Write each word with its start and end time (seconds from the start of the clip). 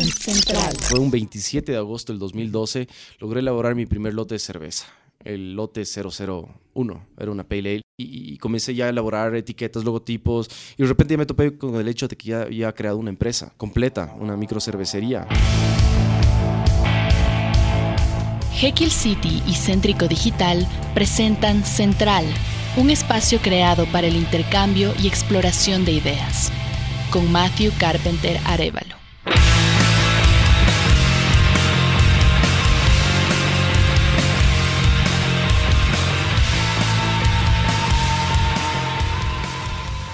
Central. 0.00 0.74
Fue 0.80 0.98
un 0.98 1.10
27 1.10 1.72
de 1.72 1.78
agosto 1.78 2.12
del 2.12 2.20
2012, 2.20 2.88
logré 3.18 3.40
elaborar 3.40 3.74
mi 3.74 3.84
primer 3.84 4.14
lote 4.14 4.36
de 4.36 4.38
cerveza, 4.38 4.86
el 5.22 5.54
lote 5.54 5.82
001, 5.84 7.06
era 7.18 7.30
una 7.30 7.44
Pale 7.44 7.74
Ale, 7.74 7.82
y, 7.98 8.32
y 8.32 8.38
comencé 8.38 8.74
ya 8.74 8.86
a 8.86 8.88
elaborar 8.88 9.34
etiquetas, 9.34 9.84
logotipos, 9.84 10.48
y 10.78 10.82
de 10.82 10.88
repente 10.88 11.12
ya 11.12 11.18
me 11.18 11.26
topé 11.26 11.58
con 11.58 11.74
el 11.74 11.88
hecho 11.88 12.08
de 12.08 12.16
que 12.16 12.28
ya 12.28 12.42
había 12.42 12.72
creado 12.72 12.96
una 12.96 13.10
empresa 13.10 13.52
completa, 13.58 14.14
una 14.18 14.34
microcervecería. 14.36 15.28
Jekyll 18.54 18.90
City 18.90 19.42
y 19.46 19.54
Céntrico 19.54 20.08
Digital 20.08 20.66
presentan 20.94 21.64
Central, 21.64 22.24
un 22.78 22.88
espacio 22.88 23.40
creado 23.40 23.84
para 23.86 24.06
el 24.06 24.16
intercambio 24.16 24.94
y 25.02 25.06
exploración 25.06 25.84
de 25.84 25.92
ideas, 25.92 26.50
con 27.10 27.30
Matthew 27.30 27.72
Carpenter 27.78 28.38
Arevalo. 28.46 29.02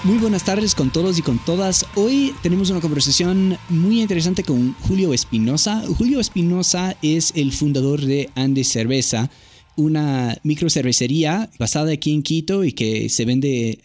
Muy 0.05 0.17
buenas 0.17 0.45
tardes 0.45 0.75
con 0.75 0.91
todos 0.91 1.19
y 1.19 1.21
con 1.21 1.39
todas. 1.39 1.85
Hoy 1.95 2.33
tenemos 2.41 2.69
una 2.69 2.79
conversación 2.79 3.57
muy 3.67 4.01
interesante 4.01 4.43
con 4.43 4.73
Julio 4.87 5.13
Espinosa. 5.13 5.83
Julio 5.97 6.21
Espinosa 6.21 6.95
es 7.01 7.33
el 7.35 7.51
fundador 7.51 7.99
de 7.99 8.29
Andes 8.33 8.69
Cerveza, 8.69 9.29
una 9.75 10.37
microcervecería 10.43 11.49
basada 11.59 11.91
aquí 11.91 12.13
en 12.13 12.23
Quito 12.23 12.63
y 12.63 12.71
que 12.71 13.09
se 13.09 13.25
vende 13.25 13.79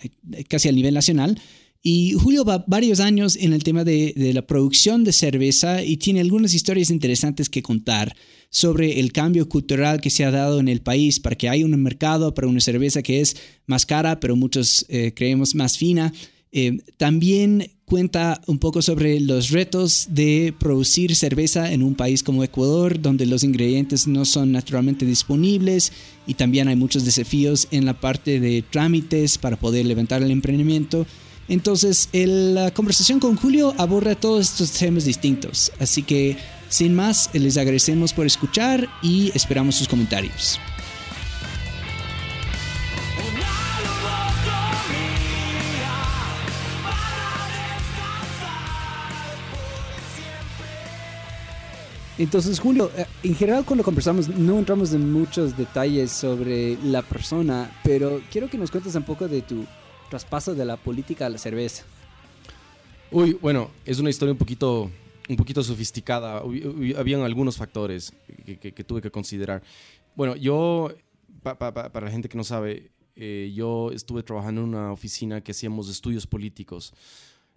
casi 0.47 0.69
a 0.69 0.73
nivel 0.73 0.95
nacional. 0.95 1.41
Y 1.87 2.15
Julio 2.15 2.47
va 2.47 2.65
varios 2.67 2.99
años 2.99 3.37
en 3.37 3.53
el 3.53 3.63
tema 3.63 3.85
de, 3.85 4.15
de, 4.17 4.33
la 4.33 4.47
producción 4.47 5.05
de 5.05 5.13
cerveza 5.13 5.85
y 5.85 5.99
tiene 5.99 6.21
algunas 6.21 6.55
historias 6.55 6.89
interesantes 6.89 7.51
que 7.51 7.63
contar 7.63 8.17
sobre 8.49 9.01
el 9.01 9.13
cambio 9.13 9.51
cultural 9.51 10.01
que 10.01 10.09
se 10.09 10.25
ha 10.25 10.31
dado 10.31 10.61
en 10.61 10.69
el 10.69 10.81
país 10.81 11.21
para 11.21 11.37
que 11.37 11.51
haya 11.51 11.67
un 11.67 11.83
mercado 11.83 12.33
para 12.33 12.49
una 12.49 12.61
cerveza 12.61 13.03
que 13.03 13.21
es 13.21 13.37
más 13.67 13.85
cara, 13.85 14.19
pero 14.19 14.35
muchos 14.35 14.87
eh, 14.89 15.13
creemos 15.15 15.55
más 15.55 15.77
fina. 15.77 16.11
Eh, 16.53 16.79
también 16.97 17.71
cuenta 17.85 18.41
un 18.47 18.59
poco 18.59 18.81
sobre 18.81 19.21
los 19.21 19.51
retos 19.51 20.07
de 20.09 20.55
producir 20.59 21.15
cerveza 21.15 21.71
en 21.71 21.83
un 21.83 21.97
país 21.97 22.23
como 22.23 22.45
Ecuador, 22.45 22.99
donde 22.99 23.27
los 23.27 23.45
ingredientes 23.45 24.07
no 24.07 24.25
son 24.25 24.53
naturalmente 24.53 25.05
disponibles 25.05 25.93
y 26.27 26.33
también 26.33 26.69
hay 26.69 26.77
muchos 26.77 27.05
desafíos 27.05 27.69
en 27.73 27.85
la 27.85 28.01
parte 28.01 28.41
de 28.41 28.63
trámites 28.63 29.37
para 29.37 29.57
poder 29.59 29.85
levantar 29.85 30.23
el 30.23 30.31
emprendimiento. 30.31 31.07
Entonces, 31.49 32.09
la 32.13 32.73
conversación 32.73 33.21
con 33.21 33.37
Julio 33.37 33.75
aborda 33.79 34.15
todos 34.15 34.51
estos 34.51 34.73
temas 34.73 35.05
distintos. 35.05 35.73
Así 35.79 36.03
que, 36.03 36.37
sin 36.69 36.95
más, 36.95 37.31
les 37.35 37.57
agradecemos 37.57 38.13
por 38.13 38.27
escuchar 38.27 38.89
y 39.03 39.31
esperamos 39.35 39.75
sus 39.75 39.89
comentarios. 39.89 40.59
Entonces, 52.17 52.61
Julio, 52.61 52.93
eh, 52.97 53.07
en 53.25 53.35
general 53.35 53.65
cuando 53.65 53.83
conversamos 53.83 54.29
no 54.29 54.59
entramos 54.59 54.93
en 54.93 55.13
muchos 55.13 55.57
detalles 55.57 56.13
sobre 56.13 56.79
la 56.85 57.03
persona, 57.03 57.71
pero 57.83 58.21
quiero 58.31 58.49
que 58.49 58.57
nos 58.57 58.71
cuentes 58.71 58.95
un 58.95 59.03
poco 59.03 59.27
de 59.27 59.43
tu 59.43 59.67
traspaso 60.15 60.55
de 60.55 60.65
la 60.65 60.77
política 60.77 61.27
a 61.27 61.29
la 61.29 61.39
cerveza. 61.39 61.83
Uy, 63.11 63.33
bueno, 63.33 63.73
es 63.85 63.99
una 63.99 64.11
historia 64.11 64.31
un 64.31 64.39
poquito, 64.39 64.89
un 65.29 65.37
poquito 65.37 65.61
sofisticada. 65.61 66.41
Habían 66.97 67.23
algunos 67.23 67.57
factores 67.57 68.13
que, 68.45 68.85
tuve 68.85 69.03
que 69.03 69.11
considerar. 69.11 69.61
Bueno, 70.15 70.37
yo, 70.37 70.95
pa, 71.43 71.59
pa, 71.59 71.75
pa, 71.75 71.91
para 71.91 72.07
la 72.07 72.13
gente 72.13 72.29
que 72.29 72.37
no 72.37 72.45
sabe, 72.45 72.93
eh, 73.17 73.53
yo 73.57 73.91
estuve 73.91 74.23
trabajando 74.23 74.61
en 74.61 74.69
una 74.69 74.93
oficina 74.93 75.41
que 75.41 75.51
hacíamos 75.51 75.89
estudios 75.89 76.29
políticos. 76.29 76.95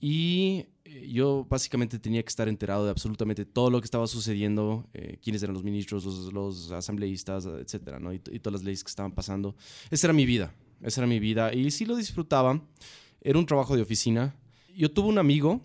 Y 0.02 0.66
eh, 0.84 1.08
yo 1.12 1.46
básicamente 1.48 2.00
tenía 2.00 2.24
que 2.24 2.30
estar 2.30 2.48
enterado 2.48 2.86
de 2.86 2.90
absolutamente 2.90 3.46
todo 3.46 3.70
lo 3.70 3.80
que 3.82 3.86
estaba 3.86 4.08
sucediendo, 4.08 4.84
eh, 4.96 5.20
quiénes 5.22 5.44
eran 5.44 5.54
los 5.54 5.64
ministros, 5.64 6.34
los, 6.34 6.72
asambleístas, 6.72 7.46
etcétera, 7.46 8.00
y, 8.12 8.16
y 8.36 8.40
todas 8.40 8.54
las 8.54 8.64
leyes 8.64 8.84
que 8.84 8.90
estaban 8.90 9.12
pasando. 9.12 9.56
Esa 9.92 10.08
era 10.08 10.14
mi 10.14 10.26
vida. 10.26 10.52
Esa 10.82 11.02
era 11.02 11.08
mi 11.08 11.20
vida 11.20 11.54
y 11.54 11.72
sí 11.72 11.86
lo 11.86 11.96
disfrutaba. 11.96 12.62
Era 13.22 13.40
un 13.40 13.46
trabajo 13.46 13.76
de 13.76 13.82
oficina. 13.82 14.36
Yo 14.76 14.92
tuve 14.92 15.10
un 15.10 15.18
amigo 15.18 15.62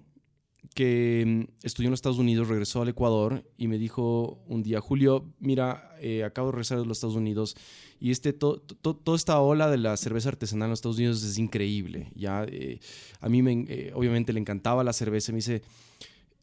que 0.74 1.24
mm, 1.26 1.66
estudió 1.66 1.88
en 1.88 1.90
los 1.92 1.98
Estados 1.98 2.18
Unidos, 2.18 2.48
regresó 2.48 2.82
al 2.82 2.88
Ecuador 2.88 3.44
y 3.56 3.68
me 3.68 3.78
dijo 3.78 4.42
un 4.46 4.62
día, 4.62 4.80
Julio, 4.80 5.32
mira, 5.38 5.90
eh, 6.00 6.24
acabo 6.24 6.48
de 6.48 6.52
regresar 6.52 6.78
de 6.78 6.86
los 6.86 6.98
Estados 6.98 7.16
Unidos 7.16 7.56
y 8.00 8.10
este, 8.10 8.32
to, 8.32 8.58
to, 8.58 8.96
toda 8.96 9.16
esta 9.16 9.40
ola 9.40 9.70
de 9.70 9.78
la 9.78 9.96
cerveza 9.96 10.30
artesanal 10.30 10.66
en 10.66 10.70
los 10.70 10.78
Estados 10.78 10.96
Unidos 10.96 11.22
es 11.22 11.38
increíble. 11.38 12.10
Ya, 12.14 12.44
eh, 12.48 12.80
a 13.20 13.28
mí 13.28 13.42
me, 13.42 13.64
eh, 13.68 13.92
obviamente 13.94 14.32
le 14.32 14.40
encantaba 14.40 14.82
la 14.82 14.92
cerveza. 14.92 15.30
Me 15.32 15.36
dice, 15.36 15.62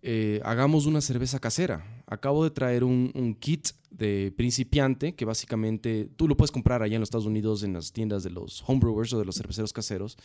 eh, 0.01 0.39
hagamos 0.45 0.85
una 0.85 1.01
cerveza 1.01 1.39
casera. 1.39 1.83
Acabo 2.07 2.43
de 2.43 2.51
traer 2.51 2.83
un, 2.83 3.35
kit 3.39 3.69
de 3.91 4.33
principiante 4.35 5.13
que 5.13 5.25
básicamente 5.25 6.09
tú 6.15 6.27
lo 6.27 6.37
puedes 6.37 6.51
comprar 6.51 6.81
allá 6.81 6.95
en 6.95 7.01
los 7.01 7.07
Estados 7.07 7.25
Unidos 7.25 7.63
en 7.63 7.73
las 7.73 7.91
tiendas 7.91 8.23
de 8.23 8.29
los 8.29 8.63
homebrewers 8.65 9.13
o 9.13 9.19
de 9.19 9.25
los 9.25 9.35
cerveceros 9.35 9.73
caseros. 9.73 10.17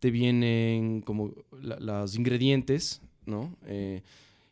Te 0.00 0.10
vienen 0.10 1.02
como 1.02 1.32
la, 1.60 1.78
los 1.78 2.16
ingredientes, 2.16 3.02
¿no? 3.26 3.56
Eh, 3.66 4.02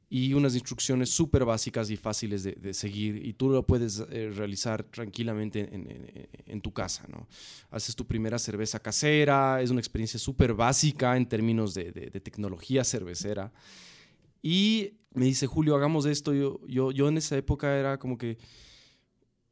y 0.09 0.35
unas 0.35 0.55
instrucciones 0.55 1.11
súper 1.11 1.45
básicas 1.45 1.91
y 1.91 1.97
fáciles 1.97 2.45
de, 2.45 2.75
seguir 2.75 3.27
y 3.27 3.33
tú 3.33 3.49
lo 3.51 3.65
puedes 3.65 4.05
eh, 4.11 4.31
realizar 4.33 4.85
tranquilamente 4.85 5.69
en, 6.47 6.61
tu 6.61 6.73
casa, 6.73 7.05
¿no? 7.09 7.27
Haces 7.73 7.97
tu 7.97 8.07
primera 8.07 8.39
cerveza 8.39 8.79
casera, 8.79 9.61
es 9.61 9.71
una 9.71 9.81
experiencia 9.81 10.21
súper 10.21 10.55
básica 10.55 11.17
en 11.17 11.27
términos 11.27 11.75
de, 11.75 11.91
de 11.91 12.21
tecnología 12.21 12.85
cervecera. 12.85 13.51
Y 14.49 14.93
me 15.13 15.25
dice, 15.25 15.49
Julio, 15.49 15.75
hagamos 15.75 16.07
esto. 16.07 16.33
Yo, 16.33 16.61
yo, 16.69 16.93
yo 16.93 17.09
en 17.09 17.17
esa 17.17 17.37
época 17.37 17.77
era 17.77 17.99
como 17.99 18.17
que, 18.17 18.39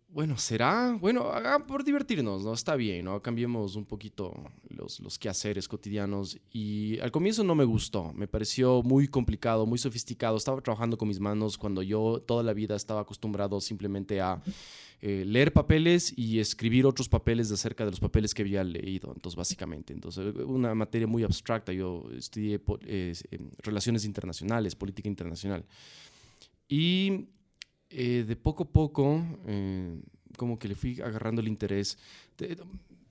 bueno, 0.07 0.39
¿será? 0.39 0.97
Bueno, 1.01 1.33
haga 1.33 1.67
por 1.67 1.83
divertirnos, 1.83 2.45
¿no? 2.45 2.53
Está 2.53 2.77
bien, 2.77 3.07
¿no? 3.07 3.21
Cambiemos 3.21 3.75
un 3.75 3.87
poquito 3.87 4.33
los, 4.69 5.01
los 5.01 5.19
quehaceres 5.19 5.67
cotidianos. 5.67 6.39
Y 6.53 7.01
al 7.01 7.11
comienzo 7.11 7.43
no 7.43 7.57
me 7.57 7.65
gustó, 7.65 8.13
me 8.13 8.29
pareció 8.29 8.85
muy 8.85 9.09
complicado, 9.09 9.67
muy 9.67 9.79
sofisticado. 9.79 10.37
Estaba 10.37 10.61
trabajando 10.61 10.97
con 10.97 11.09
mis 11.09 11.19
manos 11.19 11.59
cuando 11.59 11.83
yo 11.83 12.23
toda 12.25 12.45
la 12.45 12.53
vida 12.53 12.77
estaba 12.77 13.01
acostumbrado 13.01 13.61
simplemente 13.61 14.21
a 14.21 14.41
eh, 15.01 15.25
leer 15.27 15.53
papeles 15.53 16.13
y 16.17 16.41
escribir 16.41 16.87
otros 16.87 17.09
papeles 17.09 17.51
acerca 17.51 17.85
de 17.85 17.91
los 17.91 18.01
papeles 18.01 18.35
que 18.35 18.43
había 18.43 18.65
leído. 18.65 19.13
Entonces, 19.15 19.37
básicamente, 19.37 19.93
entonces, 19.93 20.35
una 20.47 20.75
materia 20.75 21.07
muy 21.07 21.23
abstracta. 21.23 21.73
Yo 21.73 22.09
estudié 22.17 22.61
eh, 22.87 23.15
relaciones 23.59 24.05
internacionales, 24.05 24.75
política 24.75 25.09
internacional. 25.09 25.65
Y 26.69 27.29
eh, 27.91 28.25
de 28.27 28.35
poco 28.35 28.65
a 28.65 28.67
poco, 28.67 29.23
eh, 29.47 30.01
como 30.37 30.59
que 30.59 30.69
le 30.69 30.75
fui 30.75 31.01
agarrando 31.01 31.41
el 31.41 31.47
interés. 31.47 31.97
De, 32.37 32.59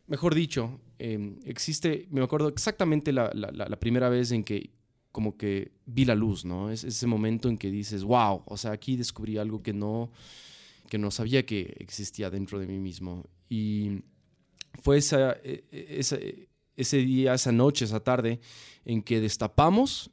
mejor 0.07 0.35
dicho, 0.35 0.81
eh, 0.99 1.37
existe, 1.45 2.07
me 2.11 2.21
acuerdo 2.21 2.49
exactamente 2.49 3.13
la, 3.13 3.31
la, 3.33 3.51
la, 3.51 3.79
primera 3.79 4.09
vez 4.09 4.31
en 4.31 4.43
que 4.43 4.71
como 5.11 5.37
que 5.37 5.71
vi 5.85 6.03
la 6.05 6.15
luz, 6.15 6.43
¿no? 6.43 6.69
Es 6.69 6.83
ese 6.83 7.07
momento 7.07 7.47
en 7.47 7.57
que 7.57 7.71
dices, 7.71 8.03
wow, 8.03 8.41
o 8.45 8.57
sea, 8.57 8.71
aquí 8.71 8.97
descubrí 8.97 9.37
algo 9.37 9.61
que 9.61 9.71
no, 9.71 10.11
que 10.89 10.97
no 10.97 11.11
sabía 11.11 11.45
que 11.45 11.75
existía 11.79 12.29
dentro 12.29 12.59
de 12.59 12.67
mí 12.67 12.79
mismo. 12.79 13.25
Y 13.49 14.03
fue 14.81 14.97
esa, 14.97 15.37
esa, 15.71 16.17
ese 16.75 16.97
día, 16.97 17.33
esa 17.33 17.51
noche, 17.51 17.85
esa 17.85 17.99
tarde, 17.99 18.39
en 18.85 19.01
que 19.01 19.19
destapamos 19.19 20.11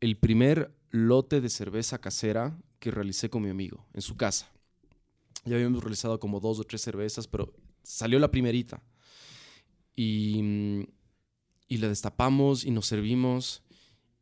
el 0.00 0.16
primer 0.16 0.74
lote 0.90 1.40
de 1.40 1.48
cerveza 1.48 2.00
casera 2.00 2.58
que 2.78 2.90
realicé 2.90 3.30
con 3.30 3.42
mi 3.42 3.50
amigo 3.50 3.86
en 3.94 4.02
su 4.02 4.16
casa. 4.16 4.50
Ya 5.44 5.56
habíamos 5.56 5.82
realizado 5.82 6.20
como 6.20 6.40
dos 6.40 6.58
o 6.60 6.64
tres 6.64 6.82
cervezas, 6.82 7.26
pero 7.26 7.52
salió 7.82 8.18
la 8.18 8.30
primerita. 8.30 8.82
Y, 9.94 10.86
y 11.68 11.78
la 11.78 11.88
destapamos 11.88 12.64
y 12.64 12.70
nos 12.70 12.86
servimos 12.86 13.62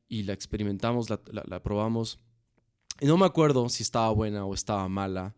y 0.08 0.24
la 0.24 0.32
experimentamos, 0.32 1.08
la, 1.08 1.62
probamos. 1.62 2.18
No 3.02 3.16
me 3.16 3.26
acuerdo 3.26 3.68
si 3.68 3.82
estaba 3.82 4.10
buena 4.10 4.44
o 4.44 4.54
estaba 4.54 4.88
mala, 4.88 5.34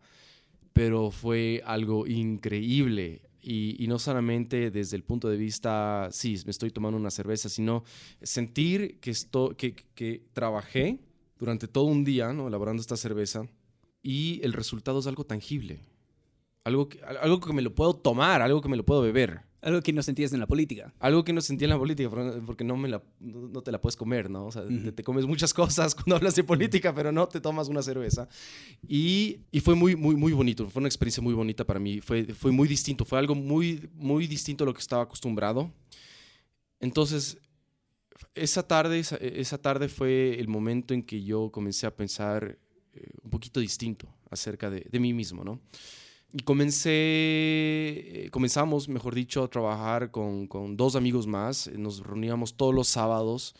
pero 0.73 1.11
fue 1.11 1.61
algo 1.65 2.07
increíble. 2.07 3.21
Y, 3.41 3.85
no 3.87 3.99
solamente 3.99 4.71
desde 4.71 4.95
el 4.95 5.03
punto 5.03 5.27
de 5.29 5.35
vista, 5.37 6.07
sí, 6.11 6.39
me 6.45 6.51
estoy 6.51 6.71
tomando 6.71 6.97
una 6.97 7.11
cerveza, 7.11 7.49
sino 7.49 7.83
sentir 8.21 8.99
que, 9.01 9.11
esto, 9.11 9.55
que, 9.57 10.25
trabajé 10.31 10.99
durante 11.37 11.67
todo 11.67 11.85
un 11.85 12.05
día, 12.05 12.31
¿no? 12.31 12.47
elaborando 12.47 12.79
esta 12.79 12.95
cerveza, 12.95 13.45
y 14.01 14.39
el 14.43 14.53
resultado 14.53 14.99
es 14.99 15.07
algo 15.07 15.25
tangible, 15.25 15.81
algo 16.63 16.87
algo 17.19 17.41
que 17.41 17.51
me 17.51 17.61
lo 17.61 17.75
puedo 17.75 17.93
tomar, 17.93 18.41
algo 18.41 18.61
que 18.61 18.69
me 18.69 18.77
lo 18.77 18.85
puedo 18.85 19.01
beber, 19.01 19.41
Algo 19.63 19.81
que 19.81 19.93
no 19.93 20.03
sentías 20.03 20.33
en 20.33 20.41
la 20.41 20.47
política. 20.47 20.93
Algo 20.99 21.23
que 21.23 21.31
no 21.31 21.39
sentía 21.39 21.67
en 21.67 21.69
la 21.69 21.77
política, 21.77 22.09
porque 22.45 22.65
no, 22.65 22.75
me 22.75 22.89
la, 22.89 23.01
no, 23.21 23.61
te 23.61 23.71
la 23.71 23.79
puedes 23.79 23.95
comer, 23.95 24.29
¿no? 24.29 24.47
O 24.47 24.51
sea, 24.51 24.63
te, 24.93 25.03
comes 25.03 25.25
muchas 25.25 25.53
cosas 25.53 25.95
cuando 25.95 26.17
hablas 26.17 26.35
de 26.35 26.43
política, 26.43 26.93
pero 26.93 27.13
no 27.13 27.27
te 27.29 27.39
tomas 27.39 27.69
una 27.69 27.81
cerveza. 27.81 28.27
Y, 28.85 29.39
y, 29.51 29.61
fue 29.61 29.75
muy, 29.75 29.95
muy, 29.95 30.15
muy 30.15 30.33
bonito, 30.33 30.69
fue 30.69 30.81
una 30.81 30.89
experiencia 30.89 31.23
muy 31.23 31.33
bonita 31.33 31.63
para 31.65 31.79
mí, 31.79 32.01
fue, 32.01 32.25
fue 32.33 32.51
muy 32.51 32.67
distinto, 32.67 33.05
fue 33.05 33.17
algo 33.17 33.35
muy, 33.35 33.89
muy 33.95 34.27
distinto 34.27 34.65
a 34.65 34.67
lo 34.67 34.73
que 34.73 34.81
estaba 34.81 35.03
acostumbrado. 35.03 35.71
Entonces, 36.81 37.37
esa 38.35 38.67
tarde, 38.67 38.99
esa, 38.99 39.57
tarde 39.57 39.87
fue 39.87 40.39
el 40.41 40.49
momento 40.49 40.93
en 40.93 41.03
que 41.03 41.23
yo 41.23 41.51
comencé 41.51 41.87
a 41.87 41.95
pensar 41.95 42.57
eh, 42.93 43.09
un 43.23 43.29
poquito 43.29 43.61
distinto 43.61 44.13
acerca 44.29 44.69
de, 44.69 44.85
de 44.89 44.99
mí 44.99 45.13
mismo, 45.13 45.45
¿no? 45.45 45.61
Y 46.33 46.41
comencé, 46.41 46.89
eh, 46.91 48.29
comenzamos, 48.31 48.89
mejor 48.89 49.13
dicho, 49.13 49.43
a 49.43 49.47
trabajar 49.47 50.09
con, 50.09 50.47
con, 50.47 50.75
dos 50.75 50.95
amigos 50.95 51.27
más. 51.27 51.69
Nos 51.77 51.99
reuníamos 51.99 52.55
todos 52.57 52.73
los 52.73 52.87
sábados 52.87 53.55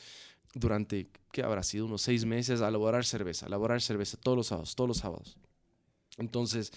durante, 0.56 1.08
¿qué 1.32 1.44
habrá 1.44 1.62
sido? 1.62 1.86
Unos 1.86 2.02
seis 2.02 2.26
meses 2.26 2.62
a 2.62 2.70
elaborar 2.70 3.06
cerveza, 3.06 3.46
a 3.46 3.48
elaborar 3.48 3.80
cerveza 3.80 4.18
todos 4.18 4.38
los 4.38 4.48
sábados, 4.48 4.76
todos 4.76 4.88
los 4.88 4.98
sábados. 4.98 5.38
Entonces, 6.18 6.72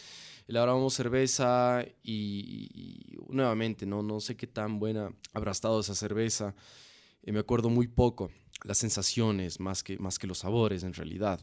elaborábamos 0.46 0.92
cerveza 0.92 1.82
y, 2.02 3.16
nuevamente, 3.30 3.86
¿no? 3.86 4.02
no 4.02 4.20
sé 4.20 4.36
qué 4.36 4.46
tan 4.46 4.78
buena 4.78 5.10
habrá 5.32 5.52
estado 5.52 5.80
esa 5.80 5.94
cerveza. 5.94 6.54
Eh, 7.22 7.32
me 7.32 7.40
acuerdo 7.40 7.70
muy 7.70 7.86
poco 7.86 8.30
las 8.64 8.76
sensaciones 8.76 9.60
más 9.60 9.82
que, 9.82 9.98
más 9.98 10.18
que 10.18 10.26
los 10.26 10.38
sabores 10.38 10.82
en 10.82 10.92
realidad. 10.92 11.40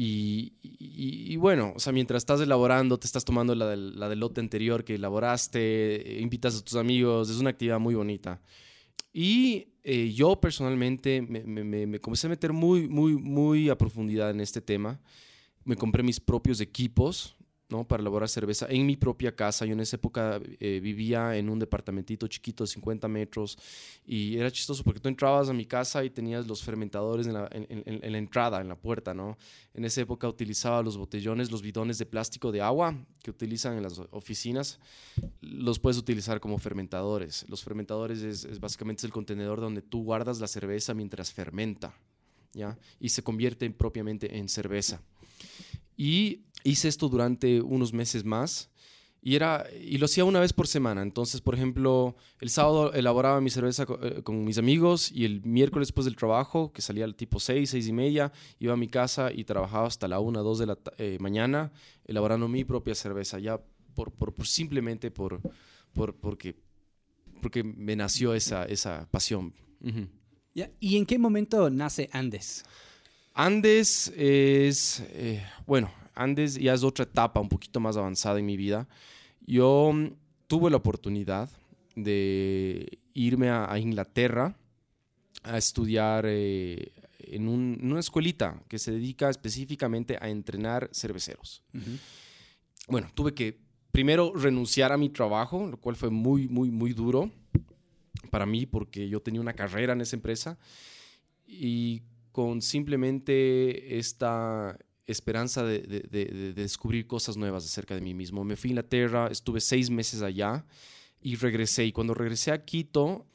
Y, 0.00 1.36
bueno, 1.38 1.72
o 1.74 1.80
sea, 1.80 1.92
mientras 1.92 2.20
estás 2.20 2.40
elaborando, 2.40 3.00
te 3.00 3.08
estás 3.08 3.24
tomando 3.24 3.56
la 3.56 3.66
del, 3.66 4.20
lote 4.20 4.40
anterior 4.40 4.84
que 4.84 4.94
elaboraste, 4.94 6.18
eh, 6.18 6.20
invitas 6.20 6.56
a 6.56 6.62
tus 6.62 6.76
amigos, 6.76 7.28
es 7.30 7.38
una 7.38 7.50
actividad 7.50 7.80
muy 7.80 7.96
bonita. 7.96 8.40
Y 9.12 9.72
eh, 9.82 10.12
yo 10.14 10.40
personalmente 10.40 11.20
me, 11.20 11.42
me, 11.42 11.84
me, 11.84 11.98
comencé 11.98 12.28
a 12.28 12.30
meter 12.30 12.52
muy, 12.52 12.88
muy, 12.88 13.16
muy 13.16 13.70
a 13.70 13.76
profundidad 13.76 14.30
en 14.30 14.40
este 14.40 14.60
tema. 14.60 15.00
Me 15.64 15.74
compré 15.74 16.04
mis 16.04 16.20
propios 16.20 16.60
equipos, 16.60 17.34
¿no? 17.68 17.86
para 17.86 18.00
elaborar 18.00 18.28
cerveza 18.28 18.66
en 18.68 18.86
mi 18.86 18.96
propia 18.96 19.34
casa. 19.34 19.66
Yo 19.66 19.72
en 19.72 19.80
esa 19.80 19.96
época 19.96 20.40
eh, 20.58 20.80
vivía 20.82 21.36
en 21.36 21.48
un 21.48 21.58
departamentito 21.58 22.26
chiquito 22.26 22.64
de 22.64 22.68
50 22.68 23.08
metros 23.08 23.58
y 24.06 24.38
era 24.38 24.50
chistoso 24.50 24.82
porque 24.82 25.00
tú 25.00 25.08
entrabas 25.08 25.48
a 25.48 25.52
mi 25.52 25.66
casa 25.66 26.04
y 26.04 26.10
tenías 26.10 26.46
los 26.46 26.62
fermentadores 26.62 27.26
en 27.26 27.34
la, 27.34 27.48
en, 27.52 28.12
la, 28.12 28.18
entrada, 28.18 28.60
en 28.60 28.68
la 28.68 28.76
puerta. 28.76 29.12
¿no? 29.12 29.36
En 29.74 29.84
esa 29.84 30.00
época 30.00 30.28
utilizaba 30.28 30.82
los 30.82 30.96
botellones, 30.96 31.50
los 31.50 31.62
bidones 31.62 31.98
de 31.98 32.06
plástico 32.06 32.52
de 32.52 32.62
agua 32.62 32.96
que 33.22 33.30
utilizan 33.30 33.76
en 33.76 33.82
las 33.82 34.00
oficinas. 34.10 34.80
Los 35.40 35.78
puedes 35.78 35.98
utilizar 35.98 36.40
como 36.40 36.58
fermentadores. 36.58 37.44
Los 37.48 37.62
fermentadores 37.62 38.22
es, 38.22 38.44
es 38.44 38.60
básicamente 38.60 39.06
el 39.06 39.12
contenedor 39.12 39.60
donde 39.60 39.82
tú 39.82 40.04
guardas 40.04 40.40
la 40.40 40.46
cerveza 40.46 40.94
mientras 40.94 41.32
fermenta. 41.32 41.94
¿ya? 42.54 42.78
Y 42.98 43.10
se 43.10 43.22
convierte 43.22 43.68
propiamente 43.70 44.38
en 44.38 44.48
cerveza. 44.48 45.02
Y 46.00 46.44
hice 46.68 46.88
esto 46.88 47.08
durante 47.08 47.60
unos 47.60 47.92
meses 47.92 48.24
más. 48.24 48.70
Y, 49.20 49.34
era, 49.34 49.66
y 49.80 49.98
lo 49.98 50.04
hacía 50.04 50.24
una 50.24 50.40
vez 50.40 50.52
por 50.52 50.68
semana. 50.68 51.02
Entonces, 51.02 51.40
por 51.40 51.54
ejemplo, 51.54 52.16
el 52.40 52.50
sábado 52.50 52.92
elaboraba 52.92 53.40
mi 53.40 53.50
cerveza 53.50 53.84
eh, 54.00 54.22
con, 54.22 54.44
mis 54.44 54.58
amigos 54.58 55.10
y 55.10 55.24
el 55.24 55.42
miércoles 55.44 55.88
después 55.88 56.04
del 56.04 56.14
trabajo, 56.14 56.72
que 56.72 56.82
salía 56.82 57.04
al 57.04 57.16
tipo 57.16 57.40
6, 57.40 57.68
6 57.68 57.88
y 57.88 57.92
media, 57.92 58.32
iba 58.60 58.74
a 58.74 58.76
mi 58.76 58.88
casa 58.88 59.32
y 59.32 59.44
trabajaba 59.44 59.88
hasta 59.88 60.06
la 60.06 60.20
1, 60.20 60.42
2 60.42 60.58
de 60.58 60.66
la 60.66 60.78
eh, 60.98 61.18
mañana 61.20 61.72
elaborando 62.04 62.46
mi 62.48 62.64
propia 62.64 62.94
cerveza, 62.94 63.40
ya 63.40 63.60
por, 63.94 64.12
por, 64.12 64.46
simplemente 64.46 65.10
por, 65.10 65.40
por, 65.92 66.14
porque, 66.14 66.54
porque 67.42 67.64
me 67.64 67.96
nació 67.96 68.34
esa, 68.34 68.64
esa 68.66 69.08
pasión. 69.10 69.52
¿Y 70.80 70.96
en 70.96 71.06
qué 71.06 71.18
momento 71.18 71.70
nace 71.70 72.08
Andes? 72.12 72.64
Andes 73.34 74.12
es, 74.16 75.02
eh, 75.10 75.44
bueno, 75.66 75.92
Andes 76.18 76.56
ya 76.56 76.74
es 76.74 76.82
otra 76.82 77.04
etapa 77.04 77.40
un 77.40 77.48
poquito 77.48 77.80
más 77.80 77.96
avanzada 77.96 78.38
en 78.38 78.46
mi 78.46 78.56
vida. 78.56 78.88
Yo 79.46 79.92
mm, 79.92 80.08
tuve 80.46 80.70
la 80.70 80.76
oportunidad 80.76 81.50
de 81.94 82.98
irme 83.14 83.50
a, 83.50 83.78
Inglaterra 83.78 84.56
a 85.42 85.58
estudiar 85.58 86.24
eh, 86.26 86.92
en, 87.18 87.48
una 87.48 88.00
escuelita 88.00 88.62
que 88.68 88.78
se 88.78 88.92
dedica 88.92 89.30
específicamente 89.30 90.18
a 90.20 90.28
entrenar 90.28 90.90
cerveceros. 90.92 91.62
Bueno, 92.88 93.08
tuve 93.14 93.34
que 93.34 93.58
primero 93.90 94.32
renunciar 94.34 94.92
a 94.92 94.96
mi 94.96 95.08
trabajo, 95.08 95.66
lo 95.66 95.76
cual 95.78 95.96
fue 95.96 96.10
muy, 96.10 96.48
muy, 96.48 96.70
muy 96.70 96.92
duro 96.92 97.30
para 98.30 98.46
mí 98.46 98.66
porque 98.66 99.08
yo 99.08 99.20
tenía 99.20 99.40
una 99.40 99.54
carrera 99.54 99.92
en 99.92 100.00
esa 100.00 100.16
empresa 100.16 100.58
y 101.46 102.02
con 102.32 102.62
simplemente 102.62 103.98
esta 103.98 104.78
esperanza 105.08 105.64
de, 105.64 106.52
descubrir 106.54 107.06
cosas 107.06 107.36
nuevas 107.36 107.64
acerca 107.64 107.94
de 107.94 108.00
mí 108.00 108.14
mismo. 108.14 108.44
Me 108.44 108.56
fui 108.56 108.68
a 108.68 108.72
Inglaterra, 108.72 109.28
estuve 109.30 109.60
seis 109.60 109.90
meses 109.90 110.22
allá 110.22 110.64
y 111.20 111.34
regresé. 111.36 111.86
Y 111.86 111.92
cuando 111.92 112.14
regresé 112.14 112.52
a 112.52 112.64
Quito, 112.64 113.26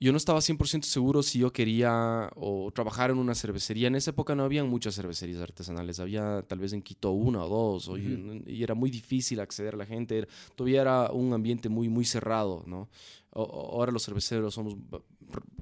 yo 0.00 0.12
no 0.12 0.16
estaba 0.16 0.40
100% 0.40 0.82
seguro 0.84 1.22
si 1.22 1.40
yo 1.40 1.52
quería 1.52 2.30
o 2.34 2.72
trabajar 2.74 3.10
en 3.10 3.18
una 3.18 3.34
cervecería. 3.34 3.88
En 3.88 3.96
esa 3.96 4.12
época 4.12 4.34
no 4.34 4.44
había 4.44 4.64
muchas 4.64 4.94
cervecerías 4.94 5.42
artesanales, 5.42 6.00
había 6.00 6.42
tal 6.48 6.58
vez 6.58 6.72
en 6.72 6.80
Quito 6.80 7.10
una 7.10 7.44
o 7.44 7.48
dos, 7.48 7.90
y, 7.98 8.62
era 8.62 8.74
muy 8.74 8.90
difícil 8.90 9.40
acceder 9.40 9.74
a 9.74 9.76
la 9.76 9.86
gente. 9.86 10.26
todavía 10.54 10.80
era 10.80 11.10
un 11.12 11.34
ambiente 11.34 11.68
muy, 11.68 11.90
muy 11.90 12.06
cerrado, 12.06 12.64
¿no? 12.66 12.88
ahora 13.32 13.92
los 13.92 14.04
cerveceros 14.04 14.54
somos, 14.54 14.74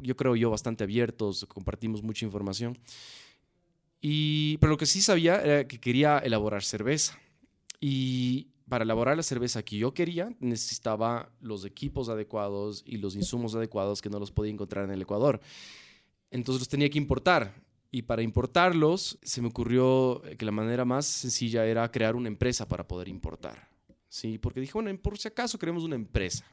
yo 0.01 0.17
creo 0.17 0.37
yo, 0.37 0.49
bastante 0.51 0.85
abiertos, 0.85 1.45
compartimos 1.47 2.03
mucha 2.03 2.25
información. 2.25 2.79
Y, 4.01 4.59
pero 4.59 4.71
lo 4.71 4.77
que 4.77 4.87
sí 4.87 5.01
sabía 5.01 5.41
era 5.41 5.67
que 5.67 5.81
quería 5.81 6.19
elaborar 6.19 6.63
cerveza. 6.63 7.19
Y 7.81 8.49
para 8.69 8.85
elaborar 8.85 9.17
la 9.17 9.23
cerveza 9.23 9.63
que 9.63 9.79
yo 9.79 9.95
quería, 9.95 10.35
necesitaba 10.41 11.31
los 11.41 11.65
equipos 11.65 12.09
adecuados 12.09 12.83
y 12.87 12.99
los 12.99 13.17
insumos 13.17 13.55
adecuados 13.55 14.03
que 14.03 14.11
no 14.11 14.19
los 14.19 14.31
podía 14.31 14.53
encontrar 14.53 14.85
en 14.85 14.91
el 14.91 15.03
Ecuador. 15.03 15.41
Entonces 16.31 16.61
los 16.61 16.69
tenía 16.69 16.91
que 16.91 16.99
importar. 16.99 17.55
Y 17.91 18.03
para 18.03 18.21
importarlos, 18.21 19.19
se 19.23 19.41
me 19.41 19.49
ocurrió 19.49 20.21
que 20.37 20.45
la 20.45 20.53
manera 20.53 20.85
más 20.85 21.07
sencilla 21.07 21.65
era 21.65 21.91
crear 21.91 22.17
una 22.17 22.29
empresa 22.29 22.69
para 22.69 22.87
poder 22.87 23.09
importar. 23.09 23.71
¿sí? 24.09 24.39
Porque 24.39 24.61
dije, 24.61 24.75
bueno, 24.75 24.97
por 24.99 25.19
si 25.19 25.29
acaso 25.29 25.59
queremos 25.59 25.85
una 25.85 25.97
empresa 25.97 26.45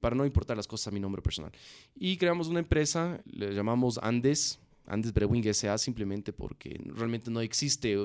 para 0.00 0.14
no 0.14 0.26
importar 0.26 0.56
las 0.56 0.66
cosas 0.66 0.88
a 0.88 0.90
mi 0.90 1.00
nombre 1.00 1.22
personal. 1.22 1.50
Y 1.94 2.18
creamos 2.18 2.48
una 2.48 2.58
empresa, 2.58 3.22
le 3.24 3.54
llamamos 3.54 3.98
Andes, 4.02 4.60
Andes 4.86 5.12
Brewing 5.12 5.46
S.A. 5.46 5.78
simplemente 5.78 6.32
porque 6.32 6.80
realmente 6.94 7.30
no 7.30 7.40
existe 7.40 7.96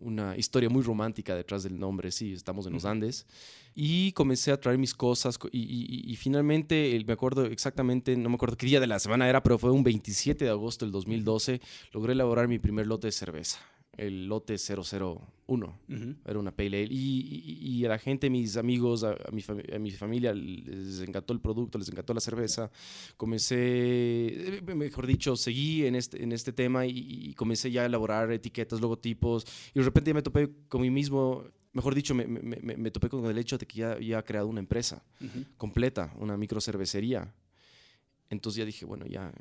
una 0.00 0.36
historia 0.36 0.68
muy 0.68 0.82
romántica 0.82 1.34
detrás 1.34 1.62
del 1.62 1.78
nombre, 1.78 2.10
sí, 2.10 2.32
estamos 2.32 2.66
en 2.66 2.72
los 2.72 2.84
Andes. 2.84 3.26
Y 3.74 4.12
comencé 4.12 4.50
a 4.50 4.60
traer 4.60 4.78
mis 4.78 4.94
cosas 4.94 5.38
y, 5.52 6.16
finalmente, 6.16 7.02
me 7.06 7.12
acuerdo 7.12 7.46
exactamente, 7.46 8.16
no 8.16 8.28
me 8.28 8.34
acuerdo 8.34 8.56
qué 8.56 8.66
día 8.66 8.80
de 8.80 8.86
la 8.86 8.98
semana 8.98 9.28
era, 9.28 9.42
pero 9.42 9.58
fue 9.58 9.70
un 9.70 9.84
27 9.84 10.44
de 10.44 10.50
agosto 10.50 10.84
del 10.84 10.92
2012, 10.92 11.60
logré 11.92 12.12
elaborar 12.12 12.48
mi 12.48 12.58
primer 12.58 12.86
lote 12.86 13.08
de 13.08 13.12
cerveza 13.12 13.60
el 14.00 14.26
lote 14.26 14.56
001. 14.56 15.78
Era 16.24 16.38
una 16.38 16.56
pale 16.56 16.84
ale. 16.84 16.88
Y, 16.90 17.84
a 17.84 17.88
la 17.90 17.98
gente, 17.98 18.30
mis 18.30 18.56
amigos, 18.56 19.04
a, 19.04 19.14
mi, 19.30 19.42
a, 19.74 19.78
mi, 19.78 19.90
familia 19.90 20.32
les 20.32 21.00
encantó 21.00 21.34
el 21.34 21.40
producto, 21.40 21.78
les 21.78 21.88
encantó 21.88 22.14
la 22.14 22.20
cerveza. 22.20 22.70
Comencé, 23.16 23.56
eh, 23.58 24.62
mejor 24.74 25.06
dicho, 25.06 25.36
seguí 25.36 25.84
en 25.84 25.96
este, 25.96 26.22
en 26.22 26.32
este 26.32 26.52
tema 26.52 26.86
y, 26.86 27.34
comencé 27.34 27.70
ya 27.70 27.82
a 27.82 27.86
elaborar 27.86 28.32
etiquetas, 28.32 28.80
logotipos. 28.80 29.46
Y 29.74 29.80
de 29.80 29.84
repente 29.84 30.10
ya 30.10 30.14
me 30.14 30.22
topé 30.22 30.50
con 30.68 30.80
mí 30.80 30.90
mismo. 30.90 31.44
Mejor 31.72 31.94
dicho, 31.94 32.14
me, 32.14 32.26
me, 32.26 32.40
me 32.40 32.90
topé 32.90 33.08
con 33.08 33.24
el 33.26 33.38
hecho 33.38 33.58
de 33.58 33.66
que 33.66 33.78
ya 33.78 33.92
había 33.92 34.22
creado 34.22 34.48
una 34.48 34.60
empresa 34.60 35.04
completa, 35.58 36.14
una 36.18 36.36
microcervecería. 36.36 37.34
Entonces 38.30 38.60
ya 38.60 38.64
dije, 38.64 38.86
bueno, 38.86 39.06
ya 39.06 39.32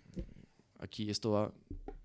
aquí 0.79 1.09
esto 1.09 1.31
va, 1.31 1.51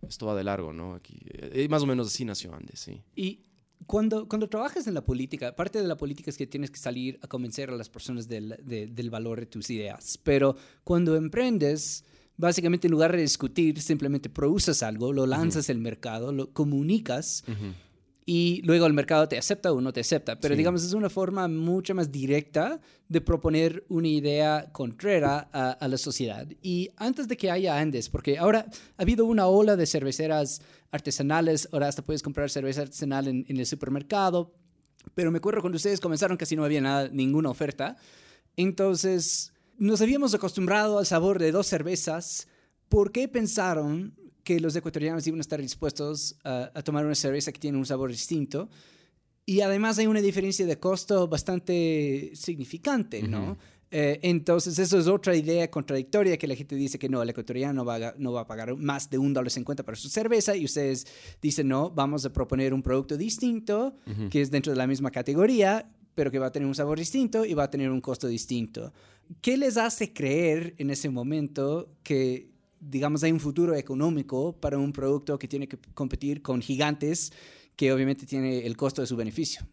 esto 0.09 0.26
va 0.26 0.35
de 0.35 0.45
largo, 0.45 0.73
¿no? 0.73 0.95
Aquí, 0.95 1.19
eh, 1.25 1.66
más 1.69 1.83
o 1.83 1.87
menos 1.87 2.09
así 2.09 2.25
nació 2.25 2.54
Andes, 2.54 2.81
sí. 2.81 3.02
Y 3.16 3.40
cuando, 3.87 4.28
cuando 4.28 4.49
trabajas 4.49 4.87
en 4.87 4.95
la 4.95 5.04
política, 5.04 5.54
parte 5.54 5.81
de 5.81 5.88
la 5.88 5.97
política 5.97 6.31
es 6.31 6.37
que 6.37 6.47
tienes 6.47 6.71
que 6.71 6.78
salir 6.78 7.19
a 7.23 7.28
convencer 7.28 7.71
a 7.71 7.76
las 7.76 7.88
personas 7.88 8.28
del, 8.28 8.57
del 8.64 9.11
valor 9.11 9.40
de 9.40 9.47
tus 9.47 9.71
ideas, 9.71 10.19
pero 10.23 10.57
cuando 10.85 11.16
emprendes, 11.16 12.04
básicamente 12.37 12.87
en 12.87 12.93
lugar 12.93 13.12
de 13.12 13.23
discutir, 13.23 13.81
simplemente 13.81 14.28
produces 14.28 14.83
algo, 14.83 15.12
lo 15.12 15.26
lanzas 15.26 15.71
al 15.71 15.78
mercado, 15.78 16.33
lo 16.33 16.52
comunicas 16.52 17.45
y 18.26 18.62
luego 18.64 18.87
el 18.87 18.95
mercado 18.95 19.28
te 19.28 19.37
acepta 19.37 19.71
o 19.73 19.81
no 19.81 19.93
te 19.93 20.00
acepta. 20.00 20.38
Pero 20.40 20.57
digamos, 20.57 20.83
es 20.83 20.95
una 20.95 21.11
forma 21.11 21.47
mucho 21.47 21.95
más 21.95 22.11
directa 22.11 22.81
de 23.09 23.21
proponer 23.21 23.85
una 23.88 24.09
idea 24.09 24.71
contraria 24.73 25.49
a, 25.52 25.88
la 25.88 25.99
sociedad. 25.99 26.47
Y 26.62 26.90
antes 26.97 27.28
de 27.28 27.37
que 27.37 27.50
haya 27.50 27.78
Andes, 27.78 28.09
porque 28.09 28.38
ahora 28.38 28.66
ha 28.97 29.02
habido 29.02 29.26
una 29.26 29.47
ola 29.47 29.76
de 29.76 29.87
cerveceras 29.87 30.62
artesanales, 30.90 31.69
ahora 31.73 31.88
hasta 31.88 32.02
puedes 32.02 32.23
comprar 32.23 32.49
cerveza 32.49 32.83
artesanal 32.83 33.28
en, 33.28 33.45
el 33.47 33.66
supermercado, 33.66 34.54
pero 35.14 35.31
me 35.31 35.38
acuerdo 35.38 35.61
cuando 35.61 35.76
ustedes 35.76 36.00
comenzaron 36.00 36.38
casi 36.38 36.57
no 36.57 36.64
había 36.64 36.81
nada, 36.81 37.09
ninguna 37.09 37.50
oferta. 37.50 37.97
Entonces, 38.57 39.52
nos 39.76 40.00
habíamos 40.00 40.33
acostumbrado 40.33 40.99
al 40.99 41.04
sabor 41.04 41.38
de 41.38 41.52
dos 41.52 41.66
cervezas. 41.66 42.49
¿Por 42.88 43.12
qué 43.12 43.28
pensaron 43.28 44.14
que 44.44 44.60
los 44.60 44.76
ecuatorianos 44.76 45.26
iban 45.26 45.40
a 45.40 45.42
estar 45.42 45.60
dispuestos 45.60 46.36
a, 46.44 46.70
tomar 46.82 47.04
una 47.04 47.14
cerveza 47.14 47.50
que 47.50 47.58
tiene 47.58 47.78
un 47.78 47.86
sabor 47.86 48.10
distinto? 48.10 48.68
Y 49.46 49.60
además 49.60 49.98
hay 49.98 50.06
una 50.06 50.20
diferencia 50.20 50.64
de 50.64 50.78
costo 50.78 51.28
bastante 51.28 52.30
significante, 52.34 53.22
¿no? 53.22 53.58
Eh, 53.96 54.18
entonces, 54.22 54.76
eso 54.80 54.98
es 54.98 55.06
otra 55.06 55.36
idea 55.36 55.70
contradictoria 55.70 56.36
que 56.36 56.48
la 56.48 56.56
gente 56.56 56.74
dice 56.74 56.98
que 56.98 57.08
no, 57.08 57.22
el 57.22 57.30
ecuatoriano 57.30 57.74
no 57.74 57.84
va 57.84 57.94
a, 57.94 58.14
no 58.18 58.32
va 58.32 58.40
a 58.40 58.46
pagar 58.46 58.74
más 58.76 59.08
de 59.08 59.18
un 59.18 59.32
dólar 59.32 59.52
cincuenta 59.52 59.84
para 59.84 59.96
su 59.96 60.08
cerveza 60.08 60.56
y 60.56 60.64
ustedes 60.64 61.06
dicen, 61.40 61.68
no, 61.68 61.90
vamos 61.90 62.24
a 62.24 62.32
proponer 62.32 62.74
un 62.74 62.82
producto 62.82 63.16
distinto 63.16 63.94
que 64.30 64.40
es 64.40 64.50
dentro 64.50 64.72
de 64.72 64.78
la 64.78 64.88
misma 64.88 65.12
categoría, 65.12 65.88
pero 66.16 66.32
que 66.32 66.40
va 66.40 66.46
a 66.46 66.52
tener 66.52 66.66
un 66.66 66.74
sabor 66.74 66.98
distinto 66.98 67.44
y 67.44 67.54
va 67.54 67.64
a 67.64 67.70
tener 67.70 67.88
un 67.90 68.00
costo 68.00 68.26
distinto. 68.26 68.92
¿Qué 69.40 69.56
les 69.56 69.76
hace 69.76 70.12
creer 70.12 70.74
en 70.78 70.90
ese 70.90 71.08
momento 71.08 71.94
que, 72.02 72.50
digamos, 72.91 73.23
hay 73.23 73.33
un 73.33 73.41
futuro 73.41 73.75
económico 73.75 74.53
para 74.61 74.79
un 74.79 74.93
producto 74.93 75.38
que 75.38 75.49
tiene 75.49 75.69
que 75.69 75.79
competir 75.95 76.43
con 76.43 76.61
gigantes 76.61 77.33
que 77.76 77.93
obviamente 77.93 78.26
tiene 78.26 78.67
el 78.67 78.76
costo 78.76 79.00
de 79.00 79.07
su 79.07 79.17
beneficio? 79.17 79.67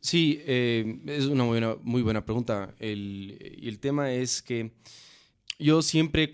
Sí, 0.00 0.40
eh, 0.46 1.00
es 1.06 1.26
una 1.26 1.44
muy 1.44 1.60
buena, 1.60 1.76
muy 1.82 2.02
buena 2.02 2.24
pregunta. 2.24 2.74
El, 2.78 3.38
el 3.62 3.78
tema 3.78 4.12
es 4.12 4.42
que 4.42 4.72
yo 5.58 5.82
siempre, 5.82 6.30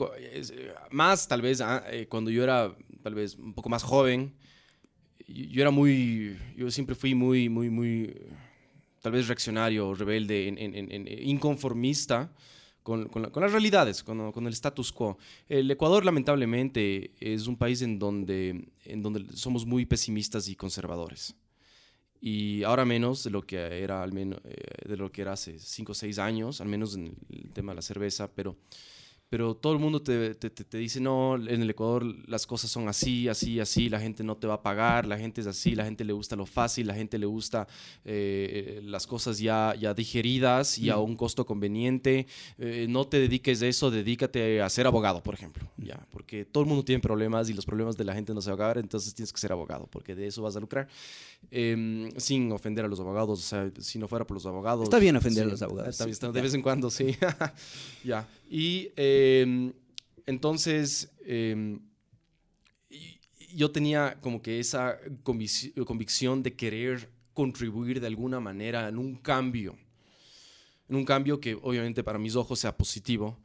más 0.90 1.28
tal 1.28 1.42
vez 1.42 1.60
ah, 1.60 1.84
eh, 1.90 2.06
cuando 2.08 2.30
yo 2.30 2.42
era 2.42 2.76
tal 3.02 3.14
vez 3.14 3.36
un 3.36 3.54
poco 3.54 3.68
más 3.68 3.82
joven, 3.82 4.34
yo 5.26 5.60
era 5.60 5.70
muy, 5.70 6.36
yo 6.56 6.70
siempre 6.70 6.94
fui 6.94 7.14
muy, 7.14 7.48
muy, 7.48 7.70
muy, 7.70 8.14
tal 9.00 9.12
vez 9.12 9.28
reaccionario, 9.28 9.94
rebelde, 9.94 11.20
inconformista 11.22 12.32
con, 12.82 13.08
con, 13.08 13.42
las 13.42 13.52
realidades, 13.52 14.02
con, 14.02 14.32
con, 14.32 14.46
el 14.46 14.52
status 14.52 14.92
quo. 14.92 15.18
El 15.48 15.70
Ecuador, 15.70 16.04
lamentablemente, 16.04 17.12
es 17.20 17.46
un 17.46 17.56
país 17.56 17.82
en 17.82 17.98
donde, 17.98 18.68
en 18.84 19.02
donde 19.02 19.26
somos 19.36 19.66
muy 19.66 19.86
pesimistas 19.86 20.48
y 20.48 20.56
conservadores 20.56 21.34
y 22.20 22.62
ahora 22.64 22.84
menos 22.84 23.24
de 23.24 23.30
lo 23.30 23.42
que 23.42 23.56
era 23.82 24.02
al 24.02 24.12
menos 24.12 24.40
eh, 24.44 24.88
de 24.88 24.96
lo 24.96 25.10
que 25.10 25.22
era 25.22 25.32
hace 25.32 25.58
5 25.58 25.92
o 25.92 25.94
6 25.94 26.18
años, 26.18 26.60
al 26.60 26.68
menos 26.68 26.94
en 26.94 27.16
el 27.30 27.50
tema 27.52 27.72
de 27.72 27.76
la 27.76 27.82
cerveza, 27.82 28.30
pero 28.30 28.56
pero 29.30 29.54
todo 29.54 29.72
el 29.72 29.78
mundo 29.78 30.02
te, 30.02 30.34
te, 30.34 30.50
te, 30.50 30.76
dice, 30.76 31.00
no, 31.00 31.36
en 31.36 31.62
el 31.62 31.70
Ecuador 31.70 32.04
las 32.28 32.48
cosas 32.48 32.68
son 32.68 32.88
así, 32.88 33.28
así, 33.28 33.60
así, 33.60 33.88
la 33.88 34.00
gente 34.00 34.24
no 34.24 34.36
te 34.36 34.48
va 34.48 34.54
a 34.54 34.62
pagar, 34.62 35.06
la 35.06 35.16
gente 35.16 35.40
es 35.40 35.46
así, 35.46 35.76
la 35.76 35.84
gente 35.84 36.04
le 36.04 36.12
gusta 36.12 36.34
lo 36.34 36.46
fácil, 36.46 36.88
la 36.88 36.94
gente 36.94 37.16
le 37.16 37.26
gusta 37.26 37.68
eh, 38.04 38.80
las 38.82 39.06
cosas 39.06 39.38
ya, 39.38 39.76
ya 39.78 39.94
digeridas 39.94 40.78
y 40.78 40.90
a 40.90 40.96
un 40.98 41.14
costo 41.14 41.46
conveniente. 41.46 42.26
Eh, 42.58 42.86
no 42.88 43.06
te 43.06 43.20
dediques 43.20 43.62
a 43.62 43.68
eso, 43.68 43.92
dedícate 43.92 44.60
a 44.60 44.68
ser 44.68 44.88
abogado, 44.88 45.22
por 45.22 45.34
ejemplo, 45.34 45.64
ya, 45.76 46.04
porque 46.10 46.44
todo 46.44 46.64
el 46.64 46.68
mundo 46.68 46.84
tiene 46.84 47.00
problemas 47.00 47.48
y 47.48 47.54
los 47.54 47.64
problemas 47.64 47.96
de 47.96 48.04
la 48.04 48.14
gente 48.14 48.34
no 48.34 48.40
se 48.40 48.50
van 48.50 48.58
a 48.58 48.64
acabar, 48.64 48.78
entonces 48.78 49.14
tienes 49.14 49.32
que 49.32 49.38
ser 49.38 49.52
abogado, 49.52 49.86
porque 49.92 50.16
de 50.16 50.26
eso 50.26 50.42
vas 50.42 50.56
a 50.56 50.60
lucrar. 50.60 50.88
Em, 51.52 52.08
sin 52.16 52.52
ofender 52.52 52.84
a 52.84 52.88
los 52.88 53.00
abogados, 53.00 53.40
o 53.40 53.42
sea, 53.42 53.72
si 53.80 53.98
no 53.98 54.06
fuera 54.06 54.24
por 54.24 54.36
los 54.36 54.46
abogados. 54.46 54.84
Está 54.84 55.00
bien 55.00 55.16
ofender 55.16 55.44
a 55.44 55.48
los 55.48 55.62
abogados. 55.62 55.88
Está 55.88 56.04
bien, 56.04 56.32
de 56.32 56.42
vez 56.42 56.54
en 56.54 56.62
cuando, 56.62 56.90
sí. 56.90 57.16
ya. 58.04 58.28
Y 58.48 58.90
em, 58.94 59.72
entonces, 60.26 61.10
em, 61.24 61.80
yo 63.52 63.72
tenía 63.72 64.16
como 64.20 64.40
que 64.40 64.60
esa 64.60 64.96
convicción 65.24 66.44
de 66.44 66.54
querer 66.54 67.10
contribuir 67.34 68.00
de 68.00 68.06
alguna 68.06 68.38
manera 68.38 68.88
en 68.88 68.98
un 68.98 69.16
cambio, 69.16 69.76
en 70.88 70.94
un 70.94 71.04
cambio 71.04 71.40
que 71.40 71.54
obviamente 71.54 72.04
para 72.04 72.18
mis 72.18 72.36
ojos 72.36 72.60
sea 72.60 72.76
positivo 72.76 73.38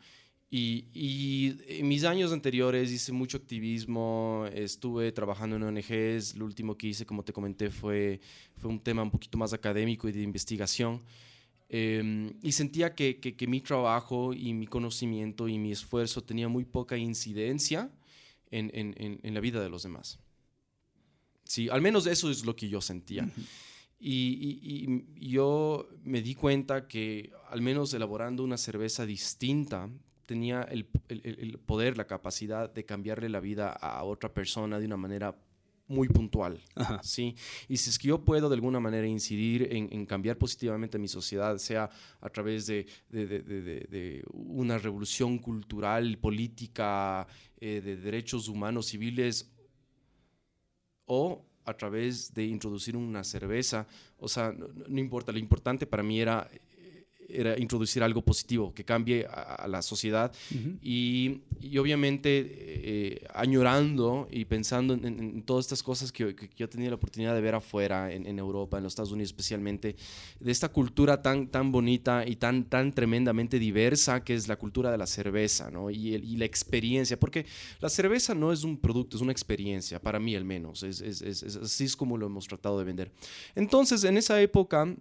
y, 0.57 1.57
en 1.67 1.87
mis 1.87 2.05
años 2.05 2.31
anteriores 2.31 2.89
hice 2.89 3.11
mucho 3.11 3.35
activismo, 3.35 4.45
estuve 4.53 5.11
trabajando 5.11 5.57
en 5.57 5.63
ONGs, 5.63 6.35
lo 6.35 6.45
último 6.45 6.77
que 6.77 6.87
hice, 6.87 7.05
como 7.05 7.23
te 7.23 7.33
comenté, 7.33 7.69
fue, 7.69 8.21
fue 8.57 8.69
un 8.69 8.79
tema 8.79 9.03
un 9.03 9.11
poquito 9.11 9.37
más 9.37 9.51
académico 9.51 10.07
y 10.07 10.13
de 10.13 10.21
investigación. 10.21 11.01
Em, 11.67 12.31
y 12.41 12.53
sentía 12.53 12.95
que, 12.95 13.19
que, 13.19 13.47
mi 13.47 13.59
trabajo 13.59 14.33
y 14.33 14.53
mi 14.53 14.65
conocimiento 14.65 15.49
y 15.49 15.57
mi 15.57 15.73
esfuerzo 15.73 16.23
tenía 16.23 16.47
muy 16.47 16.63
poca 16.63 16.95
incidencia 16.95 17.91
en, 18.49 18.71
en, 18.73 19.19
en, 19.23 19.33
la 19.33 19.41
vida 19.41 19.61
de 19.61 19.69
los 19.69 19.83
demás. 19.83 20.19
Sí, 21.43 21.67
al 21.67 21.81
menos 21.81 22.07
eso 22.07 22.31
es 22.31 22.45
lo 22.45 22.55
que 22.55 22.69
yo 22.69 22.79
sentía. 22.79 23.29
y, 23.99 24.61
y, 24.63 25.05
y, 25.17 25.29
yo 25.29 25.89
me 26.03 26.21
di 26.21 26.33
cuenta 26.33 26.87
que 26.87 27.31
al 27.49 27.61
menos 27.61 27.93
elaborando 27.93 28.41
una 28.43 28.57
cerveza 28.57 29.05
distinta 29.05 29.89
tenía 30.25 30.61
el, 30.63 30.87
el, 31.09 31.59
poder, 31.59 31.97
la 31.97 32.07
capacidad 32.07 32.73
de 32.73 32.85
cambiarle 32.85 33.29
la 33.29 33.39
vida 33.39 33.71
a 33.71 34.03
otra 34.03 34.33
persona 34.33 34.79
de 34.79 34.85
una 34.85 34.97
manera 34.97 35.35
muy 35.87 36.07
puntual. 36.07 36.61
¿sí? 37.03 37.35
Y 37.67 37.77
si 37.77 37.89
es 37.89 37.99
que 37.99 38.07
yo 38.07 38.23
puedo 38.23 38.49
de 38.49 38.55
alguna 38.55 38.79
manera 38.79 39.07
incidir 39.07 39.67
en, 39.71 39.89
en 39.91 40.05
cambiar 40.05 40.37
positivamente 40.37 40.97
mi 40.97 41.07
sociedad, 41.07 41.57
sea 41.57 41.89
a 42.21 42.29
través 42.29 42.65
de, 42.67 42.87
de, 43.09 43.27
de, 43.27 43.41
de 43.41 44.23
una 44.31 44.77
revolución 44.77 45.37
cultural, 45.37 46.17
política, 46.17 47.27
eh, 47.59 47.81
de 47.81 47.97
derechos 47.97 48.47
humanos, 48.47 48.87
civiles, 48.87 49.51
o 51.05 51.45
a 51.65 51.73
través 51.75 52.33
de 52.33 52.45
introducir 52.45 52.95
una 52.95 53.23
cerveza, 53.23 53.87
o 54.17 54.27
sea, 54.27 54.51
no, 54.51 54.67
no 54.67 54.99
importa, 54.99 55.31
lo 55.31 55.39
importante 55.39 55.87
para 55.87 56.03
mí 56.03 56.19
era 56.19 56.49
era 57.29 57.59
introducir 57.59 58.03
algo 58.03 58.21
positivo 58.21 58.73
que 58.73 58.83
cambie 58.83 59.25
a, 59.29 59.67
la 59.67 59.81
sociedad 59.81 60.31
y, 60.81 61.41
y, 61.59 61.77
obviamente 61.77 62.45
eh, 62.47 63.27
añorando 63.33 64.27
y 64.31 64.45
pensando 64.45 64.93
en, 64.93 65.41
todas 65.43 65.65
estas 65.65 65.81
cosas 65.81 66.11
que, 66.11 66.35
que, 66.35 66.49
yo 66.55 66.69
tenía 66.69 66.89
la 66.89 66.95
oportunidad 66.95 67.33
de 67.33 67.41
ver 67.41 67.55
afuera, 67.55 68.11
en, 68.11 68.25
en, 68.25 68.39
Europa, 68.39 68.77
en 68.77 68.83
los 68.83 68.91
Estados 68.91 69.11
Unidos 69.11 69.29
especialmente, 69.29 69.95
de 70.39 70.51
esta 70.51 70.69
cultura 70.69 71.21
tan, 71.21 71.47
tan 71.47 71.71
bonita 71.71 72.25
y 72.27 72.35
tan, 72.35 72.65
tan 72.65 72.93
tremendamente 72.93 73.59
diversa 73.59 74.23
que 74.23 74.35
es 74.35 74.47
la 74.47 74.57
cultura 74.57 74.91
de 74.91 74.97
la 74.97 75.07
cerveza 75.07 75.71
¿no? 75.71 75.89
y, 75.89 76.15
y 76.15 76.37
la 76.37 76.45
experiencia, 76.45 77.19
porque 77.19 77.45
la 77.81 77.89
cerveza 77.89 78.35
no 78.35 78.51
es 78.51 78.63
un 78.63 78.77
producto, 78.77 79.17
es 79.17 79.21
una 79.21 79.31
experiencia, 79.31 79.99
para 79.99 80.19
mí 80.19 80.35
al 80.35 80.45
menos, 80.45 80.83
es, 80.83 81.01
es, 81.01 81.21
es, 81.21 81.55
así 81.55 81.85
es 81.85 81.95
como 81.95 82.17
lo 82.17 82.25
hemos 82.25 82.47
tratado 82.47 82.77
de 82.79 82.85
vender. 82.85 83.11
Entonces, 83.55 84.03
en 84.03 84.17
esa 84.17 84.41
época 84.41 84.95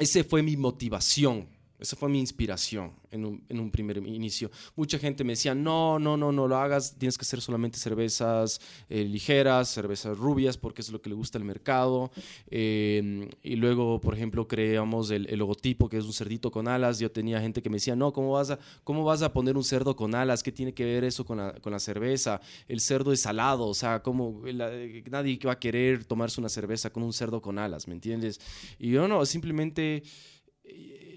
esa 0.00 0.24
fue 0.24 0.42
mi 0.42 0.56
motivación, 0.56 1.48
esa 1.80 1.96
fue 1.96 2.08
mi 2.08 2.20
inspiración 2.20 2.92
en 3.10 3.24
un, 3.24 3.70
primer 3.70 3.96
inicio. 3.98 4.50
Mucha 4.76 4.98
gente 4.98 5.24
me 5.24 5.32
decía, 5.32 5.54
no, 5.54 5.98
no, 5.98 6.16
no, 6.16 6.30
no 6.30 6.46
lo 6.46 6.56
hagas, 6.56 6.94
tienes 6.96 7.16
que 7.16 7.22
hacer 7.22 7.40
solamente 7.40 7.78
cervezas 7.78 8.60
eh, 8.88 9.04
ligeras, 9.04 9.68
cervezas 9.68 10.16
rubias, 10.16 10.56
porque 10.56 10.82
es 10.82 10.90
lo 10.90 11.00
que 11.00 11.08
le 11.08 11.16
gusta 11.16 11.38
al 11.38 11.44
mercado. 11.44 12.10
Eh, 12.50 13.28
y 13.42 13.56
luego, 13.56 14.00
por 14.00 14.14
ejemplo, 14.14 14.46
creamos 14.46 15.10
el, 15.10 15.26
logotipo, 15.38 15.88
que 15.88 15.96
es 15.96 16.04
un 16.04 16.12
cerdito 16.12 16.50
con 16.50 16.68
alas. 16.68 16.98
Yo 16.98 17.10
tenía 17.10 17.40
gente 17.40 17.62
que 17.62 17.70
me 17.70 17.76
decía, 17.76 17.96
no, 17.96 18.12
¿cómo 18.12 18.32
vas 18.32 18.50
a, 18.50 18.58
cómo 18.84 19.02
vas 19.02 19.22
a 19.22 19.32
poner 19.32 19.56
un 19.56 19.64
cerdo 19.64 19.96
con 19.96 20.14
alas? 20.14 20.42
¿Qué 20.42 20.52
tiene 20.52 20.74
que 20.74 20.84
ver 20.84 21.04
eso 21.04 21.24
con 21.24 21.38
la, 21.38 21.54
con 21.54 21.72
la 21.72 21.78
cerveza? 21.78 22.40
El 22.68 22.80
cerdo 22.80 23.12
es 23.12 23.22
salado, 23.22 23.66
o 23.66 23.74
sea, 23.74 24.02
¿cómo, 24.02 24.42
nadie 25.10 25.38
va 25.46 25.52
a 25.52 25.58
querer 25.58 26.04
tomarse 26.04 26.40
una 26.40 26.50
cerveza 26.50 26.90
con 26.90 27.02
un 27.02 27.12
cerdo 27.12 27.40
con 27.40 27.58
alas, 27.58 27.88
¿me 27.88 27.94
entiendes? 27.94 28.40
Y 28.78 28.90
yo 28.90 29.08
no, 29.08 29.24
simplemente 29.24 30.02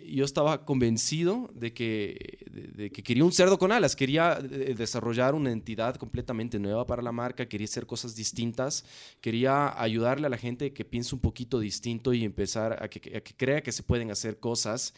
yo 0.05 0.25
estaba 0.25 0.65
convencido 0.65 1.50
de 1.53 1.74
que, 1.74 2.39
de, 2.75 2.91
que, 2.91 3.03
quería 3.03 3.24
un 3.24 3.31
cerdo 3.31 3.57
con 3.57 3.72
alas, 3.72 3.95
quería 3.95 4.39
eh, 4.39 4.75
desarrollar 4.77 5.36
una 5.36 5.51
entidad 5.51 5.95
completamente 5.95 6.60
nueva 6.60 6.86
para 6.86 7.01
la 7.01 7.12
marca, 7.12 7.48
quería 7.48 7.65
hacer 7.65 7.86
cosas 7.86 8.15
distintas, 8.15 8.86
quería 9.22 9.79
ayudarle 9.81 10.27
a 10.27 10.29
la 10.29 10.38
gente 10.38 10.74
que 10.74 10.86
piense 10.86 11.15
un 11.15 11.22
poquito 11.22 11.60
distinto 11.60 12.13
y 12.13 12.24
empezar 12.24 12.83
a 12.83 12.88
que, 12.88 13.17
a 13.17 13.22
que 13.22 13.33
crea 13.36 13.62
que 13.62 13.72
se 13.72 13.83
pueden 13.83 14.12
hacer 14.12 14.39
cosas 14.39 14.93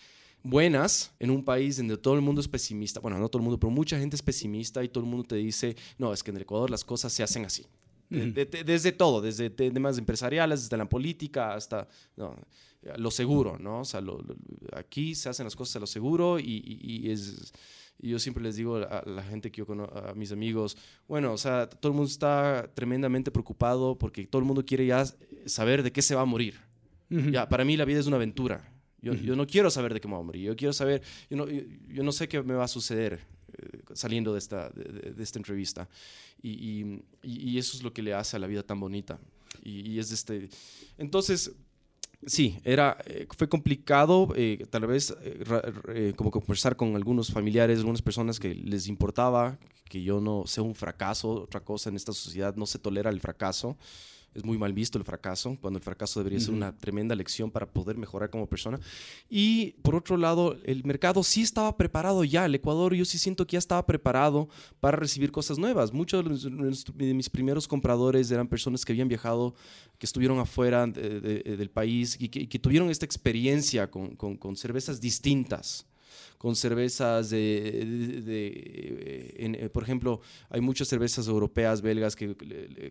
buenas 0.46 1.12
en 1.20 1.32
un 1.32 1.44
país 1.44 1.78
donde 1.78 1.98
todo 1.98 2.14
el 2.14 2.22
mundo 2.22 2.40
es 2.40 2.48
pesimista, 2.48 3.00
bueno, 3.00 3.18
no 3.18 3.28
todo 3.30 3.40
el 3.40 3.44
mundo, 3.44 3.60
pero 3.60 3.72
mucha 3.72 3.98
gente 3.98 4.16
es 4.16 4.22
pesimista 4.22 4.84
y 4.84 4.90
todo 4.90 5.04
el 5.04 5.10
mundo 5.10 5.28
te 5.28 5.36
dice, 5.36 5.76
no, 5.98 6.14
es 6.14 6.24
que 6.24 6.32
en 6.32 6.38
el 6.38 6.44
Ecuador 6.44 6.70
las 6.70 6.84
cosas 6.84 7.12
se 7.12 7.24
hacen 7.24 7.46
así. 7.46 7.66
desde 8.10 8.92
todo, 8.92 9.20
desde 9.20 9.50
temas 9.50 9.98
empresariales, 9.98 10.64
desde 10.64 10.78
la 10.78 10.88
política 10.88 11.56
hasta 11.56 11.88
lo 12.98 13.12
seguro, 13.12 13.58
¿no? 13.58 13.82
O 13.82 13.86
sea, 13.86 14.02
aquí 14.74 15.16
se 15.16 15.30
hacen 15.30 15.46
las 15.46 15.56
cosas 15.56 15.78
a 15.78 15.80
lo 15.80 15.88
seguro 15.88 16.40
y, 16.40 17.10
es... 17.10 17.54
yo 18.00 18.20
siempre 18.20 18.44
les 18.44 18.56
digo 18.56 18.78
a 18.78 19.04
la 19.06 19.24
gente 19.24 19.52
que 19.52 19.60
yo 19.60 19.66
conozco, 19.66 19.98
a 19.98 20.14
mis 20.14 20.32
amigos, 20.32 20.78
bueno, 21.08 21.34
o 21.34 21.38
sea, 21.38 21.68
todo 21.68 21.92
el 21.92 21.96
mundo 21.96 22.12
está 22.12 22.70
tremendamente 22.74 23.32
preocupado 23.32 23.98
porque 23.98 24.28
todo 24.28 24.40
el 24.40 24.46
mundo 24.46 24.66
quiere 24.66 24.86
ya 24.86 25.06
saber 25.46 25.84
de 25.84 25.92
qué 25.92 26.02
se 26.02 26.16
va 26.16 26.22
a 26.22 26.26
morir. 26.26 26.60
Ya, 27.10 27.48
para 27.48 27.64
mí 27.64 27.78
la 27.78 27.86
vida 27.86 28.00
es 28.00 28.08
una 28.08 28.16
aventura. 28.18 28.72
Yo, 29.02 29.14
yo, 29.14 29.36
no 29.36 29.46
quiero 29.46 29.70
saber 29.70 29.94
de 29.94 30.02
qué 30.02 30.08
me 30.08 30.16
voy 30.16 30.24
a 30.24 30.26
morir. 30.26 30.44
Yo 30.44 30.56
quiero 30.56 30.74
saber, 30.74 31.04
yo 31.30 31.38
no, 31.38 31.48
yo, 31.48 32.04
no 32.04 32.12
sé 32.12 32.28
qué 32.28 32.42
me 32.42 32.56
va 32.56 32.64
a 32.64 32.68
suceder 32.68 33.20
eh, 33.54 33.82
saliendo 33.94 34.34
de 34.34 34.40
esta, 34.40 34.70
de, 34.72 35.22
esta 35.22 35.38
entrevista. 35.38 35.88
Y, 36.42 37.02
y, 37.22 37.58
eso 37.58 37.78
es 37.78 37.84
lo 37.84 37.94
que 37.94 38.02
le 38.02 38.14
hace 38.14 38.36
a 38.36 38.40
la 38.40 38.48
vida 38.48 38.64
tan 38.64 38.80
bonita. 38.80 39.20
Y, 39.64 39.92
y 39.92 40.00
es 40.00 40.12
este... 40.12 40.50
Entonces, 40.98 41.52
Sí, 42.26 42.60
era, 42.64 42.98
eh, 43.06 43.28
fue 43.38 43.48
complicado, 43.48 44.30
eh, 44.36 44.66
tal 44.72 44.88
vez 44.88 45.16
eh, 45.22 46.14
como 46.16 46.32
conversar 46.32 46.76
con 46.76 46.96
algunos 46.96 47.32
familiares, 47.32 47.80
algunas 47.80 48.02
personas 48.02 48.40
que 48.40 48.56
les 48.56 48.88
importaba 48.88 49.60
que 49.88 50.02
yo 50.02 50.20
no 50.20 50.48
sea 50.48 50.64
un 50.64 50.74
fracaso, 50.74 51.30
otra 51.44 51.60
cosa 51.60 51.90
en 51.90 51.96
esta 51.96 52.14
sociedad 52.14 52.56
no 52.56 52.66
se 52.66 52.80
tolera 52.80 53.12
el 53.12 53.22
fracaso 53.22 53.78
es 54.36 54.44
muy 54.44 54.58
mal 54.58 54.74
visto 54.74 54.98
el 54.98 55.06
fracaso, 55.06 55.58
cuando 55.62 55.78
el 55.78 55.84
fracaso 55.84 56.20
debería 56.20 56.40
ser 56.40 56.54
una 56.54 56.76
tremenda 56.76 57.16
lección 57.16 57.50
para 57.50 57.66
poder 57.66 57.98
mejorar 57.98 58.30
como 58.30 58.48
persona. 58.48 58.80
Y 59.30 59.72
por 59.82 59.96
otro 59.96 60.18
lado, 60.18 60.58
el 60.66 60.84
mercado 60.84 61.24
sí 61.24 61.42
estaba 61.42 61.76
preparado 61.78 62.24
ya, 62.24 62.46
el 62.46 62.54
Ecuador 62.54 62.94
yo 62.94 63.06
sí 63.06 63.18
siento 63.18 63.48
que 63.48 63.54
ya 63.54 63.60
estaba 63.60 63.86
preparado 63.86 64.50
para 64.82 64.98
recibir 64.98 65.32
cosas 65.32 65.58
nuevas. 65.58 65.94
Muchos 65.94 66.44
de, 66.94 67.14
mis 67.14 67.30
primeros 67.30 67.68
compradores 67.68 68.30
eran 68.30 68.48
personas 68.48 68.84
que 68.84 68.92
habían 68.92 69.08
viajado, 69.08 69.56
que 69.98 70.06
estuvieron 70.06 70.38
afuera 70.40 70.86
del 70.86 71.70
país 71.70 72.18
y 72.20 72.28
que, 72.28 72.60
tuvieron 72.60 72.90
esta 72.90 73.06
experiencia 73.06 73.90
con, 73.90 74.16
con 74.16 74.56
cervezas 74.56 75.00
distintas 75.00 75.86
con 76.38 76.56
cervezas 76.56 77.30
de, 77.30 78.24
eh, 79.38 79.70
por 79.72 79.84
ejemplo, 79.84 80.22
hay 80.50 80.62
muchas 80.62 80.88
cervezas 80.88 81.28
europeas, 81.28 81.82
belgas 81.82 82.16
que 82.16 82.36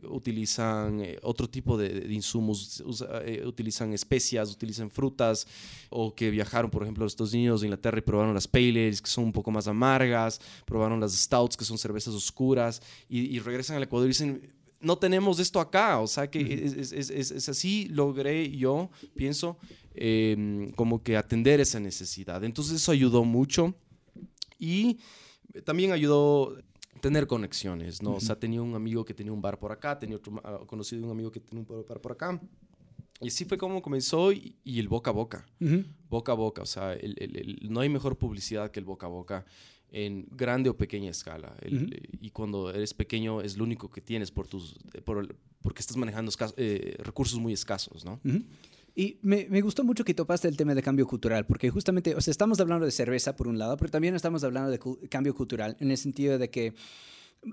utilizan 0.08 1.00
eh, 1.00 1.18
otro 1.22 1.48
tipo 1.48 1.76
de, 1.76 2.12
insumos, 2.12 2.82
eh, 3.24 3.42
utilizan 3.46 3.92
especias, 3.92 4.50
utilizan 4.52 4.90
frutas, 4.90 5.46
o 5.90 6.14
que 6.14 6.30
viajaron, 6.30 6.70
por 6.70 6.82
ejemplo, 6.82 7.06
estos 7.06 7.32
niños 7.32 7.60
de 7.60 7.68
Inglaterra 7.68 7.98
y 7.98 8.02
probaron 8.02 8.34
las 8.34 8.48
pale 8.48 8.86
ales, 8.86 9.00
que 9.00 9.10
son 9.10 9.24
un 9.24 9.32
poco 9.32 9.50
más 9.50 9.68
amargas, 9.68 10.40
probaron 10.64 11.00
las 11.00 11.12
stouts, 11.12 11.56
que 11.56 11.64
son 11.64 11.78
cervezas 11.78 12.14
oscuras, 12.14 12.82
y, 13.08 13.36
y 13.36 13.38
regresan 13.38 13.76
al 13.76 13.84
Ecuador 13.84 14.06
y 14.06 14.08
dicen, 14.08 14.52
no 14.84 14.98
tenemos 14.98 15.38
esto 15.40 15.58
acá, 15.58 15.98
o 15.98 16.06
sea 16.06 16.30
que 16.30 16.40
es, 16.40 16.92
es, 16.92 17.10
es, 17.10 17.48
así 17.48 17.88
logré 17.90 18.50
yo, 18.50 18.90
pienso, 19.16 19.56
em, 19.94 20.70
como 20.72 21.02
que 21.02 21.16
atender 21.16 21.60
esa 21.60 21.80
necesidad. 21.80 22.42
Entonces 22.44 22.76
eso 22.76 22.92
ayudó 22.92 23.24
mucho 23.24 23.74
y 24.58 24.98
también 25.64 25.92
ayudó 25.92 26.56
tener 27.00 27.26
conexiones, 27.26 28.02
¿no? 28.02 28.14
O 28.14 28.20
sea, 28.20 28.38
tenía 28.38 28.62
un 28.62 28.74
amigo 28.74 29.04
que 29.04 29.12
tenía 29.12 29.32
un 29.32 29.42
bar 29.42 29.58
por 29.58 29.72
acá, 29.72 29.98
tenía 29.98 30.16
otro 30.16 30.40
ah, 30.42 30.60
conocido 30.66 31.04
un 31.04 31.10
amigo 31.10 31.30
que 31.30 31.40
tenía 31.40 31.64
un 31.68 31.84
bar 31.86 32.00
por 32.00 32.12
acá. 32.12 32.40
Y 33.20 33.28
así 33.28 33.44
fue 33.44 33.58
como 33.58 33.80
comenzó 33.82 34.32
y, 34.32 34.56
el 34.64 34.88
boca 34.88 35.10
a 35.10 35.12
boca, 35.12 35.46
boca 36.08 36.32
a 36.32 36.34
boca, 36.34 36.62
o 36.62 36.66
sea, 36.66 36.96
no 37.62 37.80
hay 37.80 37.88
mejor 37.88 38.18
publicidad 38.18 38.70
que 38.70 38.80
el 38.80 38.86
boca 38.86 39.06
a 39.06 39.08
boca 39.08 39.46
en 39.92 40.26
grande 40.32 40.68
o 40.68 40.76
pequeña 40.76 41.10
escala. 41.10 41.54
Y 42.20 42.30
cuando 42.30 42.70
eres 42.70 42.92
pequeño 42.92 43.40
es 43.40 43.56
lo 43.56 43.64
único 43.64 43.90
que 43.90 44.00
tienes 44.00 44.30
por 44.30 44.48
tus, 44.48 44.76
por, 45.04 45.36
porque 45.62 45.80
estás 45.80 45.96
manejando 45.96 46.32
eh, 46.56 46.96
recursos 46.98 47.38
muy 47.38 47.52
escasos, 47.52 48.04
¿no? 48.04 48.20
Y 48.94 49.18
me, 49.22 49.46
me, 49.50 49.60
gustó 49.60 49.82
mucho 49.82 50.04
que 50.04 50.14
topaste 50.14 50.46
el 50.46 50.56
tema 50.56 50.74
de 50.74 50.82
cambio 50.82 51.06
cultural, 51.06 51.46
porque 51.46 51.68
justamente, 51.70 52.14
o 52.14 52.20
sea, 52.20 52.30
estamos 52.30 52.60
hablando 52.60 52.84
de 52.86 52.92
cerveza 52.92 53.34
por 53.34 53.48
un 53.48 53.58
lado, 53.58 53.76
pero 53.76 53.90
también 53.90 54.14
estamos 54.14 54.44
hablando 54.44 54.70
de 54.70 54.80
cambio 55.08 55.34
cultural, 55.34 55.76
en 55.80 55.90
el 55.90 55.96
sentido 55.96 56.38
de 56.38 56.48
que 56.50 56.74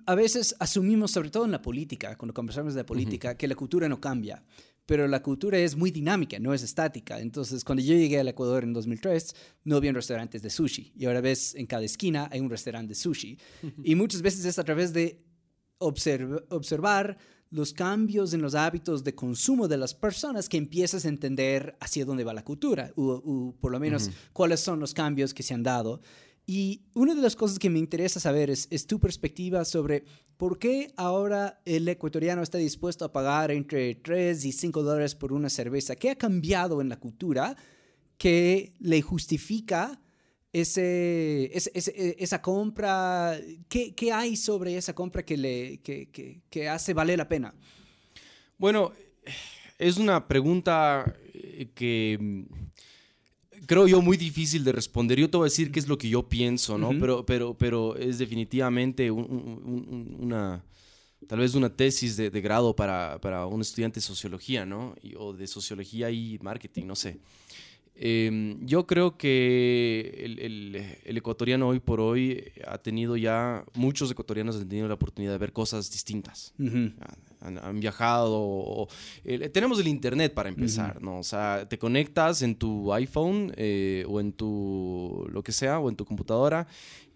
a 0.06 0.16
veces 0.16 0.56
asumimos, 0.60 1.12
sobre 1.12 1.32
todo 1.32 1.46
en 1.46 1.52
la 1.52 1.62
política, 1.62 2.16
cuando 2.16 2.34
conversamos 2.34 2.76
de 2.76 2.84
política, 2.84 3.36
que 3.36 3.48
la 3.48 3.56
cultura 3.56 3.90
no 3.90 4.00
cambia 4.00 4.44
pero 4.92 5.08
la 5.08 5.22
cultura 5.22 5.58
es 5.58 5.78
muy 5.78 5.90
dinámica, 5.90 6.38
no 6.38 6.54
es 6.54 6.64
estática. 6.64 7.22
Entonces, 7.22 7.64
cuando 7.64 7.82
yo 7.82 7.96
llegué 7.96 8.20
al 8.20 8.28
Ecuador 8.28 8.66
en 8.66 8.74
2003, 8.74 9.36
no 9.64 9.78
había 9.78 9.94
restaurantes 9.94 10.42
de 10.42 10.50
sushi. 10.50 10.92
Y 10.98 11.06
ahora 11.06 11.22
ves, 11.22 11.56
en 11.56 11.66
cada 11.66 11.84
esquina 11.84 12.28
hay 12.30 12.42
un 12.42 12.50
restaurante 12.50 12.90
de 12.90 12.96
sushi. 12.96 13.38
y 13.86 13.96
muchas 13.96 14.22
veces 14.22 14.44
es 14.44 14.60
a 14.60 14.66
través 14.66 14.92
de 14.92 15.24
observar 15.78 17.18
los 17.52 17.74
cambios 17.74 18.34
en 18.34 18.42
los 18.42 18.56
hábitos 18.56 19.04
de 19.04 19.14
consumo 19.14 19.68
de 19.68 19.78
las 19.78 19.94
personas 19.94 20.48
que 20.48 20.58
empiezas 20.58 21.06
a 21.06 21.10
entender 21.10 21.76
hacia 21.82 22.06
dónde 22.06 22.24
va 22.24 22.34
la 22.34 22.46
cultura, 22.46 22.92
o, 22.96 23.54
por 23.60 23.72
lo 23.72 23.80
menos 23.80 24.10
cuáles 24.34 24.62
son 24.62 24.80
los 24.80 24.94
cambios 24.94 25.34
que 25.34 25.44
se 25.44 25.54
han 25.54 25.62
dado. 25.62 26.02
Y 26.48 26.82
una 26.94 27.14
de 27.14 27.22
las 27.22 27.36
cosas 27.36 27.60
que 27.60 27.70
me 27.70 27.78
interesa 27.78 28.20
saber 28.20 28.50
es, 28.50 28.88
tu 28.88 29.00
perspectiva 29.00 29.64
sobre 29.66 30.06
por 30.38 30.58
qué 30.58 30.94
ahora 30.96 31.62
el 31.66 31.88
ecuatoriano 31.88 32.42
está 32.42 32.58
dispuesto 32.58 33.06
a 33.06 33.12
pagar 33.12 33.52
entre 33.52 33.96
3 33.96 34.44
y 34.46 34.52
5 34.52 34.82
dólares 34.82 35.14
por 35.14 35.34
una 35.34 35.50
cerveza. 35.50 35.96
¿Qué 35.96 36.10
ha 36.10 36.18
cambiado 36.18 36.82
en 36.82 36.90
la 36.90 37.00
cultura 37.00 37.56
que 38.18 38.74
le 38.80 39.02
justifica 39.02 40.02
ese, 40.54 41.52
esa 41.54 42.42
compra? 42.42 43.40
¿Qué, 43.70 43.94
¿Qué, 43.94 44.12
hay 44.12 44.36
sobre 44.36 44.78
esa 44.78 44.94
compra 44.94 45.24
que, 45.24 45.38
le, 45.38 45.78
que, 45.80 46.10
que, 46.10 46.42
que 46.50 46.70
hace 46.70 46.94
valer 46.94 47.18
la 47.18 47.28
pena? 47.28 47.54
Bueno, 48.58 48.94
es 49.78 49.98
una 49.98 50.28
pregunta 50.28 51.16
que 51.74 52.46
creo 53.66 53.88
yo, 53.88 54.02
muy 54.02 54.18
difícil 54.18 54.64
de 54.64 54.72
responder. 54.72 55.20
Yo 55.20 55.30
te 55.30 55.38
voy 55.38 55.46
a 55.46 55.50
decir 55.50 55.72
qué 55.72 55.80
es 55.80 55.88
lo 55.88 55.98
que 55.98 56.10
yo 56.10 56.28
pienso, 56.28 56.78
¿no? 56.78 56.92
pero, 57.00 57.26
pero, 57.26 57.54
pero 57.54 57.96
es 57.96 58.18
definitivamente 58.18 59.10
una, 59.12 60.64
tal 61.28 61.40
vez 61.40 61.56
una 61.56 61.74
tesis 61.74 62.18
de, 62.18 62.30
grado 62.42 62.76
para, 62.76 63.20
para, 63.22 63.46
un 63.46 63.62
estudiante 63.62 64.00
de 64.00 64.06
sociología, 64.06 64.66
¿no? 64.66 64.96
o 65.18 65.34
de 65.34 65.48
sociología 65.48 66.12
y 66.12 66.38
marketing, 66.42 66.86
no 66.86 66.96
sé. 66.96 67.20
Em, 67.96 68.66
yo 68.66 68.88
creo 68.88 69.16
que 69.16 70.24
el, 70.24 71.18
ecuatoriano 71.18 71.68
hoy 71.68 71.80
por 71.80 72.00
hoy 72.00 72.44
ha 72.68 72.78
tenido 72.80 73.16
ya, 73.16 73.64
muchos 73.76 74.10
ecuatorianos 74.10 74.56
han 74.56 74.68
tenido 74.68 74.88
la 74.88 74.96
oportunidad 74.96 75.34
de 75.34 75.38
ver 75.38 75.54
cosas 75.54 75.92
distintas. 75.92 76.54
han, 77.42 77.80
viajado. 77.80 78.88
tenemos 79.54 79.80
el 79.80 79.88
Internet 79.88 80.34
para 80.34 80.50
empezar, 80.50 81.02
¿no? 81.02 81.20
O 81.20 81.24
sea, 81.24 81.68
te 81.68 81.78
conectas 81.78 82.42
en 82.42 82.56
tu 82.56 82.92
iPhone 82.94 83.54
eh, 83.56 84.06
o 84.08 84.20
en 84.20 84.34
tu, 84.34 85.28
lo 85.32 85.44
que 85.44 85.52
sea, 85.52 85.80
o 85.80 85.90
en 85.90 85.96
tu 85.96 86.06
computadora 86.06 86.68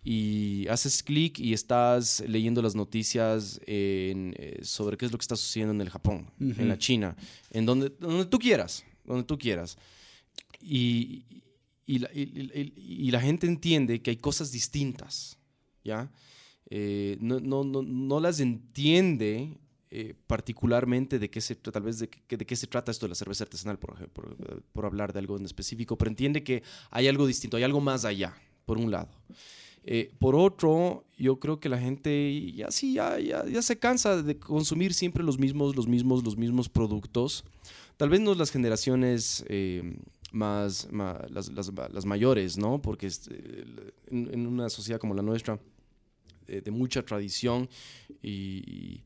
y 0.03 0.67
haces 0.67 1.01
clic 1.01 1.39
y 1.39 1.53
estás 1.53 2.23
leyendo 2.27 2.61
las 2.61 2.75
noticias 2.75 3.59
eh, 3.65 4.59
sobre 4.61 4.97
qué 4.97 5.07
es 5.07 5.11
lo 5.11 5.17
que 5.17 5.23
está 5.23 5.35
sucediendo 5.35 5.73
en 5.73 5.81
el 5.81 5.89
Japón, 5.89 6.29
en 6.39 6.69
la 6.69 6.77
China, 6.77 7.15
en 7.49 7.65
donde, 7.65 7.91
donde 7.99 8.25
tú 8.25 8.37
quieras, 8.37 8.85
donde 9.03 9.23
tú 9.23 9.35
quieras 9.39 9.79
y, 10.65 11.43
y, 11.85 11.99
la, 11.99 12.09
y, 12.13 13.11
la, 13.11 13.21
gente 13.21 13.45
entiende 13.45 14.01
que 14.01 14.09
hay 14.09 14.17
cosas 14.17 14.51
distintas, 14.51 15.37
¿ya? 15.83 16.11
Eh, 16.69 17.17
no, 17.19 17.39
no, 17.39 17.63
no, 17.63 17.83
no, 17.83 18.19
las 18.19 18.39
entiende 18.39 19.59
eh, 19.91 20.15
particularmente 20.25 21.19
de 21.19 21.29
qué 21.29 21.39
se 21.39 21.55
tal 21.55 21.83
vez 21.83 21.99
de, 21.99 22.09
de, 22.27 22.45
qué 22.45 22.55
se 22.55 22.65
trata 22.65 22.91
esto 22.91 23.05
de 23.05 23.09
la 23.09 23.15
cerveza 23.15 23.43
artesanal, 23.43 23.77
por, 23.77 24.09
por, 24.09 24.63
por, 24.73 24.85
hablar 24.85 25.13
de 25.13 25.19
algo 25.19 25.37
en 25.37 25.45
específico, 25.45 25.95
pero 25.97 26.09
entiende 26.09 26.43
que 26.43 26.63
hay 26.89 27.07
algo 27.07 27.27
distinto, 27.27 27.57
hay 27.57 27.63
algo 27.63 27.81
más 27.81 28.03
allá, 28.03 28.35
por 28.65 28.79
un 28.79 28.89
lado. 28.89 29.11
Eh, 29.83 30.11
por 30.17 30.35
otro, 30.35 31.05
yo 31.15 31.39
creo 31.39 31.59
que 31.59 31.69
la 31.69 31.77
gente 31.77 32.51
ya 32.53 32.71
sí, 32.71 32.93
ya, 32.93 33.19
ya, 33.19 33.45
ya, 33.45 33.61
se 33.61 33.77
cansa 33.77 34.23
de 34.23 34.39
consumir 34.39 34.95
siempre 34.95 35.23
los 35.23 35.37
mismos, 35.37 35.75
los 35.75 35.87
mismos, 35.87 36.23
los 36.23 36.35
mismos 36.35 36.69
productos. 36.69 37.45
Tal 37.95 38.09
vez 38.09 38.19
no 38.19 38.33
las 38.33 38.49
generaciones 38.49 39.45
más, 40.35 40.87
las, 41.29 41.49
las, 41.49 42.05
mayores, 42.05 42.57
¿no? 42.57 42.81
Porque 42.81 43.07
eh, 43.07 43.91
en, 44.11 44.45
una 44.45 44.69
sociedad 44.69 44.99
como 44.99 45.13
la 45.13 45.21
nuestra, 45.21 45.59
eh, 46.47 46.61
de 46.61 46.71
mucha 46.71 47.03
tradición 47.03 47.67
y 48.21 49.01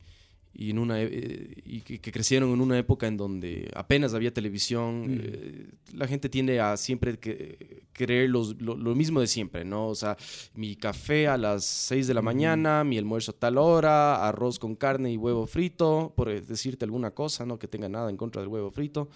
en 0.54 0.78
una, 0.78 1.00
eh, 1.00 1.54
y 1.64 1.80
que, 1.80 2.00
crecieron 2.12 2.52
en 2.52 2.60
una 2.60 2.78
época 2.78 3.06
en 3.06 3.16
donde 3.16 3.70
apenas 3.74 4.14
había 4.14 4.32
televisión, 4.32 5.16
mm. 5.16 5.96
la 5.96 6.06
gente 6.06 6.28
tiende 6.28 6.60
a 6.60 6.76
siempre 6.76 7.18
que, 7.18 7.84
creer 7.92 8.30
lo, 8.30 8.44
lo, 8.58 8.94
mismo 8.94 9.20
de 9.20 9.26
siempre, 9.26 9.64
¿no? 9.64 9.88
O 9.88 9.94
sea, 9.94 10.16
mi 10.54 10.76
café 10.76 11.28
a 11.28 11.36
las 11.36 11.64
6 11.64 12.06
de 12.06 12.14
la 12.14 12.22
mm. 12.22 12.24
mañana, 12.24 12.84
mi 12.84 12.98
almuerzo 12.98 13.32
a 13.32 13.38
tal 13.38 13.58
hora, 13.58 14.26
arroz 14.26 14.58
con 14.58 14.74
carne 14.74 15.12
y 15.12 15.16
huevo 15.16 15.46
frito, 15.46 16.12
por 16.16 16.28
decirte 16.42 16.84
alguna 16.84 17.12
cosa, 17.12 17.46
no 17.46 17.58
que 17.58 17.68
tenga 17.68 17.88
nada 17.88 18.10
en 18.10 18.16
contra 18.16 18.42
del 18.42 18.48
huevo 18.48 18.70
frito 18.70 19.08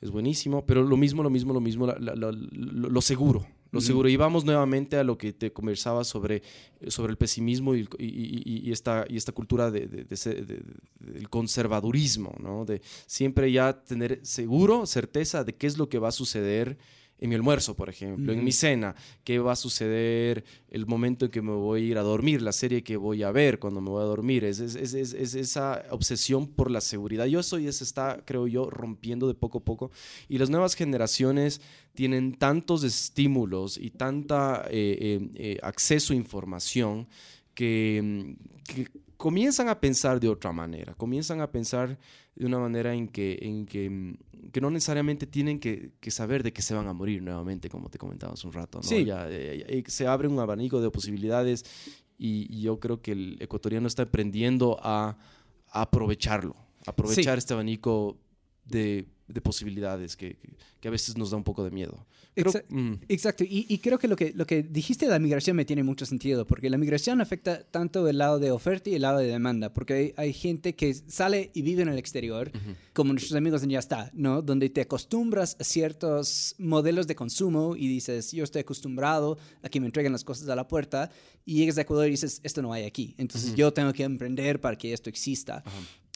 es 0.00 0.10
buenísimo, 0.10 0.64
pero 0.66 0.82
lo 0.82 0.96
mismo, 0.96 1.22
lo 1.22 1.30
mismo, 1.30 1.52
lo 1.52 1.60
mismo, 1.60 1.86
lo, 1.86 3.00
seguro. 3.00 3.46
Lo 3.76 3.80
seguro. 3.80 4.08
Y 4.08 4.16
vamos 4.16 4.44
nuevamente 4.44 4.96
a 4.96 5.04
lo 5.04 5.16
que 5.16 5.32
te 5.32 5.52
conversaba 5.52 6.04
sobre, 6.04 6.42
sobre 6.88 7.12
el 7.12 7.16
pesimismo 7.16 7.74
y, 7.74 7.88
y, 7.98 8.72
esta, 8.72 9.04
y 9.08 9.16
esta 9.16 9.32
cultura 9.32 9.70
de, 9.70 9.86
del 9.86 11.28
conservadurismo, 11.30 12.34
¿no? 12.40 12.64
De 12.64 12.82
siempre 13.06 13.50
ya 13.52 13.82
tener 13.82 14.20
seguro, 14.22 14.86
certeza 14.86 15.44
de 15.44 15.54
qué 15.54 15.66
es 15.66 15.78
lo 15.78 15.88
que 15.88 15.98
va 15.98 16.08
a 16.08 16.12
suceder 16.12 16.76
en 17.18 17.28
mi 17.30 17.34
almuerzo, 17.34 17.74
por 17.74 17.88
ejemplo, 17.88 18.32
en 18.32 18.44
mi 18.44 18.52
cena, 18.52 18.94
qué 19.24 19.38
va 19.38 19.52
a 19.52 19.56
suceder 19.56 20.44
el 20.68 20.86
momento 20.86 21.24
en 21.24 21.30
que 21.30 21.40
me 21.40 21.52
voy 21.52 21.82
a 21.82 21.84
ir 21.86 21.98
a 21.98 22.02
dormir, 22.02 22.42
la 22.42 22.52
serie 22.52 22.82
que 22.82 22.96
voy 22.96 23.22
a 23.22 23.30
ver 23.30 23.58
cuando 23.58 23.80
me 23.80 23.88
voy 23.88 24.02
a 24.02 24.06
dormir, 24.06 24.44
es, 24.44 24.60
es, 24.60 24.74
es, 24.76 24.94
es 24.94 25.34
esa 25.34 25.84
obsesión 25.90 26.46
por 26.46 26.70
la 26.70 26.80
seguridad. 26.80 27.24
Yo 27.26 27.40
eso 27.40 27.58
ya 27.58 27.72
se 27.72 27.84
está, 27.84 28.22
creo 28.24 28.46
yo, 28.46 28.68
rompiendo 28.68 29.28
de 29.28 29.34
poco 29.34 29.58
a 29.58 29.64
poco 29.64 29.90
y 30.28 30.38
las 30.38 30.50
nuevas 30.50 30.74
generaciones 30.74 31.62
tienen 31.94 32.34
tantos 32.34 32.84
estímulos 32.84 33.78
y 33.78 33.90
tanta 33.90 34.66
eh, 34.70 34.98
eh, 35.00 35.30
eh, 35.34 35.58
acceso 35.62 36.12
a 36.12 36.16
información 36.16 37.08
que, 37.54 38.36
que 38.66 38.88
comienzan 39.16 39.68
a 39.68 39.80
pensar 39.80 40.20
de 40.20 40.28
otra 40.28 40.52
manera, 40.52 40.94
comienzan 40.94 41.40
a 41.40 41.50
pensar 41.50 41.98
de 42.34 42.46
una 42.46 42.58
manera 42.58 42.94
en 42.94 43.08
que, 43.08 43.38
en 43.40 43.66
que, 43.66 43.88
mm, 43.88 44.50
que 44.52 44.60
no 44.60 44.70
necesariamente 44.70 45.26
tienen 45.26 45.58
que, 45.58 45.92
que, 46.00 46.10
saber 46.10 46.42
de 46.42 46.52
que 46.52 46.62
se 46.62 46.74
van 46.74 46.86
a 46.86 46.92
morir 46.92 47.22
nuevamente, 47.22 47.68
como 47.68 47.88
te 47.88 47.98
comentaba 47.98 48.34
hace 48.34 48.46
un 48.46 48.52
rato. 48.52 48.80
¿no? 48.82 48.98
Ya, 48.98 49.26
eh, 49.28 49.84
se 49.86 50.06
abre 50.06 50.28
un 50.28 50.38
abanico 50.38 50.80
de 50.80 50.90
posibilidades 50.90 51.64
y, 52.18 52.60
yo 52.60 52.78
creo 52.78 53.00
que 53.00 53.12
el 53.12 53.36
ecuatoriano 53.40 53.86
está 53.86 54.02
aprendiendo 54.02 54.78
a, 54.82 55.16
a 55.70 55.80
aprovecharlo, 55.82 56.56
aprovechar 56.86 57.38
este 57.38 57.54
abanico 57.54 58.18
de, 58.64 59.06
de 59.28 59.40
posibilidades 59.40 60.16
que, 60.16 60.36
que, 60.80 60.88
a 60.88 60.90
veces 60.90 61.16
nos 61.16 61.30
da 61.30 61.36
un 61.36 61.44
poco 61.44 61.64
de 61.64 61.70
miedo. 61.70 62.06
Mm. 62.68 62.92
Exacto, 63.08 63.44
y, 63.44 63.66
y, 63.68 63.78
creo 63.78 63.98
que 63.98 64.08
lo, 64.08 64.14
que 64.14 64.32
lo 64.34 64.46
que 64.46 64.62
dijiste 64.62 65.06
de 65.06 65.10
la 65.10 65.18
migración 65.18 65.56
me 65.56 65.64
tiene 65.64 65.82
mucho 65.82 66.06
sentido, 66.06 66.46
porque 66.46 66.70
la 66.70 66.78
migración 66.78 67.20
afecta 67.20 67.64
tanto 67.64 68.06
el 68.08 68.18
lado 68.18 68.38
de 68.38 68.50
oferta 68.50 68.90
y 68.90 68.94
el 68.94 69.02
lado 69.02 69.18
de 69.18 69.26
demanda, 69.26 69.72
porque 69.72 69.94
hay, 69.94 70.14
hay 70.16 70.32
gente 70.32 70.74
que 70.74 70.94
sale 70.94 71.50
y 71.54 71.62
vive 71.62 71.82
en 71.82 71.88
el 71.88 71.98
exterior, 71.98 72.52
como 72.92 73.12
nuestros 73.12 73.36
amigos 73.36 73.62
en 73.62 73.70
Ya 73.70 73.78
está, 73.78 74.10
¿no? 74.14 74.42
Donde 74.42 74.68
te 74.70 74.82
acostumbras 74.82 75.56
a 75.58 75.64
ciertos 75.64 76.54
modelos 76.58 77.06
de 77.06 77.14
consumo 77.14 77.74
y 77.74 77.88
dices, 77.88 78.32
yo 78.32 78.44
estoy 78.44 78.60
acostumbrado 78.60 79.38
a 79.62 79.68
que 79.68 79.80
me 79.80 79.86
entreguen 79.86 80.12
las 80.12 80.24
cosas 80.24 80.48
a 80.48 80.56
la 80.56 80.68
puerta, 80.68 81.10
y 81.46 81.54
llegas 81.54 81.78
a 81.78 81.82
Ecuador 81.82 82.08
y 82.08 82.10
dices, 82.10 82.40
esto 82.42 82.60
no 82.60 82.72
hay 82.72 82.84
aquí, 82.84 83.14
entonces 83.18 83.54
yo 83.54 83.72
tengo 83.72 83.92
que 83.92 84.02
emprender 84.02 84.60
para 84.60 84.76
que 84.76 84.92
esto 84.92 85.08
exista. 85.08 85.62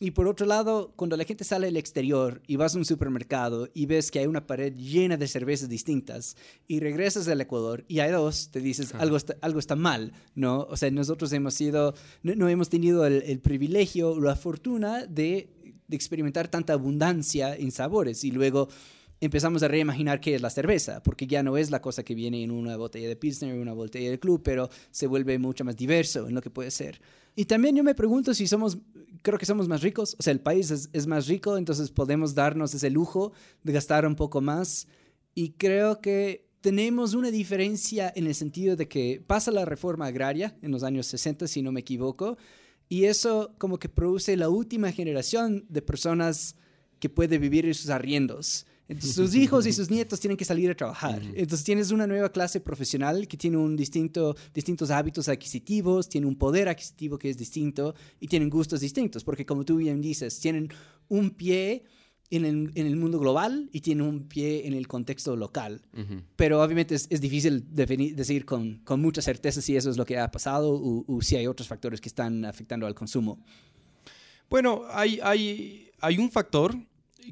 Y 0.02 0.12
por 0.12 0.26
otro 0.26 0.46
lado, 0.46 0.94
cuando 0.96 1.14
la 1.18 1.24
gente 1.24 1.44
sale 1.44 1.68
al 1.68 1.76
exterior 1.76 2.40
y 2.46 2.56
vas 2.56 2.74
a 2.74 2.78
un 2.78 2.86
supermercado 2.86 3.68
y 3.74 3.84
ves 3.84 4.10
que 4.10 4.18
hay 4.18 4.26
una 4.26 4.46
pared 4.46 4.74
llena 4.74 5.18
de 5.18 5.28
cervezas 5.28 5.68
distintas 5.68 6.38
y 6.66 6.80
regresas 6.80 7.28
al 7.28 7.38
Ecuador 7.42 7.84
y 7.86 7.98
hay 7.98 8.10
dos, 8.10 8.48
te 8.50 8.60
dices, 8.60 8.94
algo, 8.94 9.18
está, 9.18 9.36
algo 9.42 9.58
está 9.58 9.76
mal, 9.76 10.14
¿no? 10.34 10.66
O 10.70 10.76
sea, 10.78 10.90
nosotros 10.90 11.30
hemos 11.34 11.52
sido, 11.52 11.94
no, 12.22 12.48
hemos 12.48 12.70
tenido 12.70 13.04
el, 13.04 13.40
privilegio 13.40 14.12
o 14.12 14.20
la 14.20 14.36
fortuna 14.36 15.04
de, 15.04 15.50
de 15.86 15.96
experimentar 15.96 16.48
tanta 16.48 16.72
abundancia 16.72 17.54
en 17.54 17.70
sabores 17.70 18.24
y 18.24 18.30
luego 18.30 18.70
empezamos 19.20 19.62
a 19.62 19.68
reimaginar 19.68 20.20
qué 20.20 20.34
es 20.34 20.40
la 20.40 20.50
cerveza, 20.50 21.02
porque 21.02 21.26
ya 21.26 21.42
no 21.42 21.56
es 21.56 21.70
la 21.70 21.82
cosa 21.82 22.02
que 22.02 22.14
viene 22.14 22.42
en 22.42 22.50
una 22.50 22.76
botella 22.76 23.08
de 23.08 23.16
Pilsner 23.16 23.54
o 23.54 23.60
una 23.60 23.74
botella 23.74 24.10
de 24.10 24.18
Club, 24.18 24.42
pero 24.42 24.70
se 24.90 25.06
vuelve 25.06 25.38
mucho 25.38 25.64
más 25.64 25.76
diverso 25.76 26.26
en 26.26 26.34
lo 26.34 26.40
que 26.40 26.50
puede 26.50 26.70
ser. 26.70 27.00
Y 27.36 27.44
también 27.44 27.76
yo 27.76 27.84
me 27.84 27.94
pregunto 27.94 28.32
si 28.32 28.46
somos, 28.46 28.78
creo 29.22 29.38
que 29.38 29.46
somos 29.46 29.68
más 29.68 29.82
ricos, 29.82 30.16
o 30.18 30.22
sea, 30.22 30.32
el 30.32 30.40
país 30.40 30.70
es, 30.70 30.88
es 30.92 31.06
más 31.06 31.26
rico, 31.26 31.58
entonces 31.58 31.90
podemos 31.90 32.34
darnos 32.34 32.74
ese 32.74 32.90
lujo 32.90 33.32
de 33.62 33.72
gastar 33.72 34.06
un 34.06 34.16
poco 34.16 34.40
más. 34.40 34.88
Y 35.34 35.50
creo 35.50 36.00
que 36.00 36.48
tenemos 36.62 37.14
una 37.14 37.30
diferencia 37.30 38.12
en 38.14 38.26
el 38.26 38.34
sentido 38.34 38.74
de 38.74 38.88
que 38.88 39.22
pasa 39.26 39.50
la 39.50 39.64
reforma 39.64 40.06
agraria 40.06 40.56
en 40.62 40.70
los 40.72 40.82
años 40.82 41.06
60, 41.06 41.46
si 41.46 41.62
no 41.62 41.72
me 41.72 41.80
equivoco, 41.80 42.38
y 42.88 43.04
eso 43.04 43.54
como 43.58 43.78
que 43.78 43.88
produce 43.88 44.36
la 44.36 44.48
última 44.48 44.90
generación 44.92 45.64
de 45.68 45.82
personas 45.82 46.56
que 46.98 47.08
puede 47.08 47.38
vivir 47.38 47.66
en 47.66 47.74
sus 47.74 47.90
arriendos 47.90 48.66
sus 48.98 49.34
hijos 49.34 49.66
y 49.66 49.72
sus 49.72 49.90
nietos 49.90 50.20
tienen 50.20 50.36
que 50.36 50.44
salir 50.44 50.70
a 50.70 50.74
trabajar. 50.74 51.22
Entonces 51.34 51.64
tienes 51.64 51.90
una 51.90 52.06
nueva 52.06 52.30
clase 52.30 52.60
profesional 52.60 53.28
que 53.28 53.36
tiene 53.36 53.56
un 53.56 53.76
distinto, 53.76 54.36
distintos 54.54 54.90
hábitos 54.90 55.28
adquisitivos, 55.28 56.08
tiene 56.08 56.26
un 56.26 56.36
poder 56.36 56.68
adquisitivo 56.68 57.18
que 57.18 57.30
es 57.30 57.36
distinto 57.36 57.94
y 58.20 58.26
tienen 58.26 58.50
gustos 58.50 58.80
distintos, 58.80 59.24
porque 59.24 59.46
como 59.46 59.64
tú 59.64 59.76
bien 59.76 60.00
dices, 60.00 60.40
tienen 60.40 60.68
un 61.08 61.30
pie 61.30 61.84
en 62.30 62.44
el, 62.44 62.70
en 62.74 62.86
el 62.86 62.96
mundo 62.96 63.18
global 63.18 63.68
y 63.72 63.80
tienen 63.80 64.06
un 64.06 64.28
pie 64.28 64.66
en 64.66 64.72
el 64.72 64.86
contexto 64.86 65.36
local. 65.36 65.82
Pero 66.36 66.62
obviamente 66.62 66.94
es, 66.94 67.06
es 67.10 67.20
difícil 67.20 67.64
definir, 67.74 68.14
decir 68.14 68.44
con, 68.44 68.78
con, 68.84 69.00
mucha 69.00 69.20
certeza 69.20 69.60
si 69.60 69.76
eso 69.76 69.90
es 69.90 69.96
lo 69.96 70.06
que 70.06 70.18
ha 70.18 70.30
pasado 70.30 70.70
o, 70.72 71.04
o, 71.06 71.20
si 71.20 71.36
hay 71.36 71.46
otros 71.46 71.68
factores 71.68 72.00
que 72.00 72.08
están 72.08 72.44
afectando 72.44 72.86
al 72.86 72.94
consumo. 72.94 73.44
Bueno, 74.48 74.82
hay, 74.90 75.20
hay, 75.22 75.90
hay 76.00 76.18
un 76.18 76.30
factor 76.30 76.76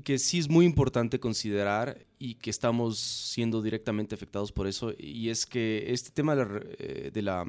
que 0.04 0.18
sí 0.18 0.38
es 0.38 0.48
muy 0.48 0.64
importante 0.64 1.20
considerar 1.20 2.06
y 2.18 2.34
que 2.34 2.50
estamos 2.50 2.98
siendo 2.98 3.62
directamente 3.62 4.14
afectados 4.14 4.52
por 4.52 4.66
eso, 4.66 4.92
y 4.98 5.28
es 5.28 5.46
que 5.46 5.92
este 5.92 6.10
tema 6.10 6.34
de 6.34 7.22
la, 7.22 7.44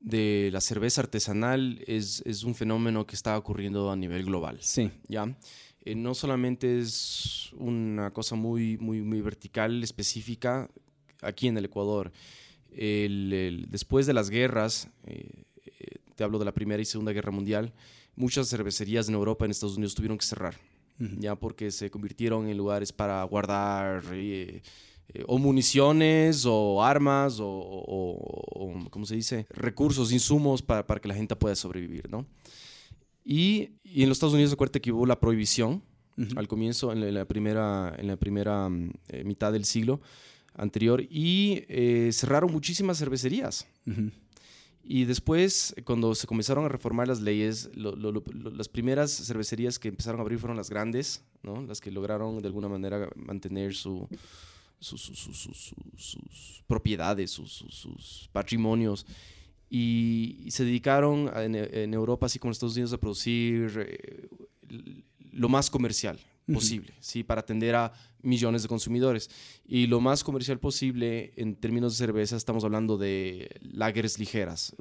de 0.00 0.50
la, 0.52 0.60
cerveza 0.60 1.02
artesanal 1.02 1.82
es, 1.86 2.22
es, 2.26 2.44
un 2.44 2.54
fenómeno 2.54 3.06
que 3.06 3.16
está 3.16 3.36
ocurriendo 3.36 3.90
a 3.90 3.96
nivel 3.96 4.24
global. 4.24 4.58
Sí. 4.60 4.90
¿ya? 5.08 5.36
Eh, 5.84 5.94
no 5.94 6.14
solamente 6.14 6.78
es 6.78 7.50
una 7.56 8.10
cosa 8.12 8.34
muy, 8.34 8.76
muy, 8.78 9.02
muy 9.02 9.20
vertical, 9.20 9.82
específica 9.82 10.68
aquí 11.22 11.48
en 11.48 11.56
el 11.56 11.64
Ecuador. 11.64 12.12
después 12.70 14.06
de 14.06 14.12
las 14.12 14.30
guerras, 14.30 14.88
eh, 15.06 15.44
eh, 15.64 15.96
te 16.14 16.24
hablo 16.24 16.38
de 16.38 16.44
la 16.44 16.52
Primera 16.52 16.82
y 16.82 16.84
Segunda 16.84 17.12
Guerra 17.12 17.30
Mundial, 17.30 17.72
muchas 18.16 18.48
cervecerías 18.48 19.08
en 19.08 19.14
Europa, 19.14 19.44
en 19.44 19.50
Estados 19.50 19.76
Unidos, 19.76 19.94
tuvieron 19.94 20.18
que 20.18 20.26
cerrar 20.26 20.56
ya 20.98 21.36
porque 21.36 21.70
se 21.70 21.90
convirtieron 21.90 22.48
en 22.48 22.56
lugares 22.56 22.92
para 22.92 23.22
guardar 23.24 24.02
eh, 24.12 24.62
eh, 25.14 25.24
o 25.26 25.38
municiones 25.38 26.44
o 26.46 26.82
armas 26.82 27.38
o, 27.40 28.88
¿cómo 28.90 29.06
se 29.06 29.14
dice? 29.14 29.46
Recursos, 29.50 30.12
insumos 30.12 30.62
para, 30.62 30.86
para, 30.86 31.00
que 31.00 31.08
la 31.08 31.14
gente 31.14 31.36
pueda 31.36 31.54
sobrevivir, 31.54 32.10
¿no? 32.10 32.26
Y, 33.24 33.70
y 33.84 34.02
en 34.02 34.08
los 34.08 34.16
Estados 34.16 34.34
Unidos, 34.34 34.52
acuérdate 34.52 34.80
que 34.80 34.92
hubo 34.92 35.06
la 35.06 35.20
prohibición 35.20 35.82
al 36.34 36.48
comienzo, 36.48 36.90
en 36.92 37.14
la 37.14 37.24
primera, 37.26 37.94
en 37.96 38.08
la 38.08 38.16
primera 38.16 38.68
mm, 38.68 38.90
eh, 39.08 39.24
mitad 39.24 39.52
del 39.52 39.64
siglo 39.64 40.00
anterior, 40.54 41.00
y 41.00 41.62
cerraron 42.10 42.50
muchísimas 42.50 42.98
cervecerías. 42.98 43.68
Y 44.90 45.04
después, 45.04 45.74
cuando 45.84 46.14
se 46.14 46.26
comenzaron 46.26 46.64
a 46.64 46.68
reformar 46.70 47.08
las 47.08 47.20
leyes, 47.20 47.68
las 47.74 48.70
primeras 48.70 49.12
cervecerías 49.12 49.78
que 49.78 49.88
empezaron 49.88 50.18
a 50.18 50.22
abrir 50.22 50.38
fueron 50.38 50.56
las 50.56 50.70
grandes, 50.70 51.22
¿no? 51.42 51.60
las 51.60 51.82
que 51.82 51.90
lograron 51.90 52.40
de 52.40 52.48
alguna 52.48 52.70
manera 52.70 53.06
mantener 53.14 53.74
su, 53.74 54.08
sus 54.80 55.74
propiedades, 56.66 57.30
sus, 57.30 58.30
patrimonios. 58.32 59.04
Y, 59.68 60.46
se 60.48 60.64
dedicaron 60.64 61.30
en, 61.36 61.92
Europa, 61.92 62.24
así 62.24 62.38
como 62.38 62.48
en 62.48 62.52
Estados 62.52 62.72
Unidos, 62.72 62.94
a 62.94 62.98
producir 62.98 63.86
eh, 63.86 64.26
lo 65.32 65.50
más 65.50 65.68
comercial 65.68 66.18
posible, 66.50 66.94
¿sí? 67.00 67.22
para 67.22 67.42
atender 67.42 67.74
a 67.74 67.92
millones 68.22 68.62
de 68.62 68.68
consumidores. 68.68 69.30
Y 69.66 69.86
lo 69.86 70.00
más 70.00 70.24
comercial 70.24 70.58
posible 70.58 71.32
en 71.36 71.56
términos 71.56 71.92
de 71.92 72.06
cerveza, 72.06 72.36
estamos 72.36 72.64
hablando 72.64 72.96
de 72.96 73.50
lagers 73.60 74.18
ligeras. 74.18 74.74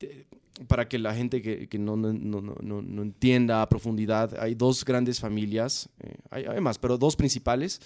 Eh, 0.00 0.24
para 0.68 0.88
que 0.88 1.00
la 1.00 1.12
gente 1.14 1.42
que, 1.42 1.68
que 1.68 1.80
no, 1.80 1.96
no, 1.96 2.12
no, 2.12 2.82
no, 2.82 3.02
entienda 3.02 3.60
a 3.60 3.68
profundidad, 3.68 4.38
hay 4.38 4.54
dos 4.54 4.84
grandes 4.84 5.18
familias, 5.18 5.88
eh, 6.00 6.14
hay, 6.30 6.60
más, 6.60 6.78
pero 6.78 6.96
dos 6.96 7.16
principales 7.16 7.80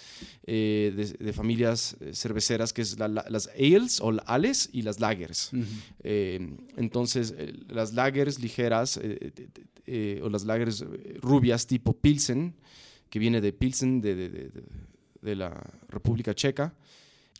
eh, 0.45 1.15
de, 1.19 1.33
familias 1.33 1.97
cerveceras, 2.13 2.71
que 2.71 2.83
es 2.83 2.99
las 2.99 3.49
ales 3.57 3.99
o 4.01 4.15
ales 4.27 4.69
y 4.71 4.83
las 4.83 4.99
lagers. 4.99 5.49
entonces, 6.03 7.33
las 7.67 7.93
lagers 7.93 8.39
ligeras 8.39 8.99
o 10.21 10.29
las 10.29 10.45
lagers 10.45 10.85
rubias 11.21 11.65
tipo 11.65 11.93
Pilsen, 11.93 12.53
que 13.09 13.19
viene 13.19 13.41
de 13.41 13.53
Pilsen, 13.53 14.01
de, 14.01 14.15
de, 14.15 14.51
de, 15.21 15.35
la 15.35 15.61
República 15.89 16.33
Checa. 16.33 16.73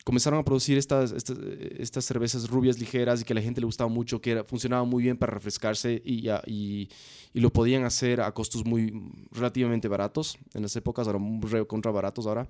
Comenzaron 0.04 0.38
a 0.38 0.44
producir 0.44 0.78
estas, 0.78 1.12
estas, 1.12 1.38
estas, 1.78 2.04
cervezas 2.04 2.48
rubias 2.48 2.78
ligeras 2.78 3.20
y 3.20 3.24
que 3.24 3.32
a 3.32 3.36
la 3.36 3.42
gente 3.42 3.60
le 3.60 3.66
gustaba 3.66 3.88
mucho, 3.88 4.20
que 4.20 4.32
era, 4.32 4.44
funcionaban 4.44 4.88
muy 4.88 5.02
bien 5.02 5.16
para 5.16 5.32
refrescarse 5.32 6.00
y, 6.04 6.28
y, 6.46 6.88
y, 7.34 7.40
lo 7.40 7.52
podían 7.52 7.84
hacer 7.84 8.20
a 8.22 8.32
costos 8.32 8.64
muy 8.64 8.92
relativamente 9.30 9.88
baratos 9.88 10.38
en 10.54 10.62
las 10.62 10.74
épocas, 10.74 11.06
ahora 11.06 11.64
contra 11.66 11.92
baratos 11.92 12.26
ahora. 12.26 12.48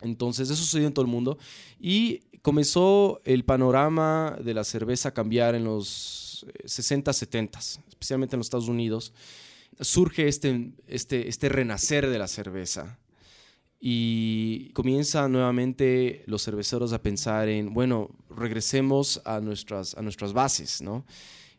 Entonces 0.00 0.50
eso 0.50 0.60
sucedió 0.60 0.88
en 0.88 0.92
todo 0.92 1.04
el 1.04 1.10
mundo 1.10 1.38
y 1.78 2.20
comenzó 2.42 3.20
el 3.24 3.44
panorama 3.44 4.36
de 4.42 4.52
la 4.52 4.64
cerveza 4.64 5.10
a 5.10 5.14
cambiar 5.14 5.54
en 5.54 5.64
los 5.64 6.44
60, 6.64 7.12
70, 7.12 7.58
especialmente 7.88 8.34
en 8.34 8.38
los 8.38 8.46
Estados 8.46 8.68
Unidos 8.68 9.12
surge 9.80 10.28
este, 10.28 10.72
este, 10.86 11.28
este 11.28 11.48
renacer 11.48 12.08
de 12.08 12.18
la 12.18 12.28
cerveza. 12.28 12.98
Y 13.80 14.70
comienza 14.74 15.28
nuevamente 15.28 16.22
los 16.26 16.44
cerveceros 16.44 16.92
a 16.92 17.02
pensar 17.02 17.48
en, 17.48 17.74
bueno, 17.74 18.10
regresemos 18.30 19.20
a 19.24 19.40
nuestras, 19.40 19.96
a 19.96 20.02
nuestras 20.02 20.32
bases, 20.32 20.80
¿no? 20.80 21.04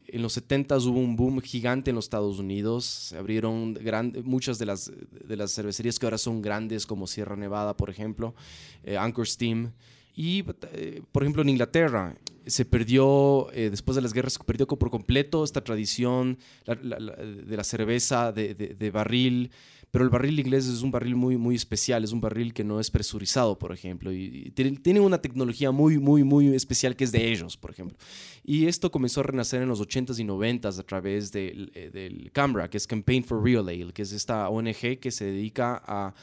En 0.07 0.21
los 0.21 0.33
70 0.33 0.77
hubo 0.77 0.99
un 0.99 1.15
boom 1.15 1.41
gigante 1.41 1.89
en 1.89 1.95
los 1.95 2.05
Estados 2.05 2.39
Unidos, 2.39 2.85
se 2.85 3.17
abrieron 3.17 3.77
muchas 4.23 4.59
de 4.59 4.65
las, 4.65 4.91
de 5.11 5.35
las 5.35 5.53
cervecerías 5.53 5.97
que 5.97 6.05
ahora 6.05 6.17
son 6.17 6.41
grandes, 6.41 6.85
como 6.85 7.07
Sierra 7.07 7.35
Nevada, 7.35 7.75
por 7.75 7.89
ejemplo, 7.89 8.35
eh, 8.83 8.97
Anchor 8.97 9.27
Steam. 9.27 9.73
Y, 10.15 10.43
eh, 10.73 11.01
por 11.11 11.23
ejemplo, 11.23 11.41
en 11.41 11.49
Inglaterra 11.49 12.15
se 12.45 12.65
perdió, 12.65 13.51
eh, 13.53 13.69
después 13.69 13.95
de 13.95 14.01
las 14.01 14.13
guerras, 14.13 14.33
se 14.33 14.43
perdió 14.43 14.67
por 14.67 14.89
completo 14.89 15.43
esta 15.43 15.63
tradición 15.63 16.37
de 16.65 17.55
la 17.57 17.63
cerveza 17.63 18.31
de, 18.31 18.91
barril, 18.93 19.51
Pero 19.91 20.03
el 20.03 20.09
barril 20.09 20.39
inglés 20.39 20.67
es 20.67 20.81
un 20.81 20.91
barril 20.91 21.15
muy, 21.15 21.37
muy 21.37 21.55
especial, 21.55 22.03
es 22.03 22.11
un 22.11 22.19
barril 22.19 22.53
que 22.53 22.63
no 22.63 22.79
es 22.79 22.91
presurizado, 22.91 23.57
por 23.57 23.71
ejemplo, 23.71 24.11
y, 24.11 24.51
tiene 24.51 24.99
una 24.99 25.19
tecnología 25.19 25.71
muy, 25.71 25.97
muy, 25.97 26.23
muy 26.23 26.53
especial 26.53 26.95
que 26.95 27.05
es 27.05 27.11
de 27.11 27.31
ellos, 27.31 27.57
por 27.57 27.71
ejemplo. 27.71 27.97
Y 28.43 28.67
esto 28.67 28.91
comenzó 28.91 29.21
a 29.21 29.23
renacer 29.23 29.61
en 29.61 29.69
los 29.69 29.81
80s 29.81 30.19
y 30.19 30.23
90s 30.23 30.79
a 30.79 30.83
través 30.83 31.31
del, 31.31 31.71
eh, 31.75 32.29
CAMRA, 32.33 32.69
que 32.69 32.77
es 32.77 32.85
Campaign 32.85 33.23
for 33.23 33.43
Real 33.43 33.67
Ale, 33.69 33.93
que 33.93 34.01
es 34.01 34.11
esta 34.11 34.49
ONG 34.49 34.99
que 34.99 35.11
se 35.11 35.25
dedica 35.25 35.81
a, 35.85 36.13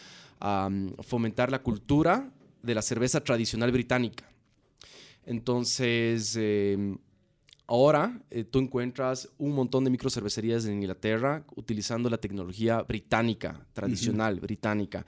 a 0.40 0.68
mm, 0.68 0.96
fomentar 1.02 1.50
la 1.50 1.62
cultura 1.62 2.30
de 2.62 2.74
la 2.74 2.82
cerveza 2.82 3.22
tradicional 3.22 3.72
británica. 3.72 4.30
Entonces, 5.24 6.36
em, 6.36 6.98
ahora 7.66 8.20
eh, 8.30 8.44
tú 8.44 8.58
encuentras 8.58 9.28
un 9.38 9.52
montón 9.52 9.84
de 9.84 9.90
microcervecerías 9.90 10.64
en 10.64 10.74
Inglaterra 10.74 11.44
utilizando 11.54 12.10
la 12.10 12.18
tecnología 12.18 12.82
británica, 12.82 13.64
tradicional 13.72 14.40
británica. 14.40 15.04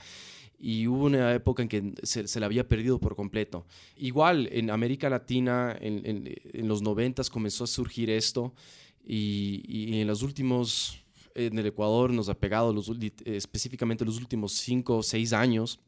Y 0.58 0.86
hubo 0.86 1.06
una 1.06 1.34
época 1.34 1.62
en 1.62 1.68
que 1.68 1.94
se, 2.04 2.38
la 2.38 2.46
había 2.46 2.68
perdido 2.68 3.00
por 3.00 3.16
completo. 3.16 3.66
Igual 3.96 4.48
en 4.52 4.70
América 4.70 5.10
Latina, 5.10 5.76
en, 5.80 6.68
los 6.68 6.82
noventas 6.82 7.28
comenzó 7.28 7.64
a 7.64 7.66
surgir 7.66 8.10
esto 8.10 8.54
y, 9.04 9.62
y 9.66 10.00
en 10.00 10.06
los 10.06 10.22
últimos, 10.22 11.04
en 11.34 11.58
el 11.58 11.66
Ecuador 11.66 12.12
nos 12.12 12.28
ha 12.28 12.34
pegado 12.34 12.72
los, 12.72 12.92
específicamente 13.24 14.04
los 14.04 14.18
últimos 14.18 14.52
cinco 14.52 14.98
o 14.98 15.02
seis 15.02 15.32
años 15.32 15.80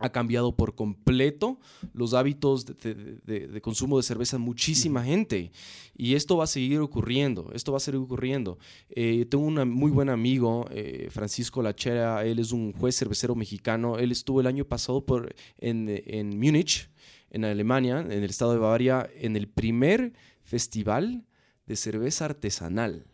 ha 0.00 0.10
cambiado 0.10 0.56
por 0.56 0.74
completo 0.74 1.60
los 1.92 2.14
hábitos 2.14 2.64
de, 2.64 3.60
consumo 3.62 3.98
de 3.98 4.02
cerveza 4.02 4.36
en 4.36 4.42
muchísima 4.42 5.04
gente. 5.04 5.52
Y 5.96 6.14
esto 6.14 6.38
va 6.38 6.44
a 6.44 6.46
seguir 6.46 6.80
ocurriendo, 6.80 7.50
esto 7.54 7.72
va 7.72 7.76
a 7.76 7.80
seguir 7.80 8.00
ocurriendo. 8.00 8.58
Eh, 8.88 9.26
tengo 9.28 9.44
un 9.44 9.68
muy 9.68 9.90
buen 9.90 10.08
amigo, 10.08 10.66
eh, 10.70 11.08
Francisco 11.10 11.62
Lachera, 11.62 12.24
él 12.24 12.38
es 12.38 12.50
un 12.50 12.72
juez 12.72 12.96
cervecero 12.96 13.34
mexicano, 13.34 13.98
él 13.98 14.10
estuvo 14.10 14.40
el 14.40 14.46
año 14.46 14.64
pasado 14.64 15.04
por, 15.04 15.34
en, 15.58 16.02
en 16.06 16.30
Múnich, 16.30 16.88
en 17.30 17.44
Alemania, 17.44 18.00
en 18.00 18.10
el 18.10 18.30
estado 18.30 18.52
de 18.52 18.58
Bavaria, 18.58 19.08
en 19.14 19.36
el 19.36 19.48
primer 19.48 20.14
festival 20.42 21.24
de 21.66 21.76
cerveza 21.76 22.24
artesanal. 22.24 23.04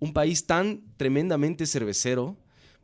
Un 0.00 0.12
país 0.12 0.44
tan 0.46 0.82
tremendamente 0.98 1.64
cervecero 1.64 2.36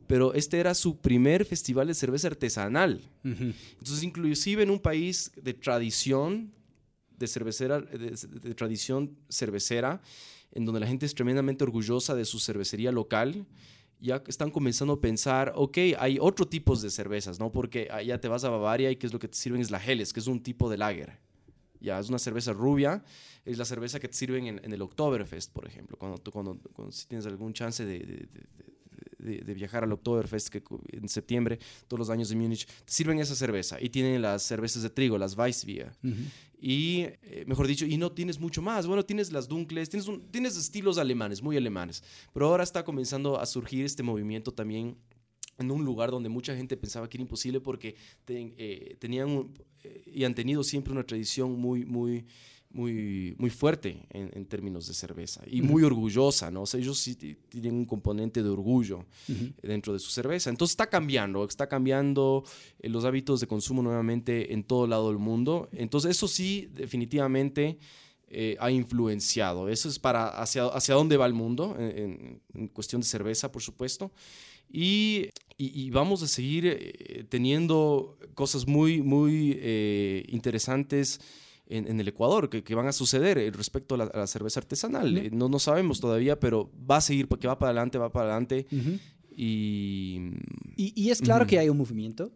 pero 0.07 0.33
este 0.33 0.59
era 0.59 0.73
su 0.73 0.97
primer 0.97 1.45
festival 1.45 1.87
de 1.87 1.93
cerveza 1.93 2.27
artesanal. 2.27 3.01
Entonces, 3.23 4.03
inclusive 4.03 4.63
en 4.63 4.69
un 4.69 4.79
país 4.79 5.31
de 5.41 5.53
tradición 5.53 6.51
de 7.17 7.27
cervecera, 7.27 7.81
de, 7.81 8.55
tradición 8.55 9.17
cervecera, 9.29 10.01
en 10.51 10.65
donde 10.65 10.79
la 10.79 10.87
gente 10.87 11.05
es 11.05 11.15
tremendamente 11.15 11.63
orgullosa 11.63 12.15
de 12.15 12.25
su 12.25 12.39
cervecería 12.39 12.91
local, 12.91 13.45
ya 13.99 14.21
están 14.27 14.51
comenzando 14.51 14.95
a 14.95 15.01
pensar, 15.01 15.53
ok, 15.55 15.77
hay 15.97 16.17
otro 16.19 16.45
tipos 16.45 16.81
de 16.81 16.89
cervezas, 16.89 17.39
¿no? 17.39 17.51
Porque 17.51 17.87
allá 17.89 18.19
te 18.19 18.27
vas 18.27 18.43
a 18.43 18.49
Bavaria 18.49 18.91
y 18.91 18.97
qué 18.97 19.07
es 19.07 19.13
lo 19.13 19.19
que 19.19 19.29
te 19.29 19.37
sirven 19.37 19.61
es 19.61 19.71
la 19.71 19.83
Helles, 19.83 20.11
que 20.11 20.19
es 20.19 20.27
un 20.27 20.43
tipo 20.43 20.69
de 20.69 20.77
lager. 20.77 21.19
Ya, 21.79 21.99
es 21.99 22.09
una 22.09 22.19
cerveza 22.19 22.51
rubia, 22.53 23.03
es 23.45 23.57
la 23.57 23.65
cerveza 23.65 23.99
que 23.99 24.07
te 24.07 24.13
sirven 24.13 24.47
en, 24.47 24.73
el 24.73 24.81
Oktoberfest, 24.81 25.51
por 25.51 25.67
ejemplo, 25.67 25.97
cuando, 25.97 26.17
tú, 26.17 26.31
cuando, 26.31 26.59
si 26.91 27.07
tienes 27.07 27.25
algún 27.25 27.53
chance 27.53 27.85
de, 27.85 27.99
de, 27.99 28.27
viajar 29.23 29.83
al 29.83 29.91
Oktoberfest 29.91 30.49
que 30.49 30.63
en 30.91 31.07
septiembre, 31.09 31.59
todos 31.87 31.99
los 31.99 32.09
años 32.09 32.29
de 32.29 32.35
Múnich, 32.35 32.65
te 32.65 32.91
sirven 32.91 33.19
esa 33.19 33.35
cerveza 33.35 33.81
y 33.81 33.89
tienen 33.89 34.21
las 34.21 34.43
cervezas 34.43 34.83
de 34.83 34.89
trigo, 34.89 35.17
las 35.17 35.37
Weissbier. 35.37 35.91
Y, 36.59 37.01
eh, 37.23 37.43
mejor 37.45 37.67
dicho, 37.67 37.85
y 37.85 37.97
no 37.97 38.11
tienes 38.11 38.39
mucho 38.39 38.61
más. 38.61 38.87
Bueno, 38.87 39.03
tienes 39.03 39.31
las 39.31 39.49
Dunkles, 39.49 39.89
tienes, 39.89 40.09
tienes 40.31 40.55
estilos 40.55 40.97
alemanes, 40.97 41.41
muy 41.41 41.57
alemanes. 41.57 42.03
Pero 42.33 42.47
ahora 42.47 42.63
está 42.63 42.85
comenzando 42.85 43.39
a 43.39 43.45
surgir 43.45 43.83
este 43.83 44.01
movimiento 44.01 44.53
también 44.53 44.95
en 45.57 45.71
un 45.71 45.83
lugar 45.83 46.11
donde 46.11 46.29
mucha 46.29 46.55
gente 46.55 46.77
pensaba 46.77 47.09
que 47.09 47.17
era 47.17 47.23
imposible 47.23 47.59
porque 47.59 47.95
eh, 48.27 48.95
tenían 48.99 49.51
eh, 49.83 50.03
y 50.13 50.23
han 50.23 50.33
tenido 50.33 50.63
siempre 50.63 50.93
una 50.93 51.03
tradición 51.03 51.59
muy, 51.59 51.85
muy 51.85 52.25
muy, 52.73 53.35
muy 53.37 53.51
fuerte 53.51 54.05
en, 54.09 54.45
términos 54.45 54.87
de 54.87 54.93
cerveza 54.93 55.41
y 55.45 55.61
muy 55.61 55.83
orgullosa, 55.83 56.49
¿no? 56.49 56.63
O 56.63 56.65
sea, 56.65 56.79
ellos 56.79 56.97
sí 56.97 57.15
tienen 57.15 57.75
un 57.75 57.85
componente 57.85 58.41
de 58.41 58.49
orgullo 58.49 59.05
dentro 59.61 59.93
de 59.93 59.99
su 59.99 60.09
cerveza. 60.09 60.49
Entonces 60.49 60.73
está 60.73 60.89
cambiando, 60.89 61.45
está 61.45 61.67
cambiando 61.67 62.43
eh, 62.79 62.89
los 62.89 63.05
hábitos 63.05 63.39
de 63.39 63.47
consumo 63.47 63.83
nuevamente 63.83 64.53
en 64.53 64.63
todo 64.63 64.87
lado 64.87 65.09
del 65.09 65.19
mundo. 65.19 65.69
Entonces 65.71 66.11
eso 66.11 66.27
sí, 66.27 66.67
definitivamente 66.73 67.77
eh, 68.27 68.57
ha 68.59 68.71
influenciado. 68.71 69.69
Eso 69.69 69.87
es 69.87 69.99
para 69.99 70.29
hacia, 70.29 70.65
hacia 70.65 70.95
dónde 70.95 71.15
va 71.15 71.27
el 71.27 71.33
mundo 71.33 71.77
en, 71.79 72.41
cuestión 72.73 73.01
de 73.01 73.07
cerveza, 73.07 73.51
por 73.51 73.61
supuesto. 73.61 74.11
Y, 74.71 75.29
y, 75.57 75.91
vamos 75.91 76.23
a 76.23 76.27
seguir 76.27 76.65
eh, 76.65 77.25
teniendo 77.29 78.17
cosas 78.33 78.65
muy, 78.65 79.03
muy 79.03 79.51
interesantes 80.27 81.19
en, 81.67 81.99
el 81.99 82.07
Ecuador 82.07 82.49
que, 82.49 82.75
van 82.75 82.87
a 82.87 82.91
suceder 82.91 83.37
eh, 83.37 83.51
respecto 83.51 83.95
a 83.95 83.97
la, 83.97 84.27
cerveza 84.27 84.59
artesanal. 84.59 85.17
Eh, 85.17 85.29
no, 85.31 85.49
no 85.49 85.59
sabemos 85.59 85.99
todavía, 85.99 86.39
pero 86.39 86.71
va 86.89 86.97
a 86.97 87.01
seguir 87.01 87.27
porque 87.27 87.47
va 87.47 87.57
para 87.57 87.69
adelante, 87.69 87.97
va 87.97 88.11
para 88.11 88.29
adelante. 88.29 88.67
y, 89.35 90.31
y, 90.75 91.09
es 91.09 91.21
claro 91.21 91.47
que 91.47 91.59
hay 91.59 91.69
un 91.69 91.77
movimiento. 91.77 92.31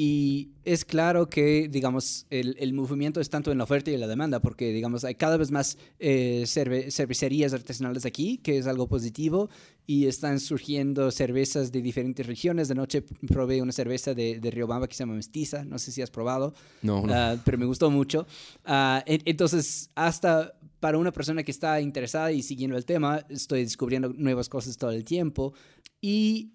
Y 0.00 0.52
es 0.64 0.84
claro 0.84 1.28
que, 1.28 1.66
digamos, 1.68 2.24
el, 2.30 2.54
el, 2.60 2.72
movimiento 2.72 3.20
es 3.20 3.30
tanto 3.30 3.50
en 3.50 3.58
la 3.58 3.64
oferta 3.64 3.90
y 3.90 3.94
en 3.94 4.00
la 4.00 4.06
demanda, 4.06 4.38
porque, 4.38 4.72
digamos, 4.72 5.02
hay 5.02 5.16
cada 5.16 5.36
vez 5.36 5.50
más 5.50 5.76
eh, 5.98 6.44
cervecerías 6.46 7.52
artesanales 7.52 8.06
aquí, 8.06 8.38
que 8.38 8.58
es 8.58 8.68
algo 8.68 8.86
positivo, 8.86 9.50
y 9.88 10.06
están 10.06 10.38
surgiendo 10.38 11.10
cervezas 11.10 11.72
de 11.72 11.82
diferentes 11.82 12.24
regiones. 12.24 12.68
De 12.68 12.76
noche 12.76 13.02
probé 13.26 13.60
una 13.60 13.72
cerveza 13.72 14.14
de, 14.14 14.38
de 14.38 14.50
Riobamba 14.52 14.86
que 14.86 14.94
se 14.94 15.00
llama 15.00 15.14
Mestiza, 15.14 15.64
no 15.64 15.80
sé 15.80 15.90
si 15.90 16.00
has 16.00 16.12
probado, 16.12 16.54
no, 16.80 17.04
no. 17.04 17.12
Ah, 17.12 17.36
pero 17.44 17.58
me 17.58 17.66
gustó 17.66 17.90
mucho. 17.90 18.24
Uh, 18.68 19.00
entonces, 19.04 19.90
hasta 19.96 20.54
para 20.78 20.96
una 20.96 21.10
persona 21.10 21.42
que 21.42 21.50
está 21.50 21.80
interesada 21.80 22.30
y 22.30 22.42
siguiendo 22.42 22.76
el 22.76 22.84
tema, 22.84 23.26
estoy 23.28 23.64
descubriendo 23.64 24.10
nuevas 24.10 24.48
cosas 24.48 24.78
todo 24.78 24.92
el 24.92 25.02
tiempo. 25.02 25.54
Y 26.00 26.52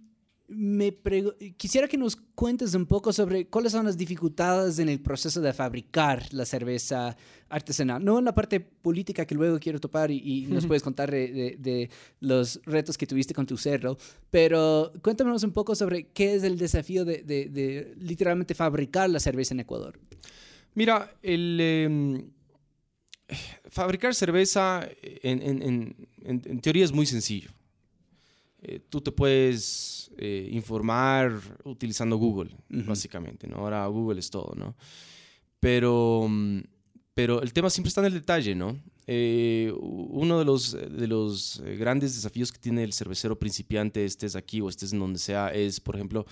me 0.47 0.95
quisiera 1.57 1.87
que 1.87 1.97
nos 1.97 2.15
cuentes 2.15 2.73
un 2.73 2.85
poco 2.85 3.13
sobre 3.13 3.47
cuáles 3.47 3.71
son 3.71 3.85
las 3.85 3.97
dificultades 3.97 4.77
en 4.79 4.89
el 4.89 4.99
proceso 4.99 5.41
de 5.41 5.53
fabricar 5.53 6.31
la 6.33 6.45
cerveza 6.45 7.15
artesanal. 7.49 8.03
No 8.03 8.19
en 8.19 8.25
la 8.25 8.35
parte 8.35 8.59
política 8.59 9.25
que 9.25 9.35
luego 9.35 9.59
quiero 9.59 9.79
topar 9.79 10.11
y, 10.11 10.45
nos 10.47 10.65
puedes 10.65 10.83
contar 10.83 11.09
de, 11.11 11.89
los 12.19 12.59
retos 12.65 12.97
que 12.97 13.07
tuviste 13.07 13.33
con 13.33 13.45
tu 13.45 13.57
cerro, 13.57 13.97
pero 14.29 14.91
cuéntanos 15.01 15.43
un 15.43 15.51
poco 15.51 15.75
sobre 15.75 16.07
qué 16.07 16.35
es 16.35 16.43
el 16.43 16.57
desafío 16.57 17.05
de, 17.05 17.93
literalmente 17.97 18.53
fabricar 18.53 19.09
la 19.09 19.19
cerveza 19.19 19.53
en 19.53 19.61
Ecuador. 19.61 19.99
Mira, 20.75 21.15
el, 21.21 21.59
em, 21.61 22.29
fabricar 23.69 24.13
cerveza 24.13 24.87
en 25.01 26.59
teoría 26.61 26.83
es 26.83 26.91
muy 26.91 27.05
sencillo. 27.05 27.51
Eh, 28.65 28.79
tú 28.89 29.01
te 29.01 29.11
puedes 29.11 30.02
eh, 30.17 30.49
informar 30.51 31.39
utilizando 31.63 32.17
Google, 32.17 32.51
básicamente, 32.69 33.47
¿no? 33.47 33.57
Ahora 33.57 33.85
Google 33.87 34.19
es 34.19 34.29
todo, 34.29 34.53
¿no? 34.55 34.75
Pero, 35.59 36.27
mm, 36.29 36.59
pero 37.13 37.41
el 37.41 37.53
tema 37.53 37.69
siempre 37.69 37.89
está 37.89 38.01
en 38.01 38.07
el 38.07 38.13
detalle, 38.13 38.55
¿no? 38.55 38.79
Eh, 39.07 39.73
uno 39.79 40.39
de 40.39 40.45
los, 40.45 40.71
de 40.73 41.07
los 41.07 41.61
grandes 41.77 42.15
desafíos 42.15 42.51
que 42.51 42.59
tiene 42.59 42.83
el 42.83 42.93
cervecero 42.93 43.37
principiante, 43.37 44.05
estés 44.05 44.35
aquí 44.35 44.61
o 44.61 44.69
estés 44.69 44.93
en 44.93 44.99
donde 44.99 45.19
sea, 45.19 45.49
es, 45.49 45.79
por 45.79 45.95
ejemplo, 45.95 46.25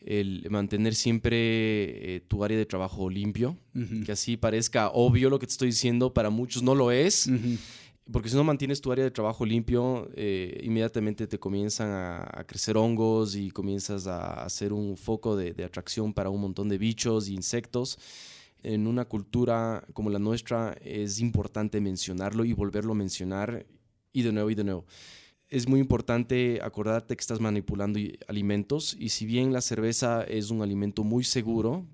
el 0.00 0.46
mantener 0.50 0.94
siempre 0.94 2.22
tu 2.28 2.44
área 2.44 2.56
de 2.56 2.66
trabajo 2.66 3.10
limpio, 3.10 3.56
que 4.04 4.12
así 4.12 4.36
parezca 4.36 4.90
obvio 4.90 5.30
lo 5.30 5.38
que 5.38 5.46
te 5.46 5.52
estoy 5.52 5.68
diciendo, 5.68 6.12
para 6.12 6.30
muchos 6.30 6.62
no 6.62 6.74
lo 6.74 6.90
es. 6.90 7.28
Porque 8.12 8.28
si 8.28 8.36
no 8.36 8.44
mantienes 8.44 8.80
tu 8.80 8.92
área 8.92 9.04
de 9.04 9.10
trabajo 9.10 9.44
limpio, 9.44 10.08
eh, 10.14 10.60
inmediatamente 10.62 11.26
te 11.26 11.40
comienzan 11.40 11.90
a, 11.90 12.44
crecer 12.46 12.76
hongos 12.76 13.34
y 13.34 13.50
comienzas 13.50 14.06
a 14.06 14.44
hacer 14.44 14.72
un 14.72 14.96
foco 14.96 15.34
de, 15.34 15.64
atracción 15.64 16.14
para 16.14 16.30
un 16.30 16.40
montón 16.40 16.68
de 16.68 16.78
bichos 16.78 17.28
y 17.28 17.34
insectos. 17.34 17.98
En 18.62 18.86
una 18.86 19.06
cultura 19.06 19.84
como 19.92 20.10
la 20.10 20.20
nuestra 20.20 20.76
es 20.80 21.18
importante 21.18 21.80
mencionarlo 21.80 22.44
y 22.44 22.52
volverlo 22.52 22.92
a 22.92 22.96
mencionar 22.96 23.66
y 24.12 24.22
de 24.22 24.32
nuevo 24.32 24.50
y 24.50 24.54
de 24.54 24.64
nuevo. 24.64 24.86
Es 25.48 25.68
muy 25.68 25.80
importante 25.80 26.60
acordarte 26.62 27.16
que 27.16 27.20
estás 27.20 27.40
manipulando 27.40 27.98
alimentos 28.28 28.96
y 28.98 29.08
si 29.08 29.26
bien 29.26 29.52
la 29.52 29.60
cerveza 29.60 30.22
es 30.22 30.50
un 30.50 30.62
alimento 30.62 31.02
muy 31.02 31.24
seguro, 31.24 31.84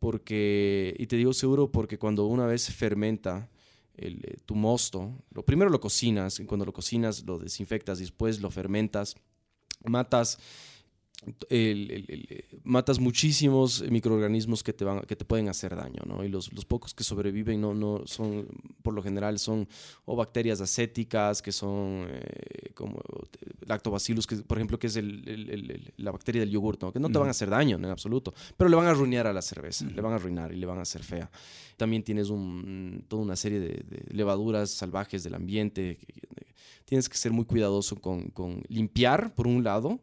porque, 0.00 0.94
y 0.98 1.06
te 1.06 1.16
digo 1.16 1.32
seguro 1.32 1.70
porque 1.70 1.98
cuando 1.98 2.26
una 2.26 2.46
vez 2.46 2.68
fermenta, 2.72 3.48
el, 3.96 4.24
eh, 4.24 4.36
tu 4.44 4.54
mosto, 4.54 5.24
lo 5.30 5.44
primero 5.44 5.70
lo 5.70 5.80
cocinas, 5.80 6.40
cuando 6.46 6.64
lo 6.64 6.72
cocinas 6.72 7.24
lo 7.24 7.38
desinfectas, 7.38 7.98
después 7.98 8.40
lo 8.40 8.50
fermentas, 8.50 9.16
matas 9.84 10.38
matas 12.62 13.00
muchísimos 13.00 13.82
microorganismos 13.90 14.62
que 14.62 14.72
te, 14.72 14.84
van, 14.84 15.00
que 15.00 15.16
te 15.16 15.24
pueden 15.24 15.48
hacer 15.48 15.74
daño, 15.74 16.02
¿no? 16.06 16.22
Y 16.22 16.28
los, 16.28 16.52
los, 16.52 16.64
pocos 16.64 16.94
que 16.94 17.04
sobreviven 17.04 17.60
no, 17.60 17.74
no 17.74 18.06
son, 18.06 18.46
por 18.82 18.94
lo 18.94 19.02
general, 19.02 19.38
son 19.38 19.68
o 20.04 20.14
bacterias 20.14 20.60
acéticas, 20.60 21.42
que 21.42 21.52
son 21.52 22.06
eh, 22.08 22.70
como 22.74 23.00
lactobacillus, 23.66 24.26
que, 24.26 24.36
por 24.36 24.58
ejemplo, 24.58 24.78
que 24.78 24.86
es 24.86 24.98
la 25.96 26.12
bacteria 26.12 26.40
del 26.40 26.50
yogur, 26.50 26.78
¿no? 26.80 26.92
Que 26.92 27.00
no 27.00 27.08
te 27.08 27.18
van 27.18 27.28
a 27.28 27.32
hacer 27.32 27.50
daño 27.50 27.76
en 27.76 27.84
absoluto, 27.86 28.32
pero 28.56 28.68
le 28.68 28.76
van 28.76 28.86
a 28.86 28.90
arruinar 28.90 29.26
a 29.26 29.32
la 29.32 29.42
cerveza, 29.42 29.86
le 29.86 30.00
van 30.00 30.12
a 30.12 30.16
arruinar 30.16 30.52
y 30.52 30.56
le 30.56 30.66
van 30.66 30.78
a 30.78 30.82
hacer 30.82 31.02
fea. 31.02 31.30
También 31.76 32.02
tienes 32.02 32.28
un, 32.28 33.04
toda 33.08 33.22
una 33.22 33.36
serie 33.36 33.60
de, 33.60 33.84
levaduras 34.10 34.70
salvajes 34.70 35.24
del 35.24 35.34
ambiente. 35.34 35.98
tienes 36.84 37.08
que 37.08 37.16
ser 37.16 37.32
muy 37.32 37.46
cuidadoso 37.46 37.96
con, 37.96 38.28
con 38.30 38.62
limpiar, 38.68 39.34
por 39.34 39.46
un 39.46 39.64
lado, 39.64 40.00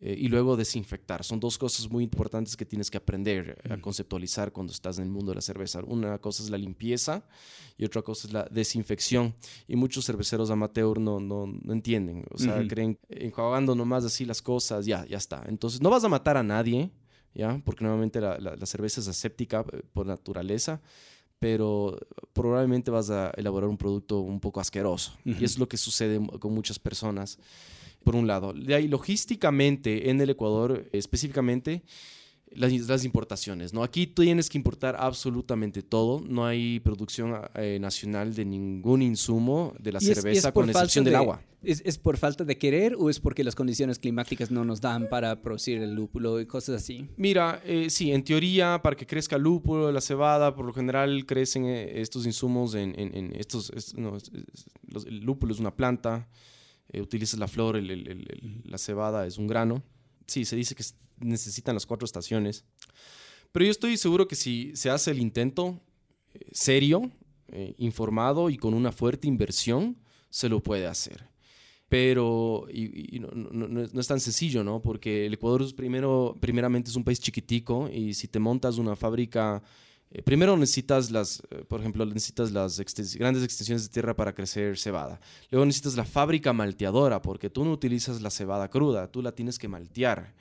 eh, 0.00 0.16
y 0.18 0.28
luego 0.28 0.56
desinfectar. 0.56 1.24
Son 1.24 1.40
dos 1.40 1.56
cosas 1.56 1.88
muy 1.90 2.04
importantes 2.04 2.56
que 2.56 2.64
tienes 2.64 2.90
que 2.90 2.98
aprender 2.98 3.58
a 3.70 3.76
conceptualizar 3.80 4.52
cuando 4.52 4.72
estás 4.72 4.98
en 4.98 5.04
el 5.04 5.10
mundo 5.10 5.30
de 5.30 5.36
la 5.36 5.40
cerveza. 5.40 5.80
Una 5.86 6.18
cosa 6.18 6.42
es 6.42 6.50
la 6.50 6.58
limpieza 6.58 7.24
y 7.78 7.84
otra 7.84 8.02
cosa 8.02 8.26
es 8.26 8.32
la 8.32 8.44
desinfección. 8.50 9.34
Y 9.68 9.76
muchos 9.76 10.04
cerveceros 10.04 10.50
amateur 10.50 10.98
no, 10.98 11.20
no, 11.20 11.46
no 11.46 11.72
entienden. 11.72 12.24
O 12.30 12.38
sea, 12.38 12.66
creen 12.66 12.98
enjuagando 13.08 13.74
nomás 13.74 14.04
así 14.04 14.24
las 14.24 14.42
cosas, 14.42 14.84
ya, 14.84 15.06
ya 15.06 15.16
está. 15.16 15.44
Entonces, 15.46 15.80
no 15.80 15.90
vas 15.90 16.04
a 16.04 16.08
matar 16.08 16.36
a 16.36 16.42
nadie, 16.42 16.90
¿ya? 17.32 17.60
Porque 17.64 17.84
normalmente 17.84 18.20
la, 18.20 18.38
la, 18.38 18.66
cerveza 18.66 19.00
es 19.00 19.08
aséptica 19.08 19.64
eh, 19.72 19.82
por 19.92 20.06
naturaleza 20.06 20.82
pero 21.40 21.98
probablemente 22.32 22.90
vas 22.90 23.10
a 23.10 23.30
elaborar 23.36 23.68
un 23.68 23.76
producto 23.76 24.20
un 24.20 24.40
poco 24.40 24.60
asqueroso. 24.60 25.12
Y 25.26 25.44
es 25.44 25.58
lo 25.58 25.68
que 25.68 25.76
sucede 25.76 26.18
con 26.38 26.54
muchas 26.54 26.78
personas 26.78 27.38
por 28.04 28.14
un 28.14 28.26
lado. 28.26 28.52
De 28.52 28.74
ahí, 28.74 28.88
logísticamente, 28.88 30.10
en 30.10 30.20
el 30.20 30.30
Ecuador 30.30 30.88
específicamente, 30.92 31.82
las, 32.54 33.04
importaciones, 33.04 33.72
¿no? 33.72 33.82
Aquí 33.82 34.06
tienes 34.06 34.48
que 34.48 34.58
importar 34.58 34.96
absolutamente 34.98 35.82
todo, 35.82 36.22
no 36.26 36.46
hay 36.46 36.80
producción 36.80 37.34
eh, 37.54 37.78
nacional 37.80 38.34
de 38.34 38.44
ningún 38.44 39.02
insumo 39.02 39.74
de 39.78 39.92
la 39.92 40.00
cerveza 40.00 40.52
con 40.52 40.70
excepción 40.70 41.04
del 41.04 41.16
agua. 41.16 41.42
¿es, 41.64 41.98
por 41.98 42.16
falta 42.16 42.44
de 42.44 42.58
querer 42.58 42.94
o 42.98 43.10
es 43.10 43.18
porque 43.18 43.42
las 43.42 43.54
condiciones 43.54 43.98
climáticas 43.98 44.50
no 44.50 44.64
nos 44.64 44.80
dan 44.80 45.08
para 45.08 45.40
producir 45.40 45.82
el 45.82 45.94
lúpulo 45.94 46.40
y 46.40 46.46
cosas 46.46 46.82
así? 46.82 47.08
Mira, 47.16 47.60
eh, 47.64 47.88
sí, 47.90 48.12
en 48.12 48.22
teoría, 48.22 48.80
para 48.82 48.96
que 48.96 49.06
crezca 49.06 49.36
el 49.36 49.42
lúpulo, 49.42 49.90
la 49.90 50.00
cebada, 50.00 50.54
por 50.54 50.66
lo 50.66 50.72
general 50.72 51.24
crecen 51.26 51.64
eh, 51.64 52.00
estos 52.00 52.26
insumos 52.26 52.74
en, 52.74 53.32
estos, 53.36 53.72
el 55.06 55.20
lúpulo 55.20 55.52
es 55.52 55.60
una 55.60 55.74
planta, 55.74 56.28
eh, 56.88 57.00
utilizas 57.00 57.38
la 57.38 57.48
flor, 57.48 57.80
la 57.82 58.78
cebada 58.78 59.26
es 59.26 59.38
un 59.38 59.46
grano. 59.46 59.82
Sí, 60.26 60.44
se 60.44 60.56
dice 60.56 60.74
que 60.74 60.84
necesitan 61.20 61.74
las 61.74 61.86
cuatro 61.86 62.04
estaciones. 62.04 62.64
Pero 63.52 63.66
yo 63.66 63.70
estoy 63.70 63.96
seguro 63.96 64.26
que 64.26 64.36
si 64.36 64.74
se 64.74 64.90
hace 64.90 65.10
el 65.10 65.20
intento 65.20 65.80
eh, 66.34 66.40
serio, 66.52 67.10
eh, 67.48 67.74
informado 67.78 68.50
y 68.50 68.56
con 68.56 68.74
una 68.74 68.92
fuerte 68.92 69.28
inversión, 69.28 69.96
se 70.30 70.48
lo 70.48 70.60
puede 70.62 70.86
hacer. 70.86 71.28
Pero 71.88 72.66
y, 72.72 73.20
no, 73.20 73.28
no, 73.30 74.00
es 74.00 74.06
tan 74.08 74.18
sencillo, 74.18 74.64
¿no? 74.64 74.82
Porque 74.82 75.26
el 75.26 75.34
Ecuador 75.34 75.62
es 75.62 75.72
primero, 75.72 76.36
primeramente 76.40 76.90
es 76.90 76.96
un 76.96 77.04
país 77.04 77.20
chiquitico 77.20 77.88
y 77.88 78.14
si 78.14 78.26
te 78.26 78.40
montas 78.40 78.78
una 78.78 78.96
fábrica 78.96 79.62
eh, 80.14 80.22
primero 80.22 80.56
necesitas 80.56 81.10
las, 81.10 81.42
eh, 81.50 81.64
por 81.66 81.80
ejemplo, 81.80 82.06
necesitas 82.06 82.52
las 82.52 82.80
grandes 83.18 83.42
extensiones 83.42 83.82
de 83.82 83.88
tierra 83.88 84.14
para 84.14 84.32
crecer 84.32 84.78
cebada. 84.78 85.20
Luego 85.50 85.66
necesitas 85.66 85.96
la 85.96 86.04
fábrica 86.04 86.52
malteadora, 86.52 87.20
porque 87.20 87.50
tú 87.50 87.64
no 87.64 87.72
utilizas 87.72 88.22
la 88.22 88.30
cebada 88.30 88.68
cruda, 88.68 89.08
tú 89.08 89.22
la 89.22 89.32
tienes 89.32 89.58
que 89.58 89.66
maltear. 89.66 90.32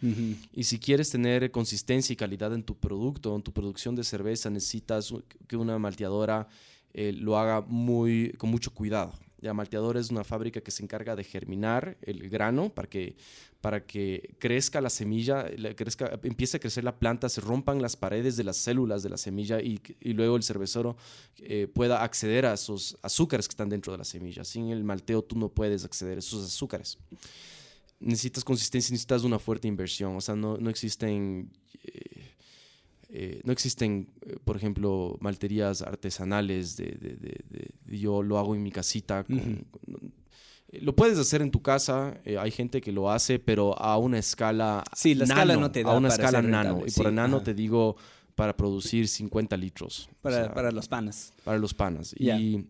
Y 0.53 0.65
si 0.65 0.77
quieres 0.77 1.09
tener 1.09 1.49
consistencia 1.49 2.13
y 2.13 2.15
calidad 2.15 2.53
en 2.53 2.61
tu 2.61 2.77
producto, 2.77 3.35
en 3.35 3.41
tu 3.41 3.51
producción 3.51 3.95
de 3.95 4.03
cerveza, 4.03 4.51
necesitas 4.51 5.11
que 5.47 5.57
una 5.57 5.79
malteadora 5.79 6.47
eh, 6.93 7.11
lo 7.11 7.39
haga 7.39 7.61
muy, 7.61 8.33
con 8.37 8.51
mucho 8.51 8.71
cuidado. 8.71 9.13
La 9.43 9.53
malteadora 9.53 9.99
es 9.99 10.09
una 10.09 10.23
fábrica 10.23 10.61
que 10.61 10.71
se 10.71 10.83
encarga 10.83 11.17
de 11.17 11.25
germinar 11.25 11.97
el 12.01 12.29
grano 12.29 12.73
para 12.73 12.89
que, 12.89 13.17
para 13.59 13.85
que 13.85 14.35
crezca 14.39 14.79
la 14.79 14.89
semilla, 14.89 15.45
crezca, 15.75 16.17
empiece 16.23 16.55
a 16.55 16.59
crecer 16.61 16.85
la 16.85 16.97
planta, 16.97 17.27
se 17.27 17.41
rompan 17.41 17.81
las 17.81 17.97
paredes 17.97 18.37
de 18.37 18.45
las 18.45 18.55
células 18.55 19.03
de 19.03 19.09
la 19.09 19.17
semilla 19.17 19.59
y, 19.59 19.81
luego 20.13 20.37
el 20.37 20.43
cervecero 20.43 20.95
eh, 21.39 21.67
pueda 21.67 22.03
acceder 22.03 22.45
a 22.45 22.53
esos 22.53 22.97
azúcares 23.01 23.49
que 23.49 23.51
están 23.51 23.67
dentro 23.67 23.91
de 23.91 23.97
la 23.97 24.05
semilla. 24.05 24.45
Sin 24.45 24.69
el 24.69 24.85
malteo 24.85 25.21
tú 25.21 25.37
no 25.37 25.49
puedes 25.49 25.83
acceder 25.83 26.15
a 26.15 26.19
esos 26.19 26.45
azúcares. 26.45 26.97
Necesitas 27.99 28.45
consistencia, 28.45 28.93
necesitas 28.93 29.23
una 29.23 29.39
fuerte 29.39 29.67
inversión. 29.67 30.15
O 30.15 30.21
sea, 30.21 30.35
no, 30.35 30.57
no 30.57 30.69
existen... 30.69 31.51
Eh, 31.83 32.22
eh, 33.15 33.41
no 33.43 33.53
existen, 33.53 34.09
eh, 34.25 34.37
por 34.43 34.57
ejemplo, 34.57 35.17
malterías 35.21 35.83
artesanales 35.83 36.77
de, 36.77 37.71
yo 37.85 38.23
lo 38.23 38.39
hago 38.39 38.55
en 38.55 38.63
mi 38.63 38.71
casita. 38.71 39.23
lo 40.71 40.95
puedes 40.95 41.19
hacer 41.19 41.43
en 41.43 41.51
tu 41.51 41.61
casa, 41.61 42.19
eh, 42.25 42.39
hay 42.39 42.49
gente 42.49 42.81
que 42.81 42.91
lo 42.91 43.11
hace, 43.11 43.37
pero 43.37 43.79
a 43.79 43.99
una 43.99 44.17
escala 44.17 44.83
Sí, 44.95 45.13
la 45.13 45.25
escala 45.25 45.55
no 45.57 45.71
te 45.71 45.83
da 45.83 45.91
A 45.91 45.97
una 45.97 46.07
escala 46.07 46.41
nano. 46.41 46.81
Y 46.87 46.89
por 46.89 47.13
nano 47.13 47.43
te 47.43 47.53
digo 47.53 47.97
para 48.33 48.57
producir 48.57 49.07
50 49.07 49.57
litros. 49.57 50.09
Para, 50.19 50.71
los 50.71 50.87
panas. 50.87 51.33
Para 51.43 51.59
los 51.59 51.75
panas. 51.75 52.15
Y 52.17 52.65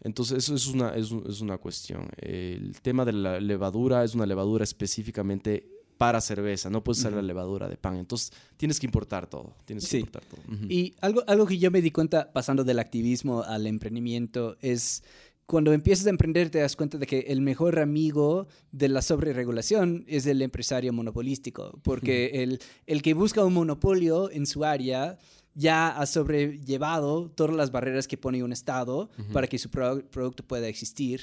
entonces 0.00 0.38
eso 0.38 0.56
es 0.56 0.66
una, 0.66 0.96
es, 0.96 1.12
es 1.28 1.40
una 1.40 1.58
cuestión. 1.58 2.08
El 2.16 2.80
tema 2.82 3.04
de 3.04 3.12
la 3.12 3.38
levadura 3.38 4.02
es 4.02 4.16
una 4.16 4.26
levadura 4.26 4.64
específicamente 4.64 5.79
para 6.00 6.22
cerveza, 6.22 6.70
no 6.70 6.82
puedes 6.82 7.00
usar 7.00 7.12
la 7.12 7.20
levadura 7.20 7.68
de 7.68 7.76
pan. 7.76 7.96
Entonces 7.96 8.32
tienes 8.56 8.80
que 8.80 8.86
importar 8.86 9.26
todo. 9.26 9.54
Tienes 9.66 9.86
que 9.86 9.98
importar 9.98 10.24
todo. 10.24 10.40
Y 10.66 10.94
algo, 11.02 11.22
algo 11.26 11.44
que 11.44 11.58
yo 11.58 11.70
me 11.70 11.82
di 11.82 11.90
cuenta 11.90 12.32
pasando 12.32 12.64
del 12.64 12.78
activismo 12.78 13.42
al 13.42 13.66
emprendimiento 13.66 14.56
es 14.62 15.02
cuando 15.44 15.74
empiezas 15.74 16.06
a 16.06 16.10
emprender 16.10 16.48
te 16.48 16.60
das 16.60 16.74
cuenta 16.74 16.96
de 16.96 17.06
que 17.06 17.18
el 17.28 17.42
mejor 17.42 17.78
amigo 17.78 18.46
de 18.72 18.88
la 18.88 19.02
sobreregulación 19.02 20.06
es 20.06 20.24
el 20.24 20.40
empresario 20.40 20.90
monopolístico, 20.94 21.78
porque 21.82 22.42
el, 22.44 22.60
el 22.86 23.02
que 23.02 23.12
busca 23.12 23.44
un 23.44 23.52
monopolio 23.52 24.30
en 24.30 24.46
su 24.46 24.64
área 24.64 25.18
ya 25.54 25.88
ha 25.88 26.06
sobrellevado 26.06 27.30
todas 27.30 27.54
las 27.54 27.72
barreras 27.72 28.08
que 28.08 28.16
pone 28.16 28.42
un 28.42 28.52
Estado 28.52 29.10
para 29.34 29.48
que 29.48 29.58
su 29.58 29.68
producto 29.68 30.46
pueda 30.46 30.66
existir. 30.66 31.20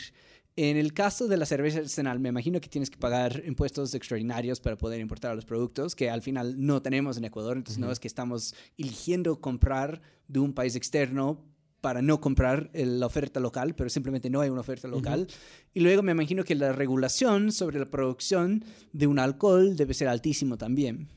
En 0.60 0.76
el 0.76 0.92
caso 0.92 1.28
de 1.28 1.38
la 1.38 1.46
cerveza 1.46 1.78
artesanal, 1.78 2.20
me 2.20 2.30
imagino 2.30 2.60
que 2.60 2.68
tienes 2.68 2.90
que 2.90 2.98
pagar 2.98 3.44
impuestos 3.46 3.94
extraordinarios 3.94 4.60
para 4.60 4.76
poder 4.76 5.00
importar 5.00 5.36
los 5.36 5.46
productos, 5.46 5.96
que 5.96 6.10
al 6.10 6.24
final 6.24 6.56
no 6.58 6.82
tenemos 6.82 7.16
en 7.16 7.26
Ecuador, 7.26 7.58
entonces 7.58 7.78
no 7.78 7.92
es 7.92 8.00
que 8.00 8.08
estamos 8.08 8.56
eligiendo 8.76 9.40
comprar 9.40 10.02
de 10.28 10.40
un 10.40 10.54
país 10.54 10.76
externo 10.76 11.46
para 11.80 12.02
no 12.02 12.20
comprar 12.20 12.72
la 12.74 13.06
oferta 13.06 13.40
local, 13.40 13.76
pero 13.76 13.92
simplemente 13.92 14.32
no 14.32 14.42
hay 14.42 14.50
una 14.50 14.62
oferta 14.62 14.88
local. 14.88 15.28
Y 15.76 15.82
luego 15.82 16.02
me 16.02 16.12
imagino 16.12 16.44
que 16.44 16.56
la 16.56 16.74
regulación 16.74 17.52
sobre 17.52 17.78
la 17.78 17.92
producción 17.92 18.66
de 18.94 19.06
un 19.06 19.20
alcohol 19.20 19.76
debe 19.76 19.94
ser 19.94 20.08
altísimo 20.08 20.58
también. 20.58 21.08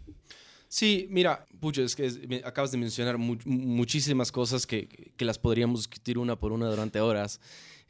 Sí, 0.68 1.07
mira, 1.09 1.46
Pucho, 1.61 1.83
es 1.83 1.96
que 1.96 2.42
acabas 2.44 2.72
de 2.72 2.79
mencionar 2.79 3.16
muchísimas 3.16 4.31
cosas 4.31 4.66
que, 4.66 4.87
que, 5.16 5.24
las 5.24 5.38
podríamos 5.38 5.81
discutir 5.81 6.18
una 6.18 6.38
por 6.38 6.53
una 6.53 6.66
durante 6.68 7.00
horas. 7.00 7.40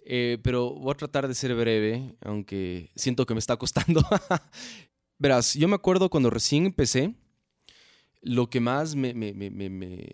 Eh, 0.04 0.38
pero 0.42 0.74
voy 0.74 0.92
a 0.92 0.96
tratar 0.96 1.28
de 1.28 1.34
ser 1.34 1.54
breve, 1.54 2.14
aunque 2.22 2.90
siento 2.96 3.26
que 3.26 3.34
me 3.34 3.40
está 3.40 3.56
costando. 3.56 4.02
Verás, 5.18 5.54
yo 5.54 5.68
me 5.68 5.74
acuerdo 5.74 6.08
cuando 6.08 6.30
recién 6.30 6.66
empecé, 6.66 7.14
lo 8.22 8.48
que 8.48 8.60
más 8.60 8.94
me, 8.94 9.14
me, 9.14 9.32
me, 9.32 9.50
me 9.50 10.08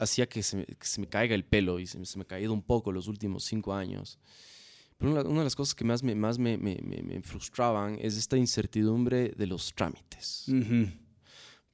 hacía 0.00 0.28
que 0.28 0.42
se, 0.42 0.64
que 0.64 0.86
se, 0.86 1.00
me 1.00 1.06
caiga 1.06 1.34
el 1.34 1.44
pelo 1.44 1.78
y 1.78 1.86
se, 1.86 1.98
me 1.98 2.22
ha 2.22 2.26
caído 2.26 2.52
un 2.52 2.62
poco 2.62 2.90
los 2.90 3.06
últimos 3.06 3.44
cinco 3.44 3.74
años. 3.74 4.18
Pero 4.96 5.12
una, 5.12 5.22
de 5.22 5.44
las 5.44 5.56
cosas 5.56 5.74
que 5.74 5.84
más 5.84 6.02
me, 6.02 6.14
más 6.14 6.38
me, 6.38 7.20
frustraban 7.22 7.98
es 8.00 8.16
esta 8.16 8.36
incertidumbre 8.36 9.32
de 9.36 9.46
los 9.46 9.74
trámites. 9.74 10.46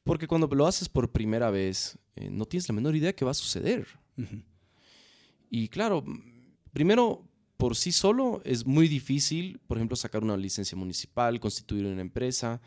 Porque 0.05 0.29
cuando 0.29 0.47
lo 0.49 0.67
haces 0.67 0.89
por 0.89 1.11
primera 1.11 1.51
vez, 1.51 1.99
eh, 2.15 2.31
no 2.31 2.47
tienes 2.47 2.69
la 2.69 2.75
menor 2.75 2.95
idea 2.95 3.09
de 3.09 3.15
qué 3.15 3.25
va 3.25 3.33
a 3.33 3.35
suceder. 3.35 3.87
Y 5.51 5.69
claro, 5.69 6.05
primero, 6.73 7.27
por 7.57 7.77
sí 7.77 7.93
solo 7.93 8.41
es 8.45 8.67
muy 8.67 8.89
difícil, 8.89 9.61
por 9.67 9.79
ejemplo, 9.79 9.97
sacar 9.97 10.23
una 10.23 10.37
licencia 10.37 10.77
municipal, 10.77 11.41
constituir 11.41 11.87
una 11.87 12.01
empresa. 12.01 12.61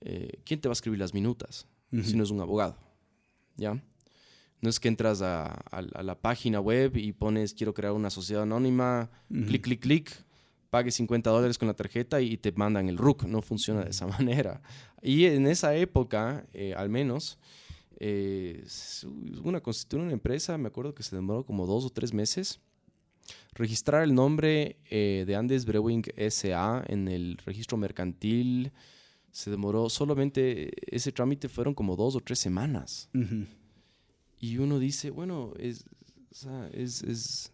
Eh, 0.00 0.40
¿Quién 0.44 0.60
te 0.60 0.68
va 0.68 0.72
a 0.72 0.74
escribir 0.74 0.98
las 0.98 1.14
minutas 1.14 1.66
si 2.04 2.16
no 2.16 2.24
es 2.24 2.30
un 2.30 2.40
abogado? 2.40 2.76
¿Ya? 3.56 3.82
No 4.60 4.70
es 4.70 4.80
que 4.80 4.88
entras 4.88 5.22
a, 5.22 5.62
la 6.02 6.20
página 6.20 6.60
web 6.60 6.96
y 6.96 7.12
pones 7.12 7.54
quiero 7.54 7.74
crear 7.74 7.92
una 7.92 8.10
sociedad 8.10 8.42
anónima, 8.42 9.10
clic, 9.28 9.62
clic, 9.62 9.80
clic, 9.80 10.24
pague 10.70 10.90
50 10.90 11.30
dólares 11.30 11.58
con 11.58 11.68
la 11.68 11.74
tarjeta 11.74 12.20
y 12.20 12.36
te 12.36 12.52
mandan 12.52 12.88
el 12.88 12.98
RUC. 12.98 13.24
No 13.24 13.42
funciona 13.42 13.84
de 13.84 13.90
esa 13.90 14.06
manera. 14.18 14.62
Y 15.02 15.24
en 15.24 15.46
esa 15.46 15.74
época, 15.76 16.46
eh, 16.52 16.74
al 16.74 16.88
menos, 16.88 17.38
eh, 17.98 18.64
una 19.42 19.60
constituir 19.60 20.02
una 20.02 20.12
empresa, 20.12 20.56
me 20.58 20.68
acuerdo 20.68 20.94
que 20.94 21.02
se 21.02 21.16
demoró 21.16 21.44
como 21.44 21.66
dos 21.66 21.84
o 21.84 21.90
tres 21.90 22.12
meses. 22.12 22.60
registrar 23.54 24.02
el 24.02 24.14
nombre 24.14 24.76
eh, 24.90 25.24
de 25.26 25.34
Andes 25.34 25.64
Brewing 25.64 26.04
SA 26.30 26.84
en 26.88 27.08
el 27.08 27.38
registro 27.38 27.76
mercantil 27.76 28.72
se 29.36 29.50
demoró 29.50 29.90
solamente, 29.90 30.72
ese 30.86 31.12
trámite 31.12 31.50
fueron 31.50 31.74
como 31.74 31.94
dos 31.94 32.16
o 32.16 32.20
tres 32.20 32.38
semanas. 32.38 33.10
Y 34.40 34.56
uno 34.56 34.78
dice, 34.78 35.10
bueno, 35.10 35.52
es, 35.58 35.84
es, 36.72 37.02
es, 37.02 37.52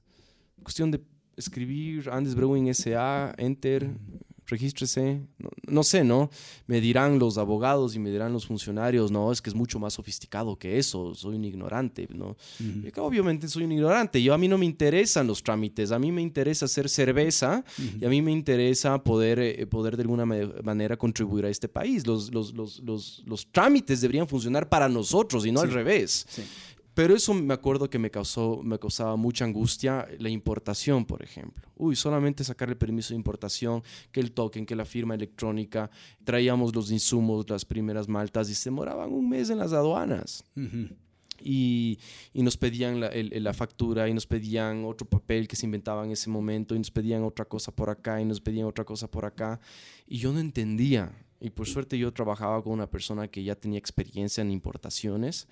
cuestión 0.63 0.93
de 0.93 1.01
escribir 1.37 2.09
Andes 2.09 2.37
Brewing 2.37 2.73
SA, 2.73 3.35
enter, 3.37 3.91
regístrese, 4.53 5.21
no, 5.67 5.83
sé, 5.83 6.05
¿no? 6.05 6.31
Me 6.67 6.81
dirán 6.81 7.19
los 7.19 7.39
abogados 7.39 7.97
y 7.97 7.99
me 7.99 8.11
dirán 8.11 8.33
los 8.33 8.47
funcionarios, 8.47 9.11
no, 9.11 9.33
es 9.33 9.41
que 9.41 9.51
es 9.51 9.57
mucho 9.57 9.79
más 9.79 9.95
sofisticado 9.95 10.57
que 10.57 10.79
eso, 10.79 11.15
soy 11.15 11.37
un 11.37 11.45
ignorante, 11.45 12.07
¿no? 12.11 12.37
obviamente 12.99 13.49
soy 13.49 13.65
un 13.65 13.73
ignorante, 13.73 14.23
yo 14.23 14.35
a 14.35 14.39
mí 14.39 14.47
no 14.47 14.59
me 14.59 14.67
interesan 14.67 15.27
los 15.27 15.43
trámites, 15.43 15.91
a 15.91 15.99
mí 15.99 16.13
me 16.13 16.23
interesa 16.23 16.67
hacer 16.67 16.89
cerveza 16.89 17.65
y 18.01 18.05
a 18.05 18.09
mí 18.09 18.23
me 18.23 18.31
interesa 18.31 19.03
poder, 19.03 19.39
eh, 19.41 19.67
poder 19.67 19.97
de 19.97 20.03
alguna 20.03 20.27
manera 20.27 20.97
contribuir 20.97 21.47
a 21.47 21.49
este 21.49 21.69
país. 21.69 22.07
Los, 22.07 22.33
los, 22.33 22.53
los, 22.53 23.23
los, 23.27 23.47
trámites 23.51 24.01
deberían 24.01 24.29
funcionar 24.29 24.69
para 24.69 24.89
nosotros 24.89 25.47
y 25.47 25.53
no 25.53 25.61
al 25.61 25.71
revés. 25.71 26.27
Sí. 26.29 26.43
Pero 26.95 27.15
eso 27.15 27.33
me 27.33 27.55
acuerdo 27.55 27.89
que 27.89 27.99
me, 27.99 28.11
causó, 28.11 28.61
me 28.63 28.79
causaba 28.79 29.17
mucha 29.17 29.45
angustia 29.45 30.07
la 30.19 30.29
importación, 30.29 31.07
por 31.07 31.23
ejemplo. 31.23 31.67
Uy, 31.77 31.97
solamente 31.97 32.45
sacar 32.45 32.69
el 32.69 32.77
permiso 32.77 33.15
de 33.15 33.17
importación, 33.17 33.83
que 34.11 34.21
el 34.21 34.33
token, 34.33 34.67
que 34.67 34.77
la 34.77 34.85
firma 34.85 35.15
electrónica, 35.15 35.91
traíamos 36.25 36.75
los 36.75 36.91
insumos, 36.91 37.49
las 37.49 37.65
primeras 37.65 38.09
maltas 38.09 38.51
y 38.51 38.55
se 38.55 38.69
demoraban 38.69 39.13
un 39.13 39.29
mes 39.29 39.49
en 39.49 39.59
las 39.59 39.73
aduanas. 39.73 40.45
y, 41.41 41.99
y, 42.35 42.43
nos 42.43 42.59
pedían 42.59 43.01
la, 43.01 43.11
la, 43.15 43.55
factura 43.55 44.07
y 44.09 44.15
nos 44.15 44.27
pedían 44.27 44.85
otro 44.85 45.09
papel 45.09 45.49
que 45.49 45.57
se 45.57 45.65
inventaba 45.65 46.05
en 46.05 46.11
ese 46.11 46.29
momento 46.29 46.75
y 46.75 46.79
nos 46.79 46.91
pedían 46.91 47.25
otra 47.25 47.47
cosa 47.47 47.75
por 47.75 47.89
acá 47.89 48.21
y 48.21 48.27
nos 48.27 48.41
pedían 48.41 48.67
otra 48.67 48.85
cosa 48.85 49.11
por 49.11 49.25
acá. 49.25 49.61
Y 50.07 50.19
yo 50.19 50.31
no 50.31 50.41
entendía. 50.41 51.11
Y 51.41 51.51
por 51.51 51.67
suerte 51.67 51.99
yo 51.99 52.13
trabajaba 52.13 52.63
con 52.63 52.75
una 52.75 52.89
persona 52.89 53.27
que 53.27 53.43
ya 53.43 53.57
tenía 53.57 53.79
experiencia 53.79 54.43
en 54.43 54.53
importaciones 54.53 55.49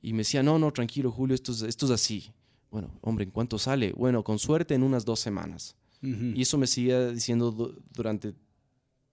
y 0.00 0.12
me 0.12 0.18
decía, 0.18 0.42
no, 0.42 0.58
no, 0.58 0.72
tranquilo, 0.72 1.10
Julio, 1.10 1.34
esto 1.34 1.52
es, 1.52 1.62
esto 1.62 1.86
es 1.86 1.92
así. 1.92 2.32
Bueno, 2.70 2.90
hombre, 3.00 3.24
¿en 3.24 3.30
cuánto 3.30 3.58
sale? 3.58 3.92
Bueno, 3.92 4.22
con 4.22 4.38
suerte 4.38 4.74
en 4.74 4.82
unas 4.82 5.04
dos 5.04 5.20
semanas. 5.20 5.76
Y 6.00 6.42
eso 6.42 6.56
me 6.58 6.68
seguía 6.68 7.10
diciendo 7.10 7.74
durante 7.92 8.32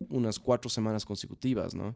unas 0.10 0.38
cuatro 0.38 0.70
semanas 0.70 1.04
consecutivas, 1.04 1.74
¿no? 1.74 1.96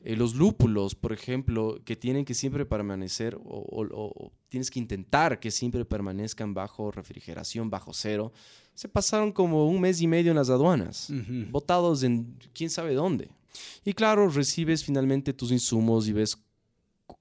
Eh, 0.00 0.16
los 0.16 0.34
lúpulos, 0.34 0.94
por 0.94 1.12
ejemplo, 1.12 1.78
que 1.84 1.96
tienen 1.96 2.24
que 2.24 2.32
siempre 2.32 2.64
permanecer, 2.64 3.36
o, 3.44 4.32
tienes 4.48 4.70
que 4.70 4.78
intentar 4.78 5.40
que 5.40 5.50
siempre 5.50 5.84
permanezcan 5.84 6.54
bajo 6.54 6.90
refrigeración, 6.90 7.68
bajo 7.68 7.92
cero, 7.92 8.32
se 8.74 8.88
pasaron 8.88 9.32
como 9.32 9.68
un 9.68 9.80
mes 9.80 10.00
y 10.00 10.06
medio 10.06 10.30
en 10.30 10.36
las 10.36 10.48
aduanas, 10.48 11.12
botados 11.50 12.02
en 12.02 12.38
quién 12.52 12.70
sabe 12.70 12.94
dónde. 12.94 13.30
Y 13.84 13.92
claro, 13.92 14.28
recibes 14.28 14.84
finalmente 14.84 15.32
tus 15.32 15.52
insumos 15.52 16.08
y 16.08 16.12
ves 16.12 16.36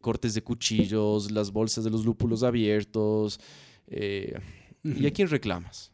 cortes 0.04 0.34
de 0.36 0.44
cuchillos, 0.44 1.32
las 1.32 1.52
bolsas 1.52 1.84
de 1.86 1.90
los 1.90 2.06
lúpulos 2.06 2.44
abiertos. 2.44 3.40
Eh, 3.88 4.38
¿Y 4.84 5.08
a 5.08 5.12
quién 5.12 5.30
reclamas? 5.30 5.94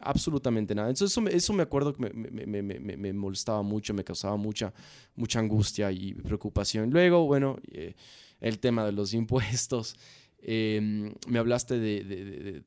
Absolutamente 0.00 0.74
nada. 0.74 0.88
Entonces 0.88 1.16
eso, 1.16 1.28
eso 1.28 1.52
me 1.52 1.62
acuerdo 1.62 1.92
que 1.92 2.00
me, 2.00 2.46
me, 2.46 2.62
me, 2.62 2.80
me, 2.80 3.12
molestaba 3.12 3.62
mucho, 3.62 3.92
me 3.92 4.02
causaba 4.02 4.36
mucha, 4.36 4.72
mucha 5.14 5.38
angustia 5.38 5.92
y 5.92 6.14
preocupación. 6.14 6.90
Luego, 6.90 7.26
bueno, 7.26 7.58
eh, 7.70 7.94
el 8.40 8.58
tema 8.58 8.86
de 8.86 8.92
los 8.92 9.12
impuestos. 9.22 9.94
Em, 10.40 11.12
me 11.28 11.38
hablaste 11.38 11.78
de, 11.78 12.02
de, 12.02 12.62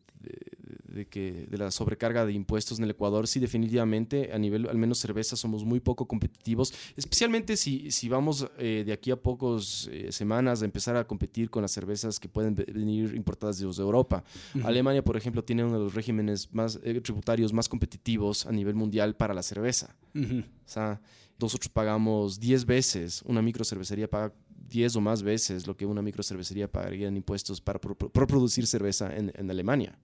que, 1.04 1.46
de 1.50 1.58
la 1.58 1.72
sobrecarga 1.72 2.26
de 2.26 2.32
impuestos 2.32 2.78
en 2.78 2.86
el 2.86 2.92
Ecuador, 2.92 3.28
sí, 3.28 3.42
definitivamente, 3.42 4.32
a 4.32 4.38
nivel, 4.38 4.70
al 4.70 4.78
menos 4.78 5.00
cerveza, 5.00 5.36
somos 5.36 5.66
muy 5.66 5.82
poco 5.82 6.08
competitivos, 6.08 6.74
especialmente 6.96 7.58
si, 7.58 7.92
si 7.92 8.08
vamos 8.08 8.48
eh, 8.58 8.84
de 8.86 8.94
aquí 8.94 9.12
a 9.12 9.18
pocas 9.18 9.90
eh, 9.92 10.14
semanas 10.14 10.62
a 10.62 10.66
empezar 10.66 10.96
a 10.96 11.06
competir 11.06 11.50
con 11.50 11.62
las 11.62 11.72
cervezas 11.72 12.20
que 12.20 12.30
pueden 12.30 12.56
venir 12.56 13.14
importadas 13.16 13.60
de 13.60 13.66
Europa. 13.66 14.24
Alemania, 14.64 15.04
por 15.04 15.18
ejemplo, 15.18 15.44
tiene 15.44 15.64
uno 15.64 15.78
de 15.78 15.84
los 15.84 15.94
regímenes 15.94 16.54
más 16.54 16.80
eh, 16.84 17.02
tributarios 17.02 17.52
más 17.52 17.68
competitivos 17.68 18.46
a 18.46 18.52
nivel 18.52 18.76
mundial 18.76 19.16
para 19.16 19.34
la 19.34 19.44
cerveza. 19.44 19.96
O 20.16 20.44
sea, 20.66 21.02
nosotros 21.40 21.70
pagamos 21.70 22.40
10 22.40 22.66
veces, 22.66 23.22
una 23.26 23.42
microcervecería 23.42 24.10
paga 24.10 24.34
10 24.70 24.96
o 24.96 25.02
más 25.02 25.22
veces 25.22 25.68
lo 25.68 25.76
que 25.76 25.86
una 25.86 26.02
microcervecería 26.02 26.72
pagaría 26.72 27.08
en 27.08 27.18
impuestos 27.18 27.62
para 27.62 27.80
producir 27.80 28.66
cerveza 28.68 29.16
en, 29.16 29.32
en 29.36 29.50
Alemania. 29.52 29.98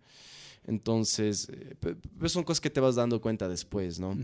Entonces, 0.67 1.49
eh, 1.51 1.75
pues 2.19 2.31
son 2.31 2.43
cosas 2.43 2.61
que 2.61 2.69
te 2.69 2.79
vas 2.79 2.95
dando 2.95 3.19
cuenta 3.19 3.47
después, 3.47 3.99
¿no? 3.99 4.15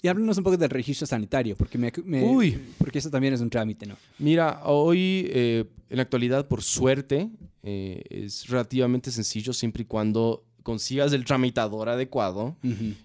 Y 0.00 0.08
háblanos 0.08 0.36
un 0.36 0.44
poco 0.44 0.56
del 0.56 0.70
registro 0.70 1.06
sanitario, 1.06 1.56
porque, 1.56 1.78
me, 1.78 1.92
Uy. 2.24 2.58
porque 2.78 2.98
eso 2.98 3.08
también 3.08 3.34
es 3.34 3.40
un 3.40 3.48
trámite, 3.48 3.86
¿no? 3.86 3.96
Mira, 4.18 4.60
hoy, 4.64 5.28
eh, 5.30 5.64
en 5.88 5.96
la 5.96 6.02
actualidad, 6.02 6.48
por 6.48 6.62
suerte, 6.62 7.30
eh, 7.62 8.02
es 8.10 8.48
relativamente 8.48 9.12
sencillo 9.12 9.52
siempre 9.52 9.82
y 9.82 9.86
cuando 9.86 10.44
consigas 10.62 11.12
el 11.12 11.24
tramitador 11.24 11.88
adecuado 11.88 12.56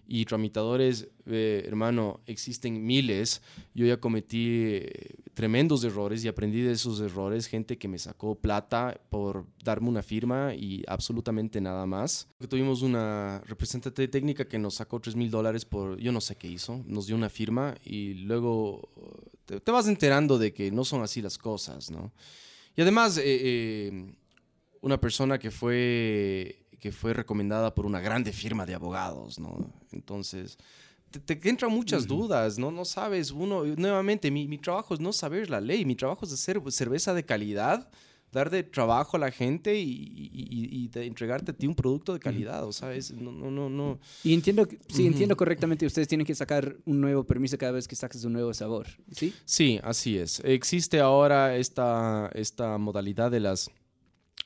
y 0.08 0.26
tramitadores, 0.26 1.08
eh, 1.26 1.64
hermano, 1.66 2.20
existen 2.26 2.86
miles. 2.86 3.41
Yo 3.74 3.86
ya 3.86 3.97
cometí 3.97 4.66
eh, 4.74 5.16
tremendos 5.34 5.84
errores 5.84 6.24
y 6.24 6.28
aprendí 6.28 6.62
de 6.62 6.74
esos 6.74 6.99
errores. 7.01 7.47
Gente 7.47 7.78
que 7.78 7.88
me 7.88 7.99
sacó 7.99 8.36
plata 8.36 8.99
por 9.10 9.45
darme 9.64 9.89
una 9.89 10.03
firma 10.03 10.53
y 10.53 10.84
absolutamente 10.88 11.60
nada 11.62 11.86
más. 11.86 12.28
Tuvimos 12.49 12.82
una 12.82 13.41
representante 13.45 14.08
técnica 14.08 14.47
que 14.47 14.60
nos 14.60 14.76
sacó 14.76 14.99
3 14.99 15.16
mil 15.16 15.32
dólares 15.32 15.66
por, 15.66 15.97
yo 15.97 16.12
no 16.12 16.22
sé 16.22 16.36
qué 16.36 16.47
hizo, 16.47 16.84
nos 16.86 17.08
dio 17.08 17.16
una 17.16 17.30
firma 17.30 17.76
y 17.84 18.14
luego 18.16 18.89
te, 19.45 19.72
vas 19.72 19.88
enterando 19.88 20.38
de 20.38 20.53
que 20.53 20.72
no 20.72 20.84
son 20.86 21.01
así 21.01 21.22
las 21.22 21.38
cosas, 21.38 21.89
¿no? 21.91 22.12
Y 22.76 22.82
además, 22.82 23.20
eh, 23.24 24.14
una 24.82 24.99
persona 24.99 25.38
que 25.38 25.51
fue 25.51 26.66
que 26.80 26.91
fue 26.91 27.13
recomendada 27.13 27.73
por 27.73 27.86
una 27.86 27.99
grande 27.99 28.32
firma 28.32 28.65
de 28.65 28.75
abogados, 28.75 29.39
¿no? 29.39 29.73
Entonces, 29.91 30.57
te, 31.25 31.39
entran 31.49 31.71
muchas 31.71 32.05
dudas, 32.07 32.57
¿no? 32.57 32.71
No 32.71 32.86
sabes, 32.86 33.32
uno, 33.32 33.63
nuevamente, 33.63 34.30
mi, 34.30 34.47
mi, 34.47 34.57
trabajo 34.57 34.93
es 34.93 34.99
no 34.99 35.13
saber 35.13 35.49
la 35.49 35.61
ley, 35.61 35.86
mi 35.86 35.95
trabajo 35.95 36.25
es 36.25 36.34
hacer 36.34 36.61
cerveza 36.69 37.13
de 37.13 37.23
calidad, 37.23 37.89
dar 38.32 38.49
de 38.49 38.61
trabajo 38.63 39.17
a 39.17 39.19
la 39.19 39.32
gente 39.32 39.80
y, 39.80 40.30
y, 40.34 40.88
de 40.89 41.05
entregarte 41.05 41.51
a 41.51 41.53
ti 41.53 41.65
un 41.65 41.75
producto 41.75 42.13
de 42.13 42.19
calidad, 42.19 42.65
o 42.65 42.71
sabes, 42.71 43.11
no, 43.11 43.32
no, 43.32 43.49
no, 43.49 43.69
no. 43.69 43.99
Y 44.23 44.34
entiendo, 44.34 44.67
sí, 44.89 45.07
entiendo 45.07 45.36
correctamente, 45.36 45.86
ustedes 45.86 46.07
tienen 46.07 46.28
que 46.28 46.36
sacar 46.36 46.75
un 46.86 47.01
nuevo 47.01 47.23
permiso 47.23 47.57
cada 47.57 47.71
vez 47.71 47.88
que 47.88 47.95
saques 47.95 48.23
un 48.25 48.34
nuevo 48.34 48.53
sabor, 48.53 48.88
¿sí? 49.11 49.34
Sí, 49.45 49.80
así 49.84 50.17
es. 50.17 50.41
Existe 50.43 50.99
ahora 50.99 51.55
esta, 51.55 52.30
esta 52.34 52.78
modalidad 52.78 53.32
de 53.32 53.39
las 53.39 53.71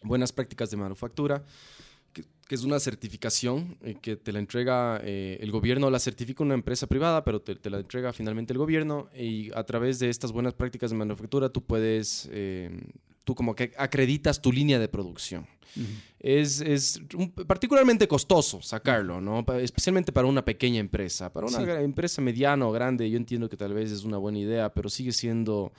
buenas 0.03 0.32
prácticas 0.32 0.71
de 0.71 0.77
manufactura 0.77 1.43
que 2.52 2.56
es 2.56 2.66
una 2.66 2.82
certificación 2.82 3.78
eh, 3.82 3.95
que 4.02 4.18
te 4.18 4.34
la 4.34 4.39
entrega 4.39 4.99
eh, 5.06 5.38
el 5.39 5.52
gobierno, 5.52 5.89
la 5.89 5.99
certifica 5.99 6.43
una 6.43 6.54
empresa 6.54 6.86
privada, 6.86 7.24
pero 7.24 7.41
te, 7.41 7.70
la 7.70 7.80
entrega 7.80 8.12
finalmente 8.12 8.52
el 8.52 8.60
gobierno 8.60 9.08
y 9.18 9.49
a 9.56 9.64
través 9.64 9.99
de 9.99 10.10
estas 10.10 10.34
buenas 10.34 10.54
prácticas 10.54 10.91
de 10.91 10.97
manufactura 10.97 11.47
tú 11.47 11.64
puedes, 11.64 12.28
eh, 12.30 12.70
tú 13.24 13.36
como 13.36 13.56
que 13.56 13.72
acreditas 13.78 14.41
tu 14.41 14.52
línea 14.52 14.80
de 14.80 14.89
producción. 14.89 15.47
Es, 16.20 16.60
es 16.60 17.02
particularmente 17.47 18.06
costoso 18.06 18.62
sacarlo, 18.62 19.22
¿no? 19.22 19.45
especialmente 19.62 20.12
para 20.12 20.28
una 20.28 20.43
pequeña 20.43 20.82
empresa. 20.82 21.32
Para 21.32 21.47
una 21.47 21.80
empresa 21.80 22.22
mediana 22.22 22.68
o 22.68 22.74
grande, 22.74 23.10
yo 23.10 23.16
entiendo 23.16 23.47
que 23.47 23.56
tal 23.56 23.74
vez 23.74 23.93
es 23.93 24.04
una 24.04 24.18
buena 24.18 24.39
idea, 24.39 24.74
pero 24.74 24.89
sigue 24.89 25.14
siendo 25.14 25.72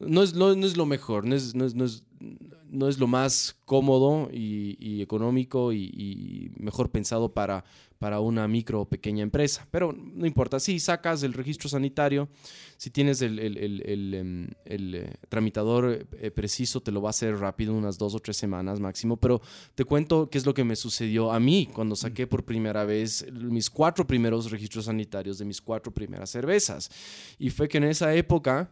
no 0.00 0.22
es, 0.22 0.34
no, 0.34 0.52
es 0.52 0.76
lo 0.76 0.86
mejor, 0.86 1.24
no 1.24 1.34
es, 1.34 1.54
no 1.54 1.64
es, 1.64 1.74
no 1.74 2.88
es, 2.88 2.98
lo 2.98 3.06
más 3.06 3.56
cómodo 3.64 4.28
y, 4.32 5.00
económico 5.00 5.72
y, 5.72 6.50
mejor 6.56 6.90
pensado 6.90 7.32
para, 7.32 7.64
para 7.98 8.18
una 8.18 8.48
micro 8.48 8.80
o 8.80 8.88
pequeña 8.88 9.22
empresa. 9.22 9.68
Pero 9.70 9.92
no 9.92 10.26
importa, 10.26 10.58
si 10.58 10.80
sacas 10.80 11.22
el 11.22 11.32
registro 11.32 11.68
sanitario, 11.68 12.28
si 12.76 12.90
tienes 12.90 13.22
el, 13.22 13.38
el, 13.38 13.82
el, 13.84 14.14
em, 14.14 14.48
eh, 14.64 15.14
tramitador 15.28 16.06
eh, 16.18 16.30
preciso, 16.32 16.80
te 16.80 16.90
lo 16.90 17.00
va 17.00 17.10
a 17.10 17.10
hacer 17.10 17.36
rápido, 17.36 17.72
unas 17.72 17.96
dos 17.96 18.14
o 18.14 18.18
tres 18.18 18.36
semanas 18.36 18.80
máximo. 18.80 19.16
Pero 19.16 19.40
te 19.76 19.84
cuento 19.84 20.28
qué 20.28 20.38
es 20.38 20.46
lo 20.46 20.54
que 20.54 20.64
me 20.64 20.74
sucedió 20.74 21.30
a 21.32 21.38
mí 21.38 21.68
cuando 21.72 21.94
saqué 21.94 22.26
por 22.26 22.44
primera 22.44 22.84
vez 22.84 23.24
mis 23.32 23.70
cuatro 23.70 24.04
primeros 24.06 24.50
registros 24.50 24.86
sanitarios 24.86 25.38
de 25.38 25.44
mis 25.44 25.60
cuatro 25.60 25.92
primeras 25.92 26.30
cervezas. 26.30 26.90
Y 27.38 27.50
fue 27.50 27.68
que 27.68 27.78
en 27.78 27.84
esa 27.84 28.12
época 28.14 28.70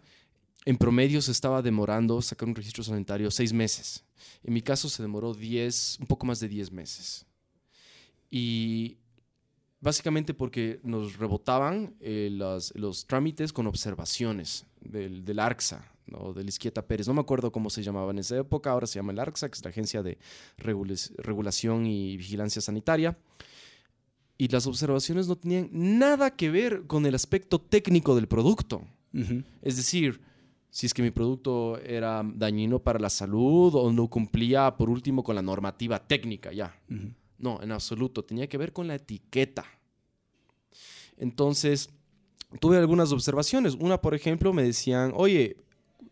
en 0.65 0.77
promedio 0.77 1.21
se 1.21 1.33
estaba 1.33 1.63
demorando 1.63 2.21
sacar 2.23 2.49
un 2.49 2.55
registro 2.55 2.85
sanitario 2.85 3.31
seis 3.31 3.53
meses. 3.53 4.05
En 4.45 4.55
mi 4.55 4.63
caso 4.63 4.89
se 4.89 5.03
demoró 5.03 5.35
diez, 5.35 5.99
un 6.01 6.07
poco 6.07 6.27
más 6.27 6.41
de 6.41 6.49
diez 6.49 6.71
meses. 6.71 7.27
Y 8.31 8.99
básicamente 9.81 10.35
porque 10.35 10.81
nos 10.85 11.17
rebotaban 11.19 11.95
eh, 12.01 12.31
los, 12.31 13.07
trámites 13.07 13.53
con 13.53 13.67
observaciones 13.67 14.65
del, 14.81 15.25
del 15.25 15.39
ARCSA, 15.41 15.85
¿no? 16.07 16.33
del 16.33 16.49
Izquieta 16.49 16.87
Pérez. 16.87 17.09
No 17.09 17.15
me 17.15 17.21
acuerdo 17.21 17.51
cómo 17.51 17.69
se 17.69 17.83
llamaba 17.83 18.13
en 18.13 18.21
esa 18.21 18.39
época, 18.39 18.71
ahora 18.71 18.87
se 18.87 18.99
llama 18.99 19.13
el 19.13 19.19
ARCSA, 19.19 19.49
que 19.49 19.57
es 19.57 19.65
la 19.65 19.71
Agencia 19.71 20.03
de 20.03 20.19
Regulación 20.57 21.87
y 21.87 22.17
Vigilancia 22.17 22.63
Sanitaria. 22.63 23.19
y 24.39 24.49
las 24.49 24.67
observaciones 24.67 25.29
no 25.29 25.37
tenían 25.37 25.69
nada 25.73 26.35
que 26.35 26.51
ver 26.51 26.87
con 26.87 27.05
el 27.07 27.15
aspecto 27.15 27.61
técnico 27.61 28.15
del 28.17 28.29
producto. 28.29 28.83
Es 29.61 29.77
decir, 29.77 30.23
si 30.73 30.87
es 30.87 30.95
que 30.95 31.03
mi 31.03 31.11
producto 31.11 31.79
era 31.81 32.23
dañino 32.25 32.79
para 32.79 32.99
la 32.99 33.11
salud 33.11 33.75
o 33.75 33.93
no 33.93 34.09
cumplía, 34.09 34.75
por 34.75 34.89
último, 34.89 35.23
con 35.23 35.35
la 35.35 35.43
normativa 35.43 35.99
técnica, 35.99 36.51
ya. 36.51 36.75
No, 37.37 37.63
en 37.63 37.73
absoluto. 37.73 38.25
Tenía 38.25 38.49
que 38.49 38.57
ver 38.57 38.73
con 38.73 38.89
la 38.89 38.95
etiqueta. 38.95 39.67
Entonces, 41.19 41.91
tuve 42.59 42.79
algunas 42.79 43.13
observaciones. 43.13 43.75
Una, 43.75 44.01
por 44.01 44.15
ejemplo, 44.15 44.55
me 44.55 44.63
decían, 44.63 45.13
oye, 45.15 45.59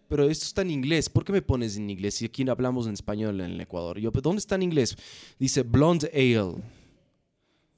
pero 0.09 0.29
esto 0.29 0.45
está 0.45 0.61
en 0.61 0.73
inglés. 0.73 1.09
¿Por 1.09 1.25
qué 1.25 1.33
me 1.33 1.41
pones 1.41 1.79
en 1.79 1.89
inglés 1.89 2.17
si 2.17 2.27
aquí 2.27 2.47
hablamos 2.47 2.87
en 2.87 2.93
español 2.93 3.41
en 3.41 3.53
el 3.53 3.61
Ecuador? 3.63 3.97
Y 3.97 4.03
yo, 4.03 4.13
¿pero 4.13 4.21
¿dónde 4.21 4.41
está 4.41 4.57
en 4.57 4.63
inglés? 4.65 4.95
Dice 5.39 5.63
blonde 5.63 6.11
ale 6.13 6.63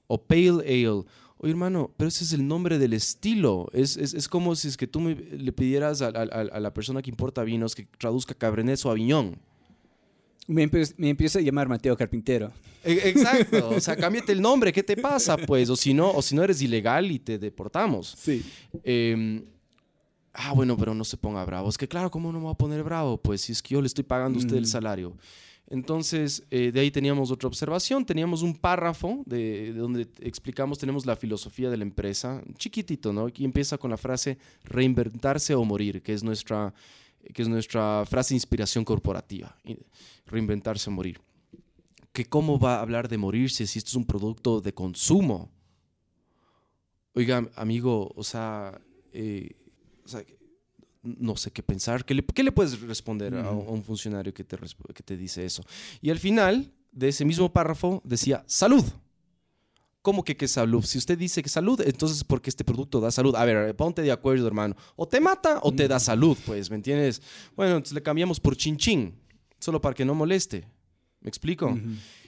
o 0.09 0.21
pale 0.21 0.49
ale. 0.67 1.05
Oye, 1.43 1.51
hermano, 1.51 1.91
pero 1.97 2.07
ese 2.09 2.23
es 2.25 2.33
el 2.33 2.47
nombre 2.47 2.79
del 2.79 2.93
estilo. 2.93 3.69
Es, 3.73 3.97
es, 3.97 4.15
es 4.15 4.29
como 4.29 4.55
si 4.55 4.69
es 4.69 4.77
que 4.77 4.87
tú 4.87 5.01
me- 5.01 5.15
le 5.17 5.53
pidieras 5.53 6.01
a, 6.01 6.07
a- 6.07 6.23
a- 6.23 6.49
a 6.57 6.61
la 6.61 6.73
persona 6.73 7.03
que 7.03 7.11
importa 7.11 7.43
vinos 7.43 7.75
que 7.75 7.87
traduzca 7.99 8.33
Cabernet 8.35 8.79
o 8.87 8.91
Aviñón. 8.91 9.37
Me, 10.47 10.69
empie- 10.69 10.95
me 10.97 11.09
empiezo 11.11 11.39
a 11.39 11.43
llamar 11.43 11.69
Mateo 11.69 11.97
Carpintero. 11.97 12.53
E- 12.85 13.09
Exacto, 13.11 13.71
o 13.71 13.81
sea, 13.81 13.97
cámbiate 13.97 14.33
el 14.33 14.41
nombre, 14.41 14.73
¿qué 14.73 14.83
te 14.85 14.97
pasa? 14.97 15.37
Pues, 15.37 15.69
o 15.69 15.77
si 15.77 15.93
no, 15.95 16.11
o 16.13 16.23
si 16.23 16.35
no 16.37 16.43
eres 16.45 16.63
ilegal 16.63 17.11
y 17.11 17.19
te 17.19 17.39
deportamos. 17.39 18.15
Sí. 18.19 18.45
Eh, 18.85 19.43
ah, 20.35 20.53
bueno, 20.53 20.77
pero 20.77 20.95
no 20.95 21.05
se 21.05 21.17
ponga 21.17 21.45
bravo. 21.45 21.69
Es 21.69 21.77
que 21.79 21.89
claro, 21.89 22.11
¿cómo 22.11 22.31
no 22.33 22.39
me 22.39 22.45
voy 22.45 22.53
a 22.53 22.57
poner 22.59 22.83
bravo? 22.85 23.21
Pues 23.21 23.41
si 23.41 23.53
es 23.53 23.61
que 23.63 23.75
yo 23.75 23.81
le 23.81 23.87
estoy 23.89 24.05
pagando 24.05 24.39
a 24.39 24.43
usted 24.43 24.57
el 24.57 24.63
Mm. 24.63 24.67
salario. 24.67 25.17
Entonces, 25.73 26.45
eh, 26.51 26.71
de 26.71 26.81
ahí 26.81 26.91
teníamos 26.91 27.31
otra 27.31 27.49
observación, 27.49 28.05
teníamos 28.05 28.43
un 28.43 28.55
párrafo 28.55 29.23
de, 29.25 29.73
de 29.73 29.81
donde 29.81 30.03
explicamos, 30.21 30.79
tenemos 30.79 31.07
la 31.07 31.17
filosofía 31.17 31.71
de 31.71 31.79
la 31.79 31.83
empresa, 31.83 32.43
chiquitito, 32.59 33.11
¿no? 33.11 33.29
Y 33.35 33.47
empieza 33.47 33.79
con 33.79 33.91
la 33.91 33.97
frase 33.97 34.37
reinventarse 34.65 35.55
o 35.55 35.65
morir, 35.65 36.03
que 36.03 36.13
es 36.13 36.23
nuestra, 36.23 36.75
que 37.33 37.41
es 37.41 37.49
nuestra 37.49 38.05
frase 38.05 38.35
de 38.35 38.37
inspiración 38.37 38.85
corporativa, 38.85 39.57
reinventarse 40.27 40.91
o 40.91 40.93
morir. 40.93 41.23
Que 42.13 42.27
cómo 42.27 42.59
va 42.59 42.77
a 42.77 42.83
hablar 42.83 43.09
de 43.09 43.17
morirse 43.17 43.67
si 43.67 43.79
esto 43.79 43.93
es 43.93 43.97
un 43.97 44.05
producto 44.05 44.61
de 44.61 44.75
consumo. 44.75 45.51
Oiga, 47.15 47.49
amigo, 47.57 48.13
o 48.15 48.23
sea, 48.23 48.79
eh, 49.15 49.57
o 50.05 50.09
sea, 50.09 50.23
no 51.03 51.37
sé 51.37 51.51
qué 51.51 51.63
pensar. 51.63 52.05
¿Qué 52.05 52.15
le, 52.15 52.25
qué 52.25 52.43
le 52.43 52.53
puedes 52.53 52.81
responder 52.81 53.35
a, 53.35 53.51
un- 53.51 53.67
a 53.67 53.71
un 53.71 53.83
funcionario 53.83 54.33
que 54.33 54.45
te, 54.45 54.57
que 54.95 55.03
te 55.03 55.17
dice 55.17 55.45
eso? 55.45 55.63
Y 56.01 56.11
al 56.11 56.19
final 56.19 56.71
de 56.93 57.09
ese 57.09 57.25
mismo 57.25 57.53
párrafo 57.53 58.01
decía, 58.05 58.45
salud. 58.47 58.85
¿Cómo 60.01 60.25
que 60.25 60.37
qué 60.37 60.49
salud? 60.49 60.83
Si 60.85 60.99
usted 60.99 61.17
dice 61.17 61.45
que 61.45 61.49
salud, 61.49 61.81
entonces 61.81 62.25
¿por 62.25 62.43
qué 62.43 62.51
este 62.51 62.65
producto 62.65 63.01
da 63.01 63.13
salud? 63.13 63.37
A 63.37 63.45
ver, 63.45 63.77
ponte 63.77 64.03
de 64.03 64.11
acuerdo, 64.11 64.49
hermano. 64.49 64.75
O 64.97 65.07
te 65.07 65.21
mata 65.21 65.61
o 65.63 65.73
te 65.73 65.87
da 65.87 66.01
salud, 66.01 66.37
pues, 66.45 66.71
¿me 66.71 66.77
entiendes? 66.77 67.23
Bueno, 67.55 67.77
entonces 67.77 67.95
le 67.95 68.03
cambiamos 68.03 68.41
por 68.41 68.57
chin 68.57 68.77
chin, 68.77 69.15
solo 69.61 69.81
para 69.81 69.95
que 69.95 70.05
no 70.05 70.15
moleste. 70.17 70.67
¿Me 71.21 71.29
explico? 71.29 71.79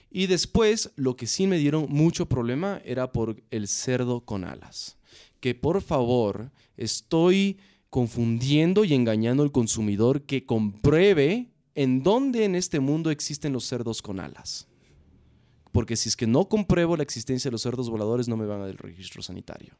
Y 0.08 0.28
después, 0.28 0.92
lo 0.94 1.16
que 1.16 1.26
sí 1.26 1.48
me 1.48 1.58
dieron 1.58 1.86
mucho 1.88 2.26
problema 2.28 2.80
era 2.84 3.10
por 3.10 3.42
el 3.50 3.66
cerdo 3.66 4.20
con 4.20 4.44
alas. 4.44 4.96
Que 5.40 5.56
por 5.56 5.82
favor, 5.82 6.52
estoy 6.76 7.58
confundiendo 7.94 8.84
y 8.84 8.92
engañando 8.92 9.44
al 9.44 9.52
consumidor 9.52 10.22
que 10.22 10.44
compruebe 10.44 11.52
en 11.76 12.02
dónde 12.02 12.44
en 12.44 12.56
este 12.56 12.80
mundo 12.80 13.08
existen 13.12 13.52
los 13.52 13.66
cerdos 13.66 14.02
con 14.02 14.18
alas. 14.18 14.66
Porque 15.70 15.94
si 15.94 16.08
es 16.08 16.16
que 16.16 16.26
no 16.26 16.48
compruebo 16.48 16.96
la 16.96 17.04
existencia 17.04 17.48
de 17.48 17.52
los 17.52 17.62
cerdos 17.62 17.88
voladores, 17.88 18.26
no 18.26 18.36
me 18.36 18.46
van 18.46 18.58
a 18.58 18.60
dar 18.62 18.70
el 18.70 18.78
registro 18.78 19.22
sanitario. 19.22 19.78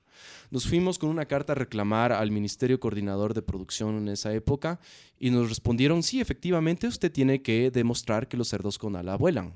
Nos 0.53 0.69
fuimos 0.69 0.97
con 0.97 1.11
una 1.11 1.27
carta 1.27 1.55
a 1.55 1.57
reclamar 1.57 2.13
al 2.13 2.31
Ministerio 2.31 2.79
Coordinador 2.79 3.35
de 3.35 3.43
Producción 3.43 3.99
en 3.99 4.07
esa 4.07 4.33
época 4.33 4.79
y 5.19 5.31
nos 5.31 5.49
respondieron, 5.49 6.05
sí, 6.05 6.21
efectivamente, 6.21 6.87
usted 6.87 7.11
tiene 7.11 7.43
que 7.43 7.73
demostrar 7.73 8.29
que 8.29 8.37
los 8.37 8.47
cerdos 8.47 8.79
con 8.79 8.95
ala 8.95 9.17
vuelan. 9.17 9.55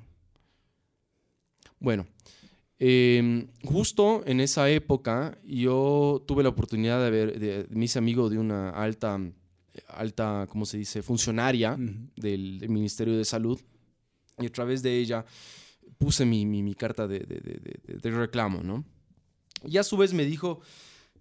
Bueno, 1.79 2.09
eh, 2.81 3.47
justo 3.65 4.23
en 4.27 4.41
esa 4.41 4.71
época 4.71 5.39
yo 5.45 6.23
tuve 6.27 6.43
la 6.43 6.49
oportunidad 6.51 7.03
de 7.05 7.11
ver, 7.11 7.39
de, 7.39 7.67
me 7.71 7.87
hice 7.87 7.99
amigo 7.99 8.29
de 8.31 8.39
una 8.39 8.71
alta, 8.71 9.19
alta, 9.89 10.47
¿cómo 10.49 10.65
se 10.67 10.79
dice?, 10.79 11.03
funcionaria 11.03 11.77
del, 12.17 12.59
del 12.61 12.69
Ministerio 12.69 13.17
de 13.17 13.25
Salud 13.25 13.61
y 14.39 14.47
a 14.47 14.53
través 14.53 14.83
de 14.83 14.97
ella 14.97 15.25
puse 15.99 16.25
mi, 16.25 16.47
mi- 16.47 16.63
mi 16.63 16.75
carta 16.75 17.09
de, 17.09 17.19
de- 17.21 17.41
de- 17.41 17.81
de- 17.85 17.99
de 17.99 18.11
reclamo, 18.11 18.63
¿no? 18.63 18.85
Y 19.67 19.77
a 19.79 19.83
su 19.83 19.97
vez 19.97 20.15
me 20.15 20.25
dijo, 20.25 20.61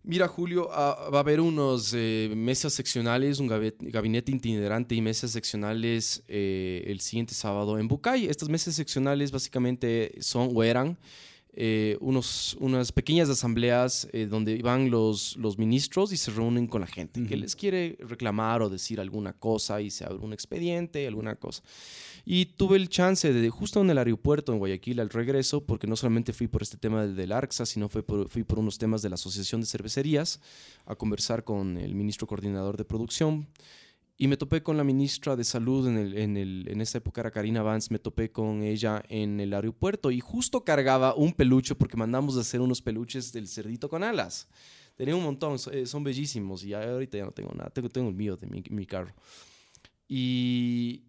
mira 0.03 0.27
Julio, 0.27 0.69
ah, 0.71 1.09
va 1.11 1.17
a 1.17 1.21
haber 1.21 1.39
unos 1.41 1.91
eh, 1.95 2.31
mesas 2.35 2.73
seccionales, 2.73 3.39
un 3.39 3.47
gabinete 3.47 4.31
itinerante 4.31 4.93
y 4.93 5.01
mesas 5.01 5.31
seccionales 5.31 6.23
eh, 6.27 6.83
el 6.85 6.99
siguiente 6.99 7.33
sábado 7.33 7.79
en 7.79 7.87
Bucay. 7.87 8.27
Estas 8.27 8.49
mesas 8.49 8.75
seccionales 8.75 9.31
básicamente 9.31 10.13
son 10.19 10.51
o 10.53 10.61
eran 10.63 10.99
eh, 11.59 11.97
unos, 12.01 12.55
unas 12.59 12.91
pequeñas 12.91 13.29
asambleas 13.29 14.07
eh, 14.13 14.27
donde 14.27 14.61
van 14.61 14.91
los, 14.91 15.35
los 15.37 15.57
ministros 15.57 16.13
y 16.13 16.17
se 16.17 16.29
reúnen 16.29 16.67
con 16.67 16.81
la 16.81 16.87
gente 16.87 17.25
que 17.25 17.35
les 17.35 17.55
quiere 17.55 17.97
reclamar 17.99 18.61
o 18.61 18.69
decir 18.69 18.99
alguna 18.99 19.33
cosa 19.33 19.81
y 19.81 19.89
se 19.89 20.05
abre 20.05 20.19
un 20.23 20.33
expediente, 20.33 21.07
alguna 21.07 21.35
cosa. 21.35 21.63
Y 22.25 22.45
tuve 22.45 22.77
el 22.77 22.89
chance 22.89 23.33
de, 23.33 23.49
justo 23.49 23.81
en 23.81 23.89
el 23.89 23.97
aeropuerto 23.97 24.51
en 24.53 24.59
Guayaquil 24.59 24.99
al 24.99 25.09
regreso, 25.09 25.63
porque 25.65 25.87
no 25.87 25.95
solamente 25.95 26.31
fui 26.31 26.47
por 26.47 26.61
este 26.61 26.77
tema 26.77 27.01
del, 27.01 27.15
del 27.15 27.31
ARCSA, 27.31 27.65
sino 27.65 27.89
fue 27.89 28.03
por- 28.03 28.29
fui 28.29 28.43
por 28.43 28.59
unos 28.59 28.77
temas 28.77 29.01
de 29.01 29.09
la 29.09 29.15
Asociación 29.15 29.61
de 29.61 29.67
Cervecerías 29.67 30.39
a 30.85 30.95
conversar 30.95 31.43
con 31.43 31.77
el 31.77 31.95
ministro 31.95 32.27
coordinador 32.27 32.77
de 32.77 32.85
producción. 32.85 33.47
Y 34.19 34.27
me 34.27 34.35
topé 34.35 34.63
con 34.63 34.77
la 34.77 34.83
ministra 34.83 35.35
de 35.35 35.43
Salud 35.43 35.87
en, 35.87 35.97
el, 35.97 36.17
en, 36.17 36.37
el, 36.37 36.65
en 36.67 36.81
esa 36.81 36.97
época, 36.97 37.21
era 37.21 37.29
Karina 37.29 37.61
Vance, 37.61 37.89
me 37.91 37.99
topé 37.99 38.31
con 38.31 38.63
ella 38.63 39.03
en 39.09 39.39
el 39.39 39.53
aeropuerto 39.53 40.09
y 40.09 40.19
justo 40.19 40.63
cargaba 40.63 41.13
un 41.13 41.33
peluche 41.33 41.75
porque 41.75 41.97
mandamos 41.97 42.35
a 42.35 42.41
hacer 42.41 42.59
unos 42.59 42.81
peluches 42.81 43.31
del 43.31 43.47
cerdito 43.47 43.89
con 43.89 44.03
alas. 44.03 44.47
Tenía 44.95 45.15
un 45.15 45.23
montón, 45.23 45.57
eh, 45.71 45.85
son 45.85 46.03
bellísimos 46.03 46.63
y 46.63 46.73
ahorita 46.73 47.19
ya 47.19 47.25
no 47.25 47.31
tengo 47.31 47.53
nada, 47.53 47.69
tengo, 47.69 47.89
tengo 47.89 48.09
el 48.09 48.15
mío 48.15 48.35
de 48.35 48.47
mi, 48.47 48.63
mi 48.71 48.87
carro. 48.87 49.13
Y 50.07 51.03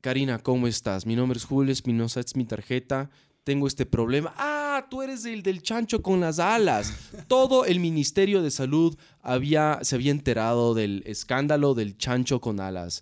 Karina, 0.00 0.38
¿cómo 0.38 0.66
estás? 0.66 1.04
Mi 1.04 1.14
nombre 1.14 1.38
es 1.38 1.46
Espinosa, 1.68 2.20
esta 2.20 2.30
es 2.30 2.36
mi 2.36 2.46
tarjeta. 2.46 3.10
Tengo 3.44 3.66
este 3.66 3.84
problema. 3.84 4.32
Ah, 4.36 4.59
tú 4.88 5.02
eres 5.02 5.24
el 5.24 5.42
del 5.42 5.62
chancho 5.62 6.02
con 6.02 6.20
las 6.20 6.38
alas. 6.38 6.92
Todo 7.26 7.64
el 7.64 7.80
Ministerio 7.80 8.42
de 8.42 8.50
Salud 8.50 8.96
había, 9.20 9.80
se 9.82 9.96
había 9.96 10.10
enterado 10.10 10.74
del 10.74 11.02
escándalo 11.06 11.74
del 11.74 11.96
chancho 11.98 12.40
con 12.40 12.60
alas. 12.60 13.00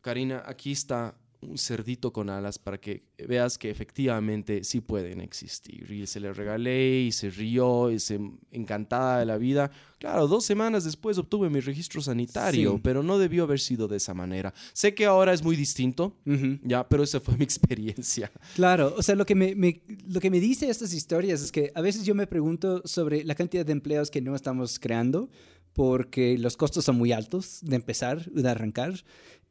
Karina, 0.00 0.42
aquí 0.46 0.72
está 0.72 1.14
un 1.42 1.58
cerdito 1.58 2.12
con 2.12 2.30
alas 2.30 2.58
para 2.58 2.78
que 2.78 3.04
veas 3.28 3.58
que 3.58 3.70
efectivamente 3.70 4.64
sí 4.64 4.80
pueden 4.80 5.20
existir. 5.20 5.90
Y 5.90 6.06
se 6.06 6.20
le 6.20 6.32
regalé 6.32 7.00
y 7.02 7.12
se 7.12 7.30
rió 7.30 7.90
y 7.90 7.98
se 8.00 8.18
encantada 8.50 9.18
de 9.20 9.26
la 9.26 9.36
vida. 9.38 9.70
Claro, 9.98 10.26
dos 10.26 10.44
semanas 10.44 10.84
después 10.84 11.18
obtuve 11.18 11.48
mi 11.50 11.60
registro 11.60 12.00
sanitario, 12.02 12.72
Sí. 12.74 12.80
pero 12.82 13.02
no 13.02 13.18
debió 13.18 13.44
haber 13.44 13.60
sido 13.60 13.88
de 13.88 13.96
esa 13.96 14.14
manera. 14.14 14.52
Sé 14.72 14.94
que 14.94 15.06
ahora 15.06 15.32
es 15.32 15.42
muy 15.42 15.56
distinto, 15.56 16.14
ya, 16.62 16.88
pero 16.88 17.02
esa 17.02 17.20
fue 17.20 17.34
mi 17.38 17.44
experiencia. 17.44 18.30
Claro, 18.54 18.94
o 18.96 19.02
sea, 19.02 19.14
lo 19.14 19.24
que 19.26 19.34
me, 19.34 19.54
me- 19.54 19.82
lo 20.08 20.20
que 20.20 20.30
me 20.30 20.40
dice 20.40 20.68
estas 20.68 20.92
historias 20.92 21.42
es 21.42 21.52
que 21.52 21.72
a 21.74 21.80
veces 21.80 22.04
yo 22.04 22.14
me 22.14 22.26
pregunto 22.26 22.82
sobre 22.84 23.24
la 23.24 23.34
cantidad 23.34 23.64
de 23.64 23.72
empleos 23.72 24.10
que 24.10 24.20
no 24.20 24.34
estamos 24.34 24.78
creando 24.78 25.28
porque 25.72 26.38
los 26.38 26.56
costos 26.56 26.86
son 26.86 26.96
muy 26.96 27.12
altos 27.12 27.58
de 27.62 27.76
empezar, 27.76 28.24
de 28.30 28.48
arrancar. 28.48 28.94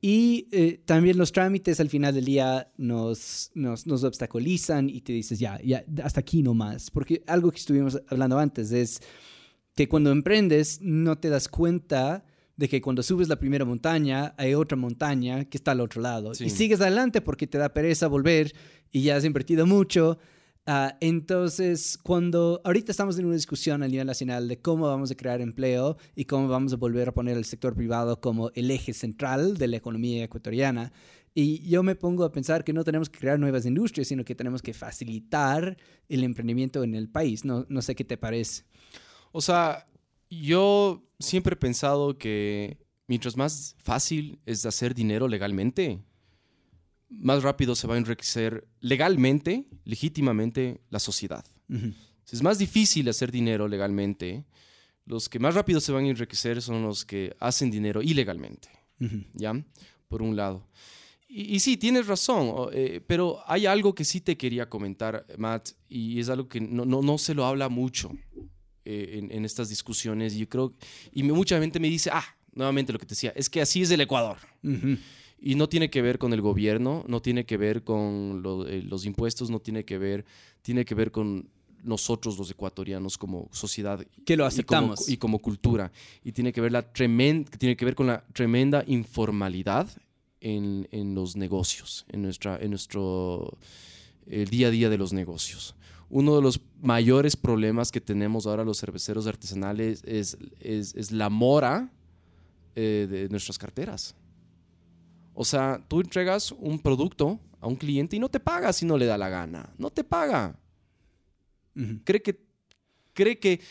Y 0.08 0.48
eh, 0.52 0.84
también 0.86 1.18
los 1.18 1.32
trámites 1.32 1.80
al 1.80 1.90
final 1.90 2.14
del 2.14 2.26
día 2.26 2.72
nos, 2.78 3.50
nos, 3.56 3.88
nos 3.88 4.04
obstaculizan 4.04 4.88
y 4.88 5.02
te 5.02 5.14
dices, 5.14 5.40
ya, 5.40 5.60
ya, 5.64 5.84
hasta 6.04 6.20
aquí 6.20 6.44
nomás. 6.44 6.92
Porque 6.92 7.24
algo 7.26 7.50
que 7.50 7.58
estuvimos 7.58 8.00
hablando 8.08 8.38
antes 8.38 8.72
es 8.72 9.02
que 9.74 9.90
cuando 9.90 10.12
emprendes 10.12 10.80
no 10.80 11.18
te 11.18 11.30
das 11.30 11.48
cuenta 11.48 12.24
de 12.56 12.70
que 12.70 12.82
cuando 12.82 13.02
subes 13.02 13.30
la 13.30 13.40
primera 13.40 13.66
montaña 13.66 14.36
hay 14.38 14.54
otra 14.54 14.78
montaña 14.78 15.46
que 15.46 15.58
está 15.58 15.72
al 15.72 15.82
otro 15.82 16.04
lado. 16.04 16.36
Sí. 16.36 16.46
Y 16.46 16.50
sigues 16.52 16.82
adelante 16.82 17.20
porque 17.20 17.48
te 17.48 17.58
da 17.58 17.74
pereza 17.74 18.06
volver 18.06 18.54
y 18.92 19.02
ya 19.02 19.16
has 19.16 19.26
invertido 19.26 19.66
mucho. 19.66 20.20
Ah, 20.68 20.98
entonces, 21.00 22.00
cuando 22.02 22.60
ahorita 22.64 22.92
estamos 22.92 23.20
en 23.20 23.26
una 23.26 23.36
discusión 23.36 23.84
a 23.84 23.88
nivel 23.88 24.08
nacional 24.08 24.48
de 24.48 24.60
cómo 24.60 24.88
vamos 24.88 25.12
a 25.12 25.16
crear 25.16 25.40
empleo 25.40 25.98
y 26.16 26.26
cómo 26.26 26.48
vamos 26.48 26.74
a 26.74 26.78
volver 26.78 27.10
a 27.10 27.14
poner 27.14 27.38
al 27.38 27.46
sector 27.46 27.76
privado 27.76 28.20
como 28.20 28.50
el 28.56 28.72
eje 28.72 28.94
central 28.94 29.58
de 29.58 29.68
la 29.68 29.78
economía 29.78 30.24
ecuatoriana, 30.24 30.92
y 31.38 31.60
yo 31.70 31.84
me 31.84 31.96
pongo 31.96 32.24
a 32.24 32.32
pensar 32.32 32.64
que 32.64 32.72
no 32.72 32.86
tenemos 32.86 33.10
que 33.10 33.20
crear 33.20 33.38
nuevas 33.38 33.66
industrias, 33.66 34.08
sino 34.08 34.24
que 34.24 34.36
tenemos 34.36 34.62
que 34.62 34.74
facilitar 34.74 35.78
el 36.08 36.24
emprendimiento 36.24 36.82
en 36.82 36.96
el 36.96 37.10
país. 37.10 37.44
No, 37.44 37.66
no 37.68 37.82
sé 37.82 37.94
qué 37.94 38.06
te 38.06 38.16
parece. 38.16 38.64
O 39.34 39.42
sea, 39.42 39.86
yo 40.30 41.04
siempre 41.20 41.54
he 41.54 41.58
pensado 41.58 42.18
que 42.18 42.78
mientras 43.08 43.36
más 43.36 43.76
fácil 43.80 44.40
es 44.46 44.66
hacer 44.66 44.96
dinero 44.96 45.28
legalmente, 45.28 46.00
más 47.10 47.44
rápido 47.44 47.76
se 47.76 47.88
va 47.88 47.96
a 47.96 47.98
enriquecer 47.98 48.68
legalmente, 48.80 49.66
legítimamente, 49.84 50.82
la 50.90 51.00
sociedad. 51.00 51.46
Ujú. 51.70 51.94
Es 52.32 52.42
más 52.42 52.58
difícil 52.58 53.08
hacer 53.10 53.32
dinero 53.32 53.68
legalmente. 53.68 54.46
Los 55.06 55.30
que 55.30 55.40
más 55.40 55.54
rápido 55.54 55.80
se 55.80 55.92
van 55.92 56.06
a 56.06 56.10
enriquecer 56.10 56.62
son 56.62 56.84
los 56.84 57.06
que 57.06 57.36
hacen 57.40 57.70
dinero 57.70 58.02
ilegalmente. 58.02 58.70
¿Ya? 59.34 59.54
Por 60.08 60.22
un 60.22 60.36
lado. 60.36 60.68
Y, 61.28 61.60
sí, 61.60 61.76
tienes 61.76 62.08
razón, 62.08 62.70
eh, 62.72 63.02
pero 63.06 63.42
hay 63.46 63.66
algo 63.66 63.94
que 63.94 64.06
sí 64.06 64.22
te 64.22 64.38
quería 64.38 64.70
comentar, 64.70 65.26
Matt, 65.38 65.72
y 65.90 66.20
es 66.20 66.30
algo 66.30 66.48
que 66.48 66.62
no, 66.62 66.86
no, 66.86 67.02
no 67.02 67.18
se 67.18 67.34
lo 67.34 67.46
habla 67.46 67.68
mucho 67.68 68.12
eh, 68.86 69.20
en, 69.20 69.32
en, 69.32 69.44
estas 69.44 69.68
discusiones. 69.68 70.34
Y 70.36 70.40
yo 70.40 70.50
creo, 70.50 70.74
y 71.12 71.24
mucha 71.24 71.60
gente 71.60 71.80
me 71.80 71.90
dice, 71.90 72.10
ah, 72.14 72.24
nuevamente 72.54 72.94
lo 72.94 73.00
que 73.00 73.06
te 73.06 73.16
decía, 73.16 73.34
es 73.36 73.50
que 73.50 73.62
así 73.62 73.82
es 73.82 73.92
el 73.92 74.02
Ecuador. 74.02 74.38
Y 75.46 75.54
no 75.54 75.70
tiene 75.70 75.92
que 75.92 76.02
ver 76.02 76.18
con 76.18 76.34
el 76.34 76.42
gobierno, 76.42 77.06
no 77.08 77.22
tiene 77.22 77.46
que 77.46 77.56
ver 77.56 77.84
con 77.84 78.42
eh, 78.68 78.82
los 78.84 79.06
impuestos, 79.06 79.52
no 79.52 79.60
tiene 79.60 79.86
que 79.86 80.00
ver, 80.00 80.26
tiene 80.64 80.86
que 80.86 80.96
ver 80.96 81.12
con 81.12 81.48
nosotros 81.84 82.36
los 82.40 82.50
ecuatorianos 82.50 83.16
como 83.16 83.48
sociedad 83.52 84.04
que 84.26 84.38
lo 84.38 84.48
aceptamos. 84.48 85.08
y 85.08 85.18
como, 85.18 85.38
cultura. 85.38 85.92
Y 86.24 86.32
tiene 86.32 86.52
que 86.52 86.62
ver 86.62 86.72
la 86.72 86.82
tremenda 86.82 87.52
tiene 87.60 87.78
que 87.78 87.86
ver 87.86 87.94
con 87.94 88.08
la 88.08 88.26
tremenda 88.34 88.84
informalidad 88.88 89.88
en, 90.42 90.88
en 90.90 91.14
los 91.14 91.36
negocios 91.36 92.08
en 92.10 92.24
nuestra 92.24 92.58
en 92.58 92.72
nuestro 92.72 93.56
el 94.26 94.50
día 94.50 94.70
a 94.70 94.72
día 94.72 94.90
de 94.90 94.98
los 94.98 95.14
negocios. 95.14 95.76
Uno 96.10 96.36
de 96.36 96.42
los 96.42 96.60
mayores 96.82 97.36
problemas 97.36 97.92
que 97.92 98.02
tenemos 98.02 98.48
ahora 98.48 98.64
los 98.64 98.80
cerveceros 98.80 99.28
artesanales 99.28 100.04
es, 100.08 100.40
es, 100.60 100.96
es 100.96 101.12
la 101.12 101.30
mora 101.30 101.92
eh, 102.76 103.06
de 103.08 103.30
nuestras 103.30 103.60
carteras. 103.60 104.16
O 105.36 105.44
sea, 105.44 105.84
tú 105.88 106.00
entregas 106.00 106.52
un 106.54 106.80
producto 106.80 107.40
a 107.60 107.68
un 107.68 107.76
cliente 107.76 108.16
y 108.16 108.20
no 108.20 108.30
te 108.30 108.40
paga 108.40 108.72
si 108.72 108.86
no 108.86 108.98
le 108.98 109.06
da 109.06 109.18
la 109.18 109.30
gana. 109.30 109.74
No 109.78 109.92
te 109.92 110.04
paga. 110.04 110.58
cree, 112.06 112.22
que, 112.22 112.40
cree 113.14 113.38
que 113.38 113.62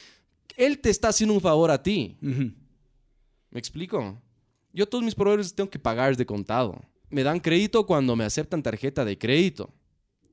él 0.56 0.78
te 0.78 0.90
está 0.90 1.08
haciendo 1.08 1.34
un 1.34 1.40
favor 1.40 1.70
a 1.70 1.82
ti. 1.82 2.18
¿Me 2.20 3.58
explico? 3.58 4.20
Yo 4.74 4.86
todos 4.86 5.02
mis 5.02 5.14
proveedores 5.14 5.54
tengo 5.54 5.70
que 5.70 5.78
pagar 5.78 6.16
de 6.16 6.26
contado. 6.26 6.80
Me 7.08 7.22
dan 7.22 7.40
crédito 7.40 7.86
cuando 7.86 8.14
me 8.14 8.24
aceptan 8.24 8.62
tarjeta 8.62 9.04
de 9.04 9.16
crédito. 9.16 9.70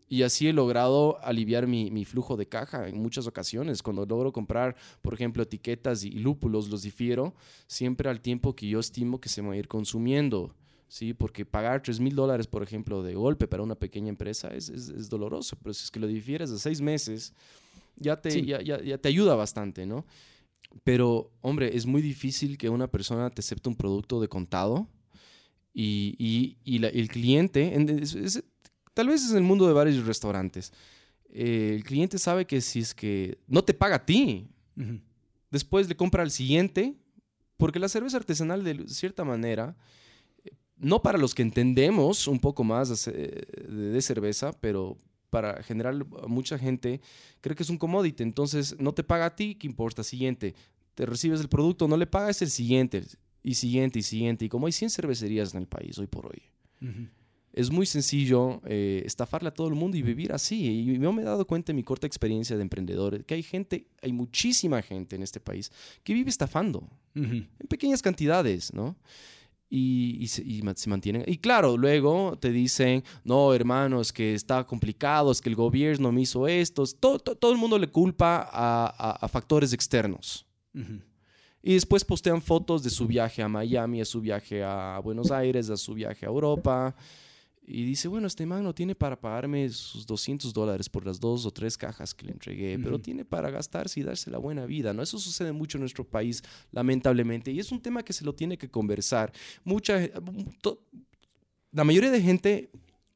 Y 0.09 0.23
así 0.23 0.49
he 0.49 0.53
logrado 0.53 1.23
aliviar 1.23 1.67
mi, 1.67 2.03
flujo 2.03 2.35
de 2.35 2.45
caja 2.45 2.89
en 2.89 3.01
muchas 3.01 3.27
ocasiones. 3.27 3.81
Cuando 3.81 4.05
logro 4.05 4.33
comprar, 4.33 4.75
por 5.01 5.13
ejemplo, 5.13 5.43
etiquetas 5.43 6.03
y 6.03 6.11
lúpulos, 6.11 6.67
los 6.67 6.81
difiero 6.81 7.33
siempre 7.67 8.09
al 8.09 8.19
tiempo 8.19 8.53
que 8.53 8.67
yo 8.67 8.81
estimo 8.81 9.21
que 9.21 9.29
se 9.29 9.41
va 9.41 9.53
a 9.53 9.55
ir 9.55 9.69
consumiendo. 9.69 10.53
¿Sí? 10.91 11.13
Porque 11.13 11.45
pagar 11.45 11.81
3 11.81 12.01
mil 12.01 12.13
dólares, 12.13 12.47
por 12.47 12.63
ejemplo, 12.63 13.01
de 13.01 13.13
golpe 13.15 13.47
para 13.47 13.63
una 13.63 13.75
pequeña 13.75 14.09
empresa 14.09 14.49
es, 14.49 15.09
doloroso. 15.09 15.55
Pero 15.63 15.73
si 15.73 15.85
es 15.85 15.89
que 15.89 16.01
lo 16.01 16.07
difieres 16.07 16.51
a 16.51 16.59
seis 16.59 16.81
meses, 16.81 17.33
ya 17.95 18.19
te, 18.19 18.43
ya, 18.43 18.61
ya, 18.61 18.97
te 18.97 19.07
ayuda 19.07 19.35
bastante, 19.35 19.85
¿no? 19.85 20.05
Pero, 20.83 21.31
hombre, 21.39 21.77
es 21.77 21.85
muy 21.85 22.01
difícil 22.01 22.57
que 22.57 22.67
una 22.69 22.89
persona 22.89 23.29
te 23.29 23.39
acepte 23.39 23.69
un 23.69 23.75
producto 23.75 24.19
de 24.19 24.27
contado 24.27 24.89
y, 25.73 26.57
y, 26.65 26.85
el 26.85 27.07
cliente, 27.07 27.73
Tal 28.93 29.07
vez 29.07 29.23
es 29.23 29.31
el 29.31 29.43
mundo 29.43 29.65
de 29.67 29.73
bares 29.73 29.95
y 29.95 30.01
restaurantes. 30.01 30.73
Eh, 31.29 31.71
el 31.73 31.85
cliente 31.85 32.19
sabe 32.19 32.45
que 32.45 32.59
si 32.59 32.79
es 32.79 32.93
que 32.93 33.37
no 33.47 33.63
te 33.63 33.73
paga 33.73 33.95
a 33.95 34.05
ti, 34.05 34.49
después 35.51 35.87
le 35.87 35.95
compra 35.95 36.21
al 36.21 36.31
siguiente, 36.31 36.97
porque 37.55 37.79
la 37.79 37.87
cerveza 37.87 38.17
artesanal 38.17 38.65
de 38.65 38.89
cierta 38.89 39.23
manera, 39.23 39.77
no 40.81 41.01
para 41.01 41.17
los 41.17 41.33
que 41.33 41.41
entendemos 41.41 42.27
un 42.27 42.39
poco 42.39 42.63
más 42.63 43.05
de, 43.05 44.01
cerveza, 44.01 44.51
pero 44.59 44.97
para 45.29 45.63
general 45.63 46.05
mucha 46.27 46.57
gente 46.57 46.99
cree 47.39 47.55
que 47.55 47.63
es 47.63 47.69
un 47.69 47.77
commodity, 47.77 48.23
entonces 48.23 48.75
no 48.79 48.93
te 48.93 49.03
paga 49.03 49.27
a 49.27 49.35
ti, 49.35 49.55
¿qué 49.55 49.67
importa? 49.67 50.03
Siguiente, 50.03 50.55
te 50.95 51.05
recibes 51.05 51.39
el 51.39 51.47
producto, 51.47 51.87
no 51.87 51.95
le 51.95 52.07
pagas 52.07 52.41
el 52.41 52.49
siguiente, 52.49 53.03
y 53.43 53.55
siguiente, 53.55 53.99
y 53.99 54.03
siguiente, 54.03 54.45
y 54.45 54.49
como 54.49 54.65
hay 54.65 54.73
100 54.73 54.89
cervecerías 54.89 55.53
en 55.53 55.61
el 55.61 55.67
país 55.67 55.97
hoy 55.97 56.07
por 56.07 56.27
hoy 56.27 56.43
es 57.53 57.69
muy 57.69 57.85
sencillo 57.85 58.61
eh, 58.65 59.03
estafarle 59.05 59.49
a 59.49 59.53
todo 59.53 59.67
el 59.67 59.75
mundo 59.75 59.97
y 59.97 60.01
vivir 60.01 60.31
así. 60.31 60.67
Y 60.67 60.97
yo 60.97 61.11
me 61.11 61.21
he 61.21 61.25
dado 61.25 61.45
cuenta 61.45 61.71
en 61.71 61.75
mi 61.75 61.83
corta 61.83 62.07
experiencia 62.07 62.55
de 62.55 62.61
emprendedor 62.61 63.23
que 63.25 63.33
hay 63.33 63.43
gente, 63.43 63.87
hay 64.01 64.13
muchísima 64.13 64.81
gente 64.81 65.15
en 65.15 65.23
este 65.23 65.39
país 65.39 65.71
que 66.03 66.13
vive 66.13 66.29
estafando 66.29 66.87
en 67.13 67.49
pequeñas 67.67 68.01
cantidades, 68.01 68.73
¿no? 68.73 68.95
Y, 69.73 70.27
se, 70.27 70.89
mantienen. 70.89 71.23
Y 71.25 71.37
claro, 71.37 71.77
luego 71.77 72.37
te 72.37 72.51
dicen, 72.51 73.05
no, 73.23 73.53
hermano, 73.53 74.01
es 74.01 74.11
que 74.11 74.33
está 74.33 74.65
complicado, 74.65 75.31
es 75.31 75.39
que 75.39 75.47
el 75.47 75.55
gobierno 75.55 76.11
me 76.11 76.21
hizo 76.21 76.45
esto. 76.45 76.83
Todo, 76.99 77.19
todo, 77.19 77.53
el 77.53 77.57
mundo 77.57 77.79
le 77.79 77.87
culpa 77.87 78.49
a, 78.51 79.27
factores 79.29 79.71
externos. 79.71 80.45
Y 81.63 81.73
después 81.75 82.03
postean 82.03 82.41
fotos 82.41 82.83
de 82.83 82.89
su 82.89 83.07
viaje 83.07 83.41
a 83.41 83.47
Miami, 83.47 84.01
a 84.01 84.05
su 84.05 84.19
viaje 84.19 84.61
a 84.61 84.99
Buenos 85.01 85.31
Aires, 85.31 85.69
a 85.69 85.77
su 85.77 85.93
viaje 85.93 86.25
a 86.25 86.29
Europa. 86.29 86.93
Y 87.63 87.85
dice, 87.85 88.07
bueno, 88.07 88.27
este 88.27 88.45
man 88.45 88.63
no 88.63 88.73
tiene 88.73 88.95
para 88.95 89.19
pagarme 89.19 89.69
sus 89.69 90.05
200 90.05 90.51
dólares 90.51 90.89
por 90.89 91.05
las 91.05 91.19
dos 91.19 91.45
o 91.45 91.51
tres 91.51 91.77
cajas 91.77 92.13
que 92.13 92.25
le 92.25 92.31
entregué, 92.31 92.77
pero 92.79 92.99
tiene 92.99 93.23
para 93.23 93.51
gastarse 93.51 93.99
y 93.99 94.03
darse 94.03 94.31
la 94.31 94.39
buena 94.39 94.65
vida, 94.65 94.93
¿no? 94.93 95.03
Eso 95.03 95.19
sucede 95.19 95.51
mucho 95.51 95.77
en 95.77 95.81
nuestro 95.81 96.03
país, 96.03 96.43
lamentablemente, 96.71 97.51
y 97.51 97.59
es 97.59 97.71
un 97.71 97.79
tema 97.79 98.03
que 98.03 98.13
se 98.13 98.25
lo 98.25 98.33
tiene 98.33 98.57
que 98.57 98.69
conversar. 98.69 99.31
Mucha, 99.63 99.99
la 101.71 101.83
mayoría 101.83 102.09
de 102.09 102.21
gente, 102.21 102.71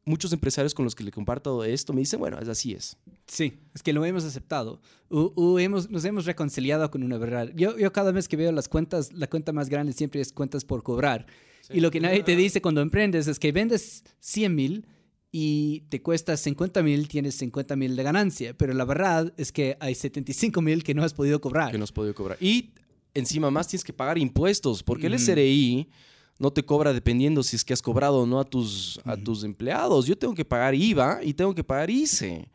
muchos 0.05 0.31
empresarios 0.31 0.75
con 0.75 0.85
los 0.85 0.93
que 0.93 1.03
le 1.03 1.11
comparto 1.11 1.63
esto, 1.63 1.91
me 1.91 2.01
dicen, 2.01 2.19
bueno, 2.19 2.37
así 2.37 2.73
es. 2.73 2.97
Sí, 3.25 3.59
es 3.73 3.81
que 3.81 3.93
lo 3.93 4.05
hemos 4.05 4.23
aceptado. 4.23 4.79
O, 5.09 5.59
hemos, 5.59 5.89
nos 5.89 6.05
hemos 6.05 6.25
reconciliado 6.25 6.89
con 6.91 7.01
una 7.01 7.17
verdad. 7.17 7.49
Yo, 7.55 7.77
yo 7.77 7.91
cada 7.91 8.11
vez 8.11 8.27
que 8.27 8.37
veo 8.37 8.51
las 8.51 8.69
cuentas, 8.69 9.11
la 9.11 9.27
cuenta 9.27 9.51
más 9.51 9.69
grande 9.69 9.91
siempre 9.91 10.21
es 10.21 10.31
cuentas 10.31 10.63
por 10.63 10.83
cobrar 10.83 11.25
y 11.71 11.79
lo 11.79 11.91
que 11.91 11.99
nadie 11.99 12.23
te 12.23 12.35
dice 12.35 12.61
cuando 12.61 12.81
emprendes 12.81 13.27
es 13.27 13.39
que 13.39 13.51
vendes 13.51 14.03
100 14.19 14.55
mil 14.55 14.87
y 15.31 15.81
te 15.89 16.01
cuesta 16.01 16.37
50 16.37 16.81
mil, 16.81 17.07
tienes 17.09 17.35
50 17.35 17.75
mil 17.75 17.95
de 17.95 18.03
ganancia. 18.03 18.53
Pero 18.57 18.73
la 18.73 18.85
verdad 18.85 19.33
es 19.35 19.51
que 19.51 19.75
hay 19.81 19.93
75 19.93 20.61
mil 20.61 20.83
que 20.83 20.93
no 20.93 21.03
has 21.03 21.13
podido 21.13 21.41
cobrar. 21.41 21.71
Que 21.71 21.77
no 21.77 21.83
has 21.83 21.91
podido 21.91 22.15
cobrar. 22.15 22.37
Y 22.39 22.71
encima 23.13 23.51
más 23.51 23.67
tienes 23.67 23.83
que 23.83 23.91
pagar 23.91 24.17
impuestos, 24.17 24.81
porque 24.81 25.07
el 25.07 25.19
SRI 25.19 25.89
no 26.37 26.51
te 26.51 26.63
cobra 26.63 26.93
dependiendo 26.93 27.43
si 27.43 27.55
es 27.55 27.65
que 27.65 27.73
has 27.73 27.81
cobrado 27.81 28.19
o 28.21 28.25
no 28.25 28.39
a 28.39 28.45
tus, 28.45 28.99
a 29.03 29.17
tus 29.17 29.43
empleados. 29.43 30.05
Yo 30.05 30.17
tengo 30.17 30.33
que 30.33 30.45
pagar 30.45 30.75
IVA 30.75 31.19
y 31.23 31.33
tengo 31.33 31.53
que 31.55 31.63
pagar 31.63 31.89
ICE. 31.89 32.47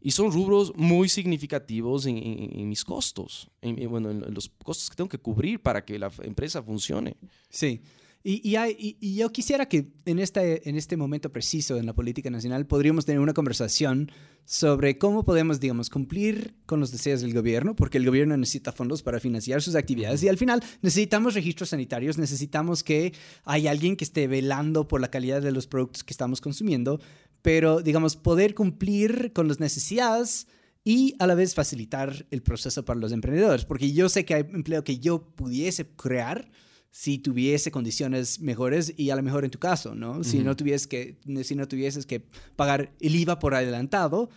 Y 0.00 0.10
son 0.10 0.32
rubros 0.32 0.72
muy 0.76 1.08
significativos 1.08 2.06
en, 2.06 2.68
mis 2.68 2.84
costos, 2.84 3.48
en, 3.60 3.88
bueno, 3.88 4.10
en 4.10 4.34
los 4.34 4.48
costos 4.64 4.90
que 4.90 4.96
tengo 4.96 5.08
que 5.08 5.18
cubrir 5.18 5.60
para 5.60 5.84
que 5.84 5.98
la 5.98 6.10
empresa 6.22 6.62
funcione. 6.62 7.16
Sí. 7.48 7.80
Y, 8.24 8.56
y, 9.00 9.16
yo 9.16 9.32
quisiera 9.32 9.66
que 9.66 9.88
en 10.04 10.20
este, 10.20 10.68
en 10.68 10.76
este 10.76 10.96
momento 10.96 11.32
preciso 11.32 11.76
en 11.76 11.86
la 11.86 11.92
política 11.92 12.30
nacional 12.30 12.66
podríamos 12.66 13.04
tener 13.04 13.20
una 13.20 13.34
conversación 13.34 14.12
sobre 14.44 14.96
cómo 14.96 15.24
podemos, 15.24 15.58
digamos, 15.58 15.90
cumplir 15.90 16.54
con 16.66 16.78
los 16.78 16.92
deseos 16.92 17.20
del 17.20 17.34
gobierno, 17.34 17.74
porque 17.74 17.98
el 17.98 18.06
gobierno 18.06 18.36
necesita 18.36 18.70
fondos 18.70 19.02
para 19.02 19.18
financiar 19.18 19.60
sus 19.60 19.74
actividades 19.74 20.22
y 20.22 20.28
al 20.28 20.38
final 20.38 20.62
necesitamos 20.82 21.34
registros 21.34 21.70
sanitarios, 21.70 22.16
necesitamos 22.16 22.84
que 22.84 23.12
haya 23.44 23.72
alguien 23.72 23.96
que 23.96 24.04
esté 24.04 24.28
velando 24.28 24.86
por 24.86 25.00
la 25.00 25.10
calidad 25.10 25.42
de 25.42 25.50
los 25.50 25.66
productos 25.66 26.04
que 26.04 26.12
estamos 26.12 26.40
consumiendo, 26.40 27.00
pero, 27.40 27.82
digamos, 27.82 28.14
poder 28.14 28.54
cumplir 28.54 29.32
con 29.32 29.48
las 29.48 29.58
necesidades 29.58 30.46
y 30.84 31.16
a 31.18 31.26
la 31.26 31.34
vez 31.34 31.54
facilitar 31.54 32.24
el 32.30 32.42
proceso 32.42 32.84
para 32.84 33.00
los 33.00 33.10
emprendedores, 33.10 33.64
porque 33.64 33.92
yo 33.92 34.08
sé 34.08 34.24
que 34.24 34.34
hay 34.34 34.42
empleo 34.52 34.84
que 34.84 35.00
yo 35.00 35.24
pudiese 35.34 35.88
crear 35.88 36.50
si 36.92 37.18
tuviese 37.18 37.70
condiciones 37.70 38.38
mejores 38.40 38.92
y 38.98 39.08
a 39.08 39.16
lo 39.16 39.22
mejor 39.22 39.46
en 39.46 39.50
tu 39.50 39.58
caso, 39.58 39.94
¿no? 39.94 40.22
Si, 40.22 40.40
no 40.40 40.54
tuvieses 40.54 40.86
que, 40.86 41.16
si 41.42 41.56
no 41.56 41.66
tuvieses 41.66 42.04
que 42.04 42.20
pagar 42.54 42.92
el 43.00 43.16
IVA 43.16 43.38
por 43.38 43.54
adelantado, 43.54 44.28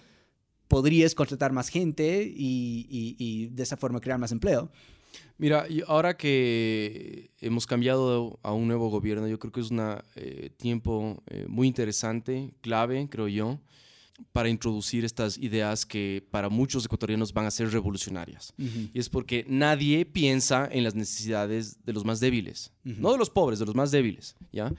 podrías 0.70 1.14
contratar 1.16 1.52
más 1.52 1.68
gente 1.68 2.24
y, 2.34 3.50
de 3.52 3.62
esa 3.62 3.76
forma 3.76 4.00
crear 4.00 4.18
más 4.20 4.32
empleo. 4.32 4.72
Mira, 5.38 5.68
ahora 5.88 6.16
que 6.16 7.30
hemos 7.42 7.68
cambiado 7.68 8.40
a 8.42 8.54
un 8.54 8.68
nuevo 8.68 8.90
gobierno, 8.90 9.28
yo 9.28 9.38
creo 9.38 9.52
que 9.52 9.60
es 9.60 9.72
un 9.72 9.82
eh, 10.16 10.50
tiempo 10.56 11.22
eh, 11.28 11.46
muy 11.50 11.68
interesante, 11.68 12.54
clave, 12.62 13.10
creo 13.10 13.28
yo, 13.28 13.60
para 14.32 14.50
introducir 14.50 15.04
estas 15.06 15.38
ideas 15.38 15.86
que 15.86 16.26
para 16.32 16.50
muchos 16.50 16.86
ecuatorianos 16.86 17.34
van 17.34 17.46
a 17.46 17.52
ser 17.52 17.72
revolucionarias. 17.72 18.54
Y 18.58 18.98
es 19.00 19.10
porque 19.10 19.46
nadie 19.48 20.06
piensa 20.06 20.68
en 20.72 20.84
las 20.84 20.96
necesidades 20.96 21.84
de 21.86 21.94
los 21.94 22.06
más 22.06 22.20
débiles, 22.20 22.72
no 22.84 23.12
de 23.12 23.18
los 23.18 23.30
pobres, 23.30 23.60
de 23.60 23.66
los 23.66 23.76
más 23.76 23.92
débiles, 23.92 24.36
¿ya? 24.52 24.74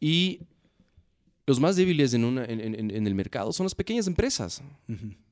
Y 0.00 0.40
los 1.46 1.60
más 1.60 1.76
débiles 1.76 2.12
en, 2.14 2.24
una, 2.24 2.44
en, 2.44 3.06
el 3.06 3.14
mercado 3.14 3.52
son 3.52 3.64
las 3.64 3.74
pequeñas 3.74 4.06
empresas. 4.06 4.62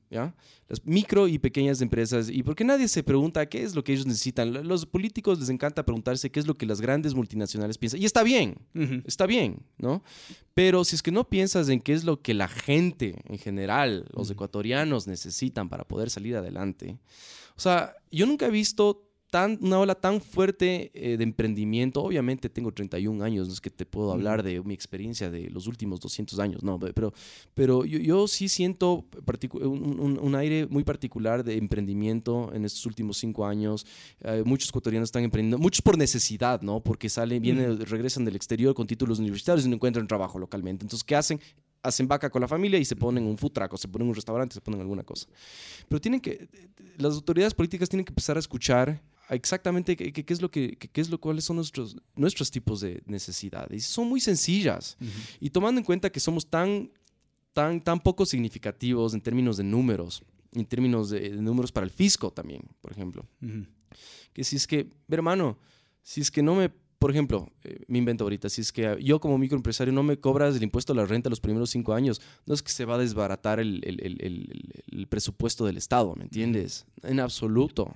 ¿Ya? 0.09 0.35
Las 0.67 0.85
micro 0.85 1.27
y 1.27 1.39
pequeñas 1.39 1.81
empresas, 1.81 2.29
y 2.29 2.43
porque 2.43 2.63
nadie 2.63 2.87
se 2.87 3.03
pregunta 3.03 3.45
qué 3.47 3.63
es 3.63 3.75
lo 3.75 3.83
que 3.83 3.93
ellos 3.93 4.05
necesitan. 4.05 4.67
Los 4.67 4.85
políticos 4.85 5.39
les 5.39 5.49
encanta 5.49 5.85
preguntarse 5.85 6.29
qué 6.29 6.39
es 6.39 6.47
lo 6.47 6.55
que 6.55 6.65
las 6.65 6.81
grandes 6.81 7.13
multinacionales 7.13 7.77
piensan, 7.77 8.01
y 8.01 8.05
está 8.05 8.23
bien, 8.23 8.57
está 9.05 9.25
bien, 9.25 9.63
¿no? 9.77 10.03
Pero 10.53 10.83
si 10.83 10.95
es 10.95 11.03
que 11.03 11.11
no 11.11 11.29
piensas 11.29 11.69
en 11.69 11.79
qué 11.79 11.93
es 11.93 12.03
lo 12.03 12.21
que 12.21 12.33
la 12.33 12.47
gente 12.47 13.21
en 13.25 13.37
general, 13.37 14.05
los 14.13 14.29
ecuatorianos 14.29 15.07
necesitan 15.07 15.69
para 15.69 15.87
poder 15.87 16.09
salir 16.09 16.35
adelante, 16.35 16.97
o 17.55 17.59
sea, 17.59 17.95
yo 18.11 18.25
nunca 18.25 18.47
he 18.47 18.51
visto 18.51 19.06
tan, 19.29 19.59
una 19.61 19.79
ola 19.79 19.95
tan 19.95 20.21
fuerte 20.21 20.91
eh, 20.93 21.17
de 21.17 21.23
emprendimiento. 21.23 22.01
Obviamente 22.01 22.49
tengo 22.49 22.71
31 22.71 23.23
años, 23.23 23.47
no 23.47 23.53
es 23.53 23.61
que 23.61 23.69
te 23.69 23.85
puedo 23.85 24.11
hablar 24.11 24.43
de 24.43 24.61
mi 24.61 24.73
experiencia 24.73 25.29
de 25.29 25.49
los 25.49 25.67
últimos 25.67 25.99
200 25.99 26.39
años, 26.39 26.63
no, 26.63 26.79
pero, 26.79 27.13
pero 27.53 27.85
yo, 27.85 27.99
yo 27.99 28.27
sí 28.27 28.47
siento 28.47 29.05
un, 29.61 30.19
un, 30.21 30.35
aire 30.35 30.67
muy 30.67 30.83
particular 30.83 31.43
de 31.43 31.57
emprendimiento 31.57 32.51
en 32.53 32.65
estos 32.65 32.85
últimos 32.85 33.17
cinco 33.17 33.45
años. 33.45 33.85
Eh, 34.21 34.43
muchos 34.45 34.69
ecuatorianos 34.69 35.07
están 35.07 35.23
emprendiendo, 35.23 35.57
muchos 35.57 35.81
por 35.81 35.97
necesidad, 35.97 36.61
¿no? 36.61 36.79
Porque 36.79 37.09
salen, 37.09 37.41
vienen, 37.41 37.79
regresan 37.85 38.23
del 38.23 38.35
exterior 38.35 38.73
con 38.73 38.87
títulos 38.87 39.19
universitarios 39.19 39.65
y 39.65 39.69
no 39.69 39.75
encuentran 39.75 40.07
trabajo 40.07 40.39
localmente. 40.39 40.85
Entonces, 40.85 41.03
¿qué 41.03 41.15
hacen? 41.15 41.39
hacen 41.83 42.07
vaca 42.07 42.29
con 42.29 42.41
la 42.41 42.47
familia 42.47 42.79
y 42.79 42.85
se 42.85 42.95
ponen 42.95 43.25
un 43.25 43.37
food 43.37 43.51
truck 43.51 43.73
o 43.73 43.77
se 43.77 43.87
ponen 43.87 44.07
un 44.07 44.15
restaurante, 44.15 44.53
se 44.55 44.61
ponen 44.61 44.81
alguna 44.81 45.03
cosa. 45.03 45.27
Pero 45.87 46.01
tienen 46.01 46.19
que, 46.19 46.49
las 46.97 47.13
autoridades 47.13 47.53
políticas 47.53 47.87
tienen 47.87 48.03
que 48.03 48.11
empezar 48.11 48.35
a 48.35 48.39
escuchar 48.39 49.01
exactamente 49.29 49.95
qué, 49.95 50.11
qué, 50.11 50.33
es 50.33 50.41
lo 50.41 50.49
que, 50.49 50.77
qué, 50.77 51.01
es 51.01 51.09
lo, 51.09 51.19
cuáles 51.19 51.43
son 51.43 51.57
nuestros, 51.57 51.97
nuestros 52.15 52.51
tipos 52.51 52.81
de 52.81 53.01
necesidades. 53.05 53.85
Son 53.85 54.07
muy 54.07 54.19
sencillas. 54.19 54.97
Y 55.39 55.49
tomando 55.49 55.79
en 55.79 55.85
cuenta 55.85 56.09
que 56.09 56.19
somos 56.19 56.47
tan, 56.47 56.91
tan, 57.53 57.81
tan 57.81 57.99
poco 57.99 58.25
significativos 58.25 59.13
en 59.13 59.21
términos 59.21 59.57
de 59.57 59.63
números, 59.63 60.23
en 60.53 60.65
términos 60.65 61.09
de, 61.09 61.29
números 61.31 61.71
para 61.71 61.85
el 61.85 61.91
fisco 61.91 62.31
también, 62.31 62.61
por 62.81 62.91
ejemplo. 62.91 63.25
Que 64.33 64.43
si 64.43 64.55
es 64.55 64.67
que, 64.67 64.89
hermano, 65.09 65.57
si 66.03 66.21
es 66.21 66.31
que 66.31 66.41
no 66.41 66.55
me, 66.55 66.69
por 66.69 67.11
ejemplo, 67.11 67.51
eh, 67.63 67.83
me 67.87 67.97
invento 67.97 68.23
ahorita, 68.23 68.49
si 68.49 68.61
es 68.61 68.71
que 68.71 68.97
yo 69.01 69.19
como 69.19 69.37
microempresario 69.37 69.93
no 69.93 70.03
me 70.03 70.19
cobras 70.19 70.55
el 70.55 70.63
impuesto 70.63 70.93
a 70.93 70.95
la 70.95 71.05
renta 71.05 71.29
los 71.29 71.41
primeros 71.41 71.69
cinco 71.69 71.93
años, 71.93 72.21
no 72.45 72.53
es 72.53 72.63
que 72.63 72.71
se 72.71 72.85
va 72.85 72.95
a 72.95 72.99
desbaratar 72.99 73.59
el, 73.59 73.81
el, 73.83 73.99
el, 74.01 74.83
el 74.89 75.07
presupuesto 75.07 75.65
del 75.65 75.77
Estado, 75.77 76.15
¿me 76.15 76.23
entiendes? 76.23 76.85
En 77.03 77.19
absoluto. 77.19 77.93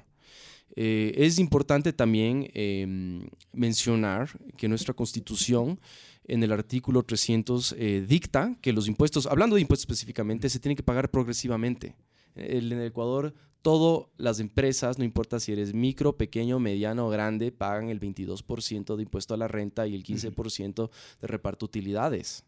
Eh, 0.76 1.14
es 1.18 1.40
importante 1.40 1.94
también 1.94 2.50
em, 2.54 3.28
mencionar 3.52 4.30
que 4.58 4.68
nuestra 4.68 4.94
constitución 4.94 5.80
en 6.26 6.44
el 6.44 6.52
artículo 6.52 7.04
300 7.04 7.76
eh, 7.78 8.06
dicta 8.08 8.56
que 8.62 8.74
los 8.74 8.88
impuestos, 8.88 9.26
hablando 9.26 9.56
de 9.56 9.62
impuestos 9.62 9.84
específicamente, 9.84 10.50
se 10.50 10.60
tienen 10.60 10.78
que 10.78 10.84
pagar 10.84 11.10
progresivamente. 11.10 11.96
En 12.36 12.72
el 12.72 12.82
Ecuador 12.84 13.34
todas 13.62 14.08
las 14.18 14.40
empresas, 14.40 14.98
no 14.98 15.06
importa 15.06 15.40
si 15.40 15.52
eres 15.52 15.74
micro, 15.74 16.18
pequeño, 16.18 16.60
mediano 16.60 17.08
o 17.08 17.10
grande, 17.10 17.52
pagan 17.52 17.90
el 17.90 18.00
22% 18.00 18.96
de 18.96 19.04
impuesto 19.04 19.34
a 19.34 19.38
la 19.38 19.48
renta 19.48 19.88
y 19.88 19.96
el 19.96 20.04
15% 20.04 20.90
de 21.22 21.28
reparto 21.28 21.66
utilidades. 21.66 22.44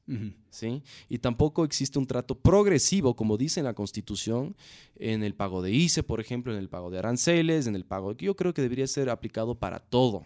¿sí? 0.50 0.82
Y 1.10 1.20
tampoco 1.20 1.64
existe 1.66 2.00
un 2.00 2.08
trato 2.08 2.36
progresivo, 2.36 3.16
como 3.16 3.38
dice 3.38 3.60
en 3.60 3.66
la 3.66 3.74
Constitución, 3.74 4.56
en 4.96 5.24
el 5.24 5.36
pago 5.36 5.62
de 5.62 5.72
ICE, 5.72 6.04
por 6.04 6.20
ejemplo, 6.20 6.52
en 6.52 6.60
el 6.60 6.70
pago 6.70 6.90
de 6.90 7.00
aranceles, 7.00 7.68
en 7.68 7.76
el 7.76 7.86
pago 7.86 8.16
que 8.18 8.26
yo 8.26 8.36
creo 8.36 8.54
que 8.54 8.62
debería 8.62 8.88
ser 8.88 9.10
aplicado 9.10 9.56
para 9.56 9.80
todo. 9.80 10.24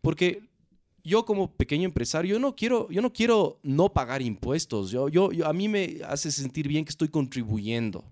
Porque 0.00 0.42
yo 1.02 1.24
como 1.24 1.52
pequeño 1.52 1.86
empresario, 1.86 2.34
yo 2.34 2.38
no 2.40 2.54
quiero, 2.54 2.88
yo 2.90 3.02
no 3.02 3.12
quiero 3.12 3.58
no 3.62 3.92
pagar 3.92 4.22
impuestos. 4.22 4.90
Yo, 4.90 5.08
yo, 5.08 5.30
a 5.44 5.52
mí 5.52 5.68
me 5.68 5.98
hace 6.06 6.30
sentir 6.30 6.68
bien 6.68 6.84
que 6.84 6.90
estoy 6.90 7.08
contribuyendo 7.08 8.04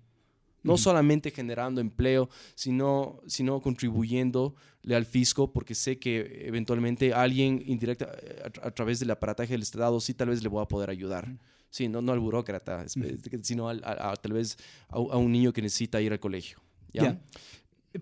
no 0.67 0.77
solamente 0.77 1.31
generando 1.31 1.81
empleo, 1.81 2.29
sino, 2.55 3.21
sino 3.27 3.61
contribuyéndole 3.61 4.55
al 4.95 5.07
fisco, 5.07 5.53
porque 5.53 5.75
sé 5.75 5.99
que 5.99 6.45
eventualmente 6.47 7.13
alguien 7.13 7.63
indirecta 7.67 8.11
a, 8.63 8.71
través 8.71 9.01
del 9.01 9.11
aparataje 9.11 9.53
del 9.53 9.63
Estado 9.63 10.01
sí 10.01 10.15
tal 10.15 10.29
vez 10.29 10.43
le 10.43 10.49
voy 10.49 10.63
a 10.63 10.67
poder 10.67 10.91
ayudar. 10.91 11.29
Sí, 11.71 11.89
no, 11.89 12.01
no 12.01 12.13
al 12.13 12.21
burócrata, 12.21 12.87
sino 13.43 13.69
a, 13.69 14.17
tal 14.17 14.33
vez 14.33 14.57
a, 14.89 14.99
un 14.99 15.33
niño 15.33 15.53
que 15.53 15.63
necesita 15.63 16.01
ir 16.01 16.13
al 16.13 16.21
colegio. 16.21 16.59
¿ya? 16.93 17.21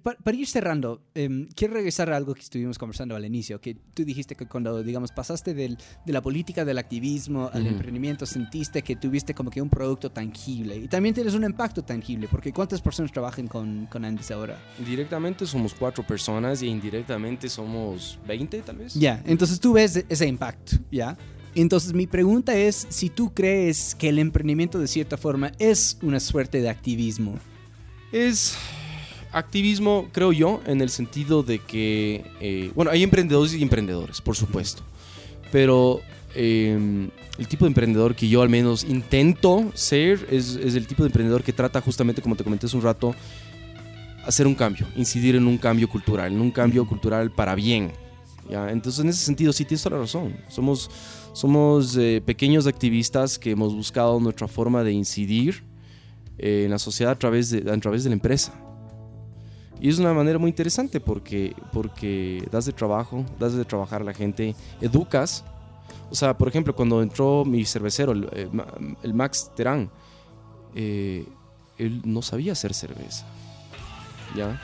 Para, 0.02 0.36
ir 0.36 0.46
cerrando, 0.46 1.02
em, 1.14 1.48
quiero 1.54 1.74
regresar 1.74 2.10
a 2.10 2.16
algo 2.16 2.34
que 2.34 2.40
estuvimos 2.40 2.78
conversando 2.78 3.14
al 3.16 3.24
inicio, 3.24 3.60
que 3.60 3.74
tú 3.74 4.04
dijiste 4.04 4.34
que 4.34 4.46
cuando, 4.46 4.82
digamos, 4.82 5.12
pasaste 5.12 5.54
del, 5.54 5.78
de 6.04 6.12
la 6.12 6.22
política 6.22 6.64
del 6.64 6.78
activismo 6.78 7.50
al 7.52 7.66
emprendimiento, 7.66 8.26
sentiste 8.26 8.82
que 8.82 8.96
tuviste 8.96 9.34
como 9.34 9.50
que 9.50 9.60
un 9.60 9.68
producto 9.68 10.10
tangible 10.10 10.76
y 10.76 10.88
también 10.88 11.14
tienes 11.14 11.34
un 11.34 11.44
impacto 11.44 11.82
tangible, 11.82 12.28
porque 12.30 12.52
¿cuántas 12.52 12.80
personas 12.80 13.12
trabajan 13.12 13.46
con, 13.46 13.86
con 13.86 14.04
Andes 14.04 14.30
ahora? 14.30 14.58
Directamente 14.84 15.46
somos 15.46 15.74
cuatro 15.74 16.06
personas 16.06 16.62
y 16.62 16.68
indirectamente 16.68 17.48
somos 17.48 18.18
20 18.26 18.62
tal 18.62 18.76
vez. 18.76 18.94
Ya, 18.94 19.22
entonces 19.26 19.60
tú 19.60 19.74
ves 19.74 20.04
ese 20.08 20.26
impacto, 20.26 20.76
¿ya? 20.90 21.16
Entonces 21.54 21.92
mi 21.92 22.06
pregunta 22.06 22.54
es 22.56 22.86
si 22.90 23.10
tú 23.10 23.32
crees 23.32 23.94
que 23.94 24.08
el 24.08 24.18
emprendimiento 24.18 24.78
de 24.78 24.88
cierta 24.88 25.16
forma 25.16 25.52
es 25.58 25.98
una 26.02 26.18
suerte 26.18 26.60
de 26.60 26.68
activismo. 26.68 27.38
Es 28.10 28.56
activismo, 29.34 30.08
creo 30.12 30.32
yo, 30.32 30.60
en 30.66 30.80
el 30.80 30.90
sentido 30.90 31.42
de 31.42 31.58
que, 31.58 32.24
eh, 32.40 32.70
bueno, 32.74 32.90
hay 32.90 33.02
emprendedores 33.02 33.52
y 33.54 33.62
emprendedores, 33.62 34.20
por 34.20 34.36
supuesto, 34.36 34.82
pero 35.52 36.00
em, 36.34 37.10
el 37.38 37.48
tipo 37.48 37.64
de 37.64 37.68
emprendedor 37.68 38.14
que 38.14 38.28
yo 38.28 38.42
al 38.42 38.48
menos 38.48 38.84
intento 38.84 39.70
ser 39.74 40.26
es, 40.30 40.56
el 40.56 40.86
tipo 40.86 41.02
de 41.02 41.08
emprendedor 41.08 41.42
que 41.42 41.52
trata 41.52 41.80
justamente, 41.80 42.22
como 42.22 42.36
te 42.36 42.44
comenté 42.44 42.66
hace 42.66 42.76
un 42.76 42.82
rato, 42.82 43.14
hacer 44.24 44.46
un 44.46 44.54
cambio, 44.54 44.86
incidir 44.96 45.36
en 45.36 45.46
un 45.46 45.58
cambio 45.58 45.88
cultural, 45.88 46.32
en 46.32 46.40
un 46.40 46.50
cambio 46.50 46.86
cultural 46.86 47.30
para 47.30 47.54
bien. 47.54 47.92
¿ya? 48.48 48.70
Entonces, 48.70 49.02
en 49.02 49.10
ese 49.10 49.24
sentido, 49.24 49.52
sí 49.52 49.64
tienes 49.64 49.82
toda 49.82 49.96
la 49.96 50.02
razón. 50.02 50.36
Somos, 50.48 50.90
somos 51.32 51.96
eh, 51.96 52.22
pequeños 52.24 52.66
activistas 52.66 53.38
que 53.38 53.50
hemos 53.50 53.74
buscado 53.74 54.18
nuestra 54.20 54.48
forma 54.48 54.82
de 54.82 54.92
incidir 54.92 55.64
eh, 56.38 56.62
en 56.64 56.70
la 56.70 56.78
sociedad 56.78 57.12
a 57.12 57.18
través 57.18 57.50
de, 57.50 57.70
a 57.70 57.78
través 57.78 58.04
de 58.04 58.10
la 58.10 58.14
empresa. 58.14 58.63
Y 59.84 59.90
es 59.90 59.98
una 59.98 60.14
manera 60.14 60.38
muy 60.38 60.48
interesante 60.48 60.98
porque, 60.98 61.54
porque 61.70 62.42
das 62.50 62.64
de 62.64 62.72
trabajo, 62.72 63.22
das 63.38 63.52
de 63.52 63.66
trabajar 63.66 64.00
a 64.00 64.04
la 64.04 64.14
gente, 64.14 64.56
educas. 64.80 65.44
O 66.10 66.14
sea, 66.14 66.38
por 66.38 66.48
ejemplo, 66.48 66.74
cuando 66.74 67.02
entró 67.02 67.44
mi 67.44 67.66
cervecero, 67.66 68.12
el, 68.12 68.26
eh, 68.32 69.12
Max 69.12 69.50
Terán, 69.54 69.90
eh, 70.74 71.26
él 71.76 72.00
no 72.06 72.22
sabía 72.22 72.52
hacer 72.52 72.72
cerveza. 72.72 73.26
¿Ya? 74.34 74.58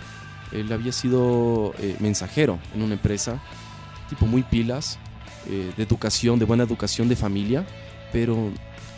Él 0.52 0.72
había 0.72 0.90
sido 0.90 1.74
eh, 1.80 1.96
mensajero 2.00 2.58
en 2.74 2.80
una 2.80 2.94
empresa, 2.94 3.42
tipo 4.08 4.24
muy 4.24 4.42
pilas, 4.42 4.98
de 5.44 5.82
educación, 5.82 6.38
de 6.38 6.46
buena 6.46 6.64
educación 6.64 7.10
de 7.10 7.16
familia, 7.16 7.66
pero 8.10 8.36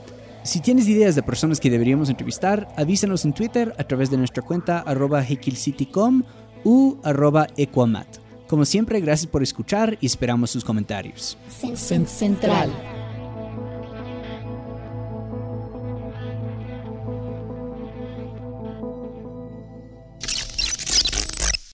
Si 0.43 0.61
tienes 0.61 0.87
ideas 0.87 1.15
de 1.15 1.23
personas 1.23 1.59
que 1.59 1.69
deberíamos 1.69 2.09
entrevistar, 2.09 2.69
avísanos 2.77 3.25
en 3.25 3.33
Twitter 3.33 3.75
a 3.77 3.83
través 3.83 4.09
de 4.09 4.17
nuestra 4.17 4.41
cuenta 4.41 4.79
arroba 4.79 5.21
hekelcitycom 5.21 6.23
u 6.63 6.95
arroba 7.03 7.47
equamat. 7.57 8.07
Como 8.47 8.63
siempre, 8.63 9.01
gracias 9.01 9.29
por 9.29 9.43
escuchar 9.43 9.97
y 9.99 10.05
esperamos 10.05 10.51
sus 10.51 10.63
comentarios. 10.63 11.37
Central. 11.75 12.96